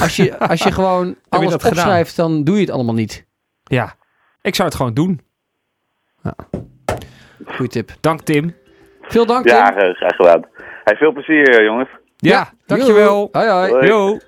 Als 0.00 0.16
je, 0.16 0.38
als 0.38 0.62
je 0.62 0.72
gewoon 0.80 1.16
alles 1.28 1.52
gedaan? 1.52 1.70
opschrijft, 1.70 2.16
dan 2.16 2.44
doe 2.44 2.54
je 2.54 2.60
het 2.60 2.70
allemaal 2.70 2.94
niet. 2.94 3.26
Ja, 3.64 3.94
ik 4.42 4.54
zou 4.54 4.68
het 4.68 4.76
gewoon 4.76 4.94
doen. 4.94 5.20
Goeie 7.46 7.70
tip. 7.70 7.90
Dank 8.00 8.20
Tim. 8.20 8.54
Veel 9.02 9.26
dank, 9.26 9.46
Tim. 9.46 9.54
Ja, 9.56 9.76
eh, 9.76 9.94
graag 9.94 10.16
gedaan. 10.16 10.42
Hey, 10.84 10.96
veel 10.96 11.12
plezier, 11.12 11.58
eh, 11.58 11.64
jongens. 11.64 11.88
Ja, 12.16 12.52
dankjewel. 12.66 13.28
Hoi, 13.32 13.48
hoi. 13.48 13.70
Hoi. 13.72 13.86
Yo. 13.86 14.18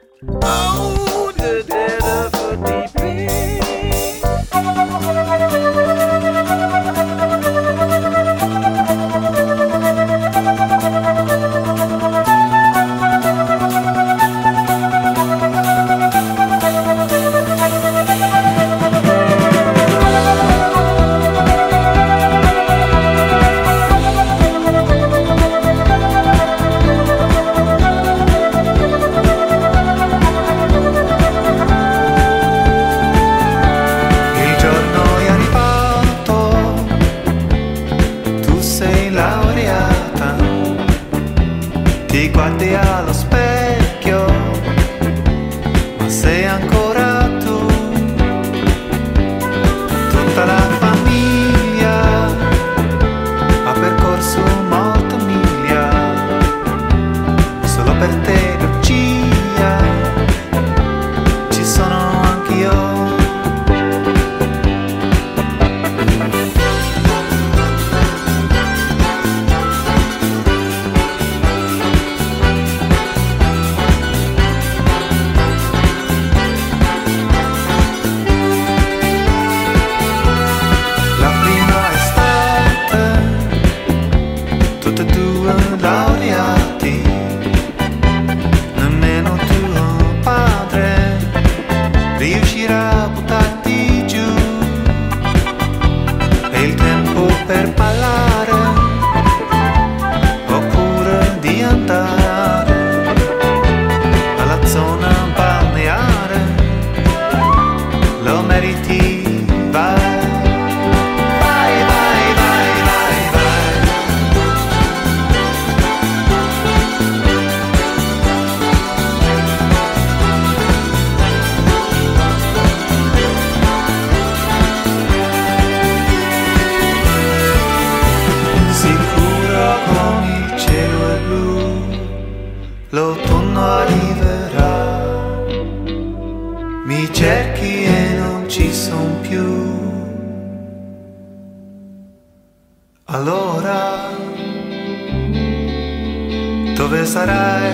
Dove 146.76 147.06
sarai? 147.06 147.72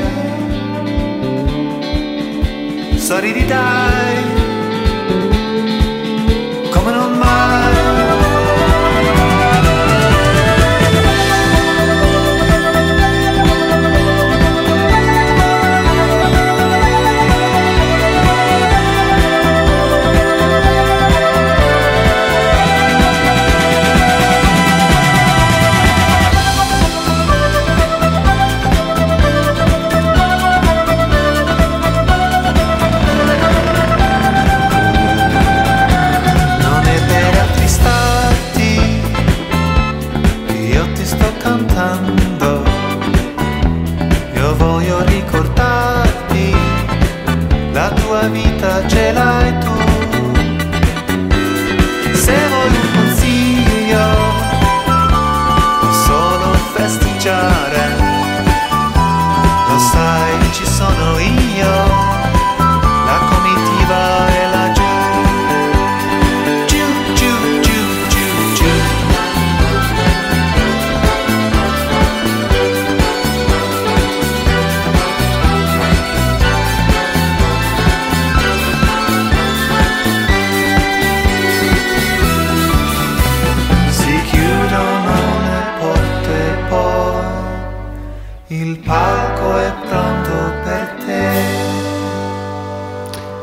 Sorridi 2.97 3.45
dai, 3.45 4.32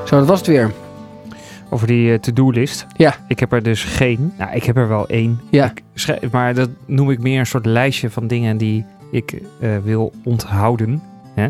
Zo, 0.09 0.17
dat 0.17 0.27
was 0.27 0.37
het 0.37 0.47
weer. 0.47 0.71
Over 1.69 1.87
die 1.87 2.11
eh, 2.13 2.19
to-do-list. 2.19 2.85
Ja. 2.95 3.15
Ik 3.27 3.39
heb 3.39 3.53
er 3.53 3.63
dus 3.63 3.83
geen. 3.83 4.33
Nou, 4.37 4.51
ik 4.51 4.63
heb 4.63 4.77
er 4.77 4.87
wel 4.87 5.07
één. 5.07 5.41
Ja. 5.49 5.73
Schrijf- 5.93 6.31
maar 6.31 6.53
dat 6.53 6.69
noem 6.85 7.11
ik 7.11 7.19
meer 7.19 7.39
een 7.39 7.45
soort 7.45 7.65
lijstje 7.65 8.09
van 8.09 8.27
dingen 8.27 8.57
die 8.57 8.85
ik 9.11 9.41
eh, 9.59 9.69
wil 9.83 10.11
onthouden. 10.23 11.01
Hè? 11.33 11.47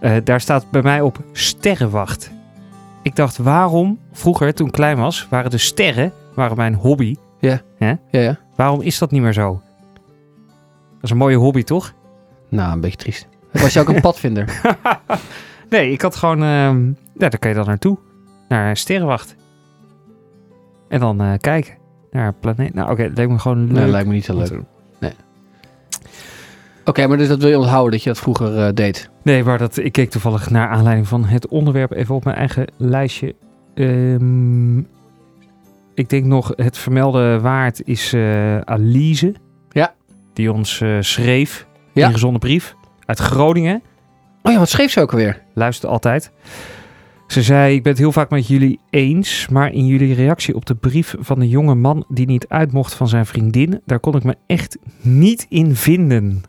Eh, 0.00 0.16
daar 0.24 0.40
staat 0.40 0.70
bij 0.70 0.82
mij 0.82 1.00
op 1.00 1.18
sterrenwacht. 1.32 2.30
Ik 3.02 3.16
dacht, 3.16 3.36
waarom, 3.36 3.98
vroeger 4.12 4.54
toen 4.54 4.66
ik 4.66 4.72
klein 4.72 4.96
was, 4.98 5.26
waren 5.30 5.50
de 5.50 5.58
sterren 5.58 6.12
waren 6.34 6.56
mijn 6.56 6.74
hobby. 6.74 7.16
Ja, 7.40 7.60
ja. 8.10 8.38
Waarom 8.56 8.80
is 8.80 8.98
dat 8.98 9.10
niet 9.10 9.22
meer 9.22 9.32
zo? 9.32 9.62
Dat 10.94 11.02
is 11.02 11.10
een 11.10 11.16
mooie 11.16 11.36
hobby, 11.36 11.62
toch? 11.62 11.94
Nou, 12.48 12.72
een 12.72 12.80
beetje 12.80 12.96
triest. 12.96 13.28
Was 13.52 13.72
je 13.72 13.80
ook 13.80 13.88
een 13.88 14.00
padvinder? 14.10 14.60
Nee, 15.72 15.92
ik 15.92 16.00
had 16.00 16.16
gewoon... 16.16 16.42
ehm, 16.42 16.86
ja, 16.88 17.28
daar 17.28 17.38
kan 17.38 17.50
je 17.50 17.56
dan 17.56 17.66
naartoe. 17.66 17.98
Naar 18.48 18.76
sterrenwacht. 18.76 19.36
En 20.88 21.00
dan 21.00 21.20
eh, 21.20 21.32
kijken 21.40 21.74
naar 22.10 22.26
een 22.26 22.38
planeet. 22.40 22.74
Nou, 22.74 22.90
oké, 22.90 23.02
dat 23.08 23.16
lijkt 23.16 23.32
me 23.32 23.38
gewoon 23.38 23.66
leuk. 23.66 23.72
Nee, 23.82 23.90
lijkt 23.90 24.08
me 24.08 24.14
niet 24.14 24.24
zo 24.24 24.36
leuk. 24.36 24.48
doen. 24.48 24.66
Oké, 26.84 27.06
maar 27.06 27.16
dus 27.16 27.28
dat 27.28 27.38
wil 27.40 27.48
je 27.48 27.58
onthouden 27.58 27.90
dat 27.92 28.02
je 28.02 28.08
dat 28.08 28.18
vroeger 28.18 28.58
eh, 28.58 28.72
deed. 28.74 29.10
Nee, 29.22 29.44
maar 29.44 29.58
dat, 29.58 29.76
ik 29.76 29.92
keek 29.92 30.10
toevallig 30.10 30.50
naar 30.50 30.68
aanleiding 30.68 31.08
van 31.08 31.24
het 31.24 31.48
onderwerp 31.48 31.92
even 31.92 32.14
op 32.14 32.24
mijn 32.24 32.36
eigen 32.36 32.66
lijstje. 32.76 33.34
Ehm, 33.74 34.78
ik 35.94 36.08
denk 36.08 36.24
nog, 36.24 36.52
het 36.56 36.78
vermelde 36.78 37.40
waard 37.40 37.82
is 37.84 38.12
eh 38.12 38.60
Alize. 38.60 39.34
Ja. 39.70 39.94
die 40.32 40.52
ons 40.52 40.82
schreef. 41.00 41.66
Ja. 41.92 42.06
Ingezonde 42.06 42.38
brief. 42.38 42.74
Uit 43.04 43.18
Groningen. 43.18 43.82
Oh 44.42 44.52
ja, 44.52 44.58
wat 44.58 44.68
schreef 44.68 44.90
ze 44.90 45.00
ook 45.00 45.12
alweer? 45.12 45.42
Luistert 45.54 45.92
altijd. 45.92 46.32
Ze 47.26 47.42
zei, 47.42 47.74
ik 47.74 47.82
ben 47.82 47.92
het 47.92 48.00
heel 48.00 48.12
vaak 48.12 48.30
met 48.30 48.46
jullie 48.46 48.80
eens, 48.90 49.48
maar 49.48 49.72
in 49.72 49.86
jullie 49.86 50.14
reactie 50.14 50.54
op 50.54 50.66
de 50.66 50.74
brief 50.74 51.14
van 51.18 51.38
de 51.38 51.48
jonge 51.48 51.74
man 51.74 52.04
die 52.08 52.26
niet 52.26 52.48
uit 52.48 52.72
mocht 52.72 52.94
van 52.94 53.08
zijn 53.08 53.26
vriendin, 53.26 53.80
daar 53.84 54.00
kon 54.00 54.16
ik 54.16 54.24
me 54.24 54.36
echt 54.46 54.78
niet 55.00 55.46
in 55.48 55.76
vinden. 55.76 56.42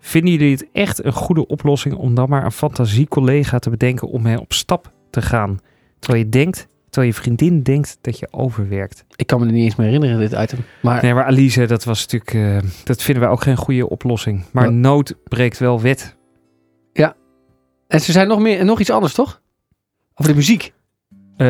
Vinden 0.00 0.32
jullie 0.32 0.52
het 0.52 0.66
echt 0.72 1.04
een 1.04 1.12
goede 1.12 1.46
oplossing 1.46 1.94
om 1.94 2.14
dan 2.14 2.28
maar 2.28 2.44
een 2.44 2.52
fantasiecollega 2.52 3.58
te 3.58 3.70
bedenken 3.70 4.08
om 4.08 4.26
hen 4.26 4.40
op 4.40 4.52
stap 4.52 4.92
te 5.10 5.22
gaan? 5.22 5.58
Terwijl 5.98 6.24
je 6.24 6.30
denkt, 6.30 6.68
terwijl 6.90 7.12
je 7.12 7.18
vriendin 7.20 7.62
denkt 7.62 7.98
dat 8.00 8.18
je 8.18 8.28
overwerkt. 8.30 9.04
Ik 9.16 9.26
kan 9.26 9.40
me 9.40 9.46
er 9.46 9.52
niet 9.52 9.64
eens 9.64 9.76
meer 9.76 9.86
herinneren, 9.86 10.18
dit 10.18 10.32
item. 10.40 10.58
Maar 10.82 11.02
Nee, 11.02 11.14
maar 11.14 11.24
Alice, 11.24 11.66
dat 11.66 11.84
was 11.84 12.00
natuurlijk, 12.00 12.64
eh, 12.64 12.70
dat 12.84 13.02
vinden 13.02 13.22
wij 13.22 13.32
ook 13.32 13.42
geen 13.42 13.56
goede 13.56 13.88
oplossing. 13.88 14.44
Maar 14.52 14.72
nood 14.72 15.14
breekt 15.28 15.58
wel 15.58 15.80
wet. 15.80 16.16
En 17.92 18.00
ze 18.00 18.12
zei 18.12 18.26
nog, 18.26 18.38
meer, 18.38 18.58
en 18.58 18.66
nog 18.66 18.80
iets 18.80 18.90
anders, 18.90 19.14
toch? 19.14 19.40
Over 20.14 20.32
de 20.32 20.38
muziek. 20.38 20.72
Eh, 21.36 21.46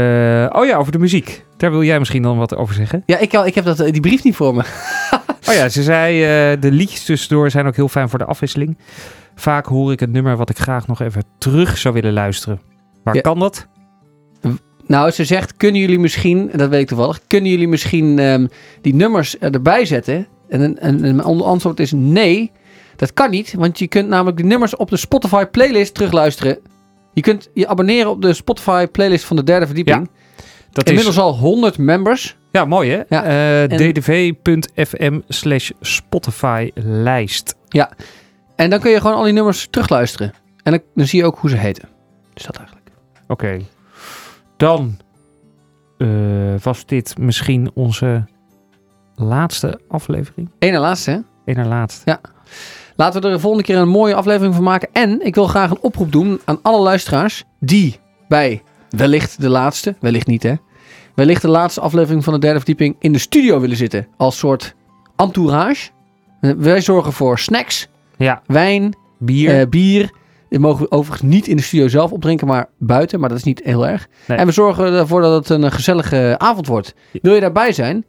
oh 0.53 0.67
ja, 0.67 0.77
over 0.77 0.93
de 0.93 0.99
muziek. 0.99 1.45
Daar 1.57 1.71
wil 1.71 1.83
jij 1.83 1.99
misschien 1.99 2.23
dan 2.23 2.39
wat 2.39 2.57
over 2.57 2.75
zeggen. 2.75 3.03
Ja, 3.07 3.19
ik, 3.19 3.33
ik 3.33 3.55
heb 3.55 3.65
dat, 3.65 3.77
die 3.77 4.01
brief 4.01 4.25
niet 4.25 4.37
voor 4.37 4.55
me. 4.55 4.63
Oh 5.49 5.55
ja, 5.55 5.69
ze 5.69 5.83
zei, 5.83 6.23
eh, 6.23 6.61
de 6.61 6.71
liedjes 6.73 7.05
tussendoor 7.05 7.51
zijn 7.51 7.67
ook 7.67 7.77
heel 7.77 7.89
fijn 7.89 8.09
voor 8.09 8.19
de 8.19 8.25
afwisseling. 8.25 8.79
Vaak 9.35 9.67
hoor 9.67 9.93
ik 9.93 10.01
het 10.01 10.13
nummer 10.13 10.37
wat 10.37 10.51
ik 10.51 10.59
graag 10.59 10.87
nog 10.87 11.01
even 11.01 11.23
terug 11.39 11.79
zou 11.79 11.95
willen 11.95 12.13
luisteren. 12.13 12.61
Waar 13.05 13.15
Ja. 13.15 13.21
kan 13.21 13.39
dat? 13.39 13.67
Nou, 14.87 15.11
ze 15.11 15.25
zegt, 15.25 15.57
kunnen 15.57 15.81
jullie 15.81 15.99
misschien, 15.99 16.51
dat 16.55 16.69
weet 16.69 16.81
ik 16.81 16.87
toevallig, 16.87 17.21
kunnen 17.27 17.51
jullie 17.51 17.69
misschien 17.69 18.19
ehm, 18.19 18.47
die 18.81 18.95
nummers 18.95 19.39
erbij 19.39 19.85
zetten? 19.85 20.27
En 20.49 20.61
een, 20.61 20.79
en 20.79 21.05
een 21.05 21.21
antwoord 21.21 21.81
is 21.81 21.93
nee, 21.93 22.51
dat 22.97 23.13
kan 23.13 23.31
niet, 23.31 23.55
want 23.55 23.79
je 23.79 23.87
kunt 23.89 24.09
namelijk 24.09 24.37
de 24.37 24.43
nummers 24.43 24.77
op 24.77 24.91
de 24.91 24.97
Spotify 24.97 25.45
playlist 25.45 25.95
terugluisteren. 25.95 26.59
Je 27.13 27.21
kunt 27.21 27.49
je 27.55 27.69
abonneren 27.69 28.11
op 28.11 28.23
de 28.23 28.33
Spotify 28.33 28.87
playlist 28.87 29.25
van 29.25 29.37
de 29.37 29.45
derde 29.45 29.67
verdieping. 29.67 30.11
Dat 30.71 30.87
Inmiddels 30.89 31.17
is, 31.17 31.23
al 31.23 31.37
100 31.39 31.79
members. 31.79 32.37
ja, 32.53 32.65
mooi 32.65 32.91
hè? 32.91 33.03
Ja, 33.09 33.25
Eh, 33.25 33.63
en- 33.63 33.93
ddv.fm 33.93 35.21
slash 35.29 35.71
Spotify 35.81 36.71
lijst. 36.75 37.55
En 38.57 38.71
dan 38.71 38.81
kun 38.81 38.91
je 38.91 39.01
gewoon 39.01 39.17
al 39.17 39.23
die 39.25 39.33
nummers 39.33 39.67
terugluisteren. 39.71 40.33
En 40.63 40.73
dan, 40.73 40.81
dan 40.95 41.07
zie 41.07 41.19
je 41.21 41.27
ook 41.27 41.39
hoe 41.39 41.51
ze 41.51 41.57
heten. 41.57 41.89
Dus 42.35 42.45
dat 42.45 42.57
eigenlijk. 42.57 42.89
Oké. 43.29 43.59
Dan 44.57 44.97
eh, 45.99 46.09
was 46.63 46.87
dit 46.87 47.19
misschien 47.19 47.71
onze 47.75 48.25
laatste 49.15 49.81
aflevering. 49.89 50.51
Eén 50.59 50.75
en 50.75 50.81
laatste, 50.81 51.11
hè? 51.11 51.19
Eén 51.45 51.57
na 51.57 51.67
laatst. 51.67 52.03
Laten 53.03 53.21
we 53.21 53.27
er 53.27 53.33
de 53.35 53.41
volgende 53.41 53.65
keer 53.67 53.77
een 53.77 53.89
mooie 53.89 54.15
aflevering 54.15 54.55
van 54.55 54.65
maken. 54.65 54.89
En 54.93 55.21
ik 55.27 55.35
wil 55.35 55.47
graag 55.47 55.71
een 55.71 55.81
oproep 55.81 56.13
doen 56.13 56.41
aan 56.45 56.59
alle 56.63 56.83
luisteraars 56.83 57.45
die 57.61 57.99
bij 58.29 58.63
wellicht 58.91 59.41
de 59.41 59.49
laatste, 59.49 59.95
wellicht 60.01 60.27
niet 60.27 60.43
hè, 60.43 60.55
wellicht 61.15 61.43
de 61.43 61.49
laatste 61.49 61.81
aflevering 61.81 62.25
van 62.25 62.33
de 62.33 62.39
derde 62.39 62.57
verdieping 62.57 62.97
in 62.99 63.13
de 63.13 63.19
studio 63.19 63.61
willen 63.61 63.77
zitten. 63.77 64.07
Als 64.17 64.39
soort 64.39 64.75
entourage. 65.17 65.91
Eh, 66.41 66.51
Wij 66.57 66.81
zorgen 66.81 67.13
voor 67.13 67.39
snacks, 67.39 67.89
Ja, 68.17 68.43
wijn, 68.47 68.97
bier. 69.19 69.61
eh, 69.61 69.67
bier. 69.69 70.11
Die 70.49 70.59
mogen 70.59 70.83
we 70.83 70.91
overigens 70.91 71.31
niet 71.31 71.47
in 71.47 71.57
de 71.57 71.63
studio 71.63 71.89
zelf 71.89 72.13
opdrinken, 72.13 72.47
maar 72.47 72.69
buiten. 72.79 73.21
Maar 73.21 73.29
dat 73.29 73.39
is 73.39 73.45
niet 73.45 73.61
heel 73.65 73.87
erg. 73.87 74.09
Nee. 74.27 74.39
En 74.39 74.47
we 74.47 74.53
zorgen 74.53 74.93
ervoor 74.93 75.21
dat 75.23 75.49
het 75.49 75.63
een 75.63 75.73
gezellige 75.73 76.35
avond 76.39 76.67
wordt. 76.67 76.95
Wil 77.23 77.35
je 77.35 77.41
daarbij 77.41 77.73
zijn? 77.73 78.05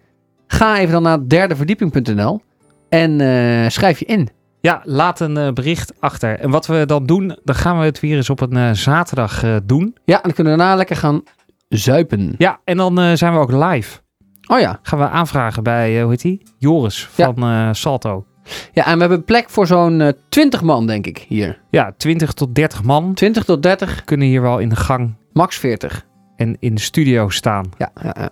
Ga 0.47 0.79
even 0.79 0.91
dan 0.93 1.03
naar 1.03 1.27
derdeverdieping.nl 1.27 2.41
en 2.89 3.21
eh, 3.21 3.69
schrijf 3.69 3.99
je 3.99 4.05
in. 4.05 4.29
Ja, 4.65 4.81
laat 4.83 5.19
een 5.19 5.37
eh, 5.37 5.51
bericht 5.51 5.93
achter. 5.99 6.39
En 6.39 6.49
wat 6.49 6.65
we 6.65 6.85
dan 6.85 7.05
doen, 7.05 7.37
dan 7.43 7.55
gaan 7.55 7.79
we 7.79 7.85
het 7.85 7.99
weer 7.99 8.15
eens 8.15 8.29
op 8.29 8.41
een 8.41 8.57
eh, 8.57 8.71
zaterdag 8.71 9.43
eh, 9.43 9.55
doen. 9.63 9.97
Ja, 10.05 10.15
en 10.15 10.21
dan 10.23 10.33
kunnen 10.33 10.53
we 10.53 10.59
daarna 10.59 10.75
lekker 10.75 10.95
gaan 10.95 11.23
zuipen. 11.69 12.35
Ja, 12.37 12.59
en 12.63 12.77
dan 12.77 13.17
zijn 13.17 13.33
we 13.33 13.39
ook 13.39 13.51
live. 13.51 13.99
Oh 14.47 14.59
ja. 14.59 14.79
Gaan 14.81 14.99
we 14.99 15.09
aanvragen 15.09 15.63
bij, 15.63 16.01
hoe 16.01 16.09
heet 16.09 16.21
die? 16.21 16.41
Joris 16.57 17.07
van 17.11 17.75
Salto. 17.75 18.25
Ja, 18.73 18.85
en 18.85 18.93
we 18.93 18.99
hebben 18.99 19.23
plek 19.23 19.49
voor 19.49 19.67
zo'n 19.67 20.01
eh 20.01 20.11
20 20.29 20.61
man, 20.61 20.87
denk 20.87 21.07
ik, 21.07 21.17
hier. 21.17 21.61
Ja, 21.69 21.93
20 21.97 22.33
tot 22.33 22.55
30 22.55 22.83
man 22.83 23.13
20 23.13 23.43
tot 23.43 23.63
30, 23.63 24.03
kunnen 24.03 24.27
hier 24.27 24.41
wel 24.41 24.59
in 24.59 24.69
de 24.69 24.75
gang 24.75 25.15
max 25.33 25.57
40. 25.57 26.05
en 26.35 26.57
in 26.59 26.75
de 26.75 26.81
studio 26.81 27.29
staan. 27.29 27.69
Ja, 27.77 27.91
ja, 28.03 28.15
ja. 28.19 28.29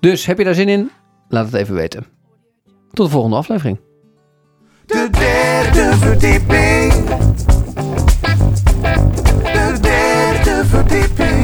Dus 0.00 0.26
heb 0.26 0.38
je 0.38 0.44
daar 0.44 0.54
zin 0.54 0.68
in? 0.68 0.90
Laat 1.28 1.44
het 1.44 1.54
even 1.54 1.74
weten. 1.74 2.06
Tot 2.92 3.06
de 3.06 3.12
volgende 3.12 3.36
aflevering. 3.36 3.88
De 4.90 5.08
derde 5.10 5.96
verdieping. 6.00 6.92
De 9.52 9.78
derde 9.80 10.64
verdieping. 10.68 11.39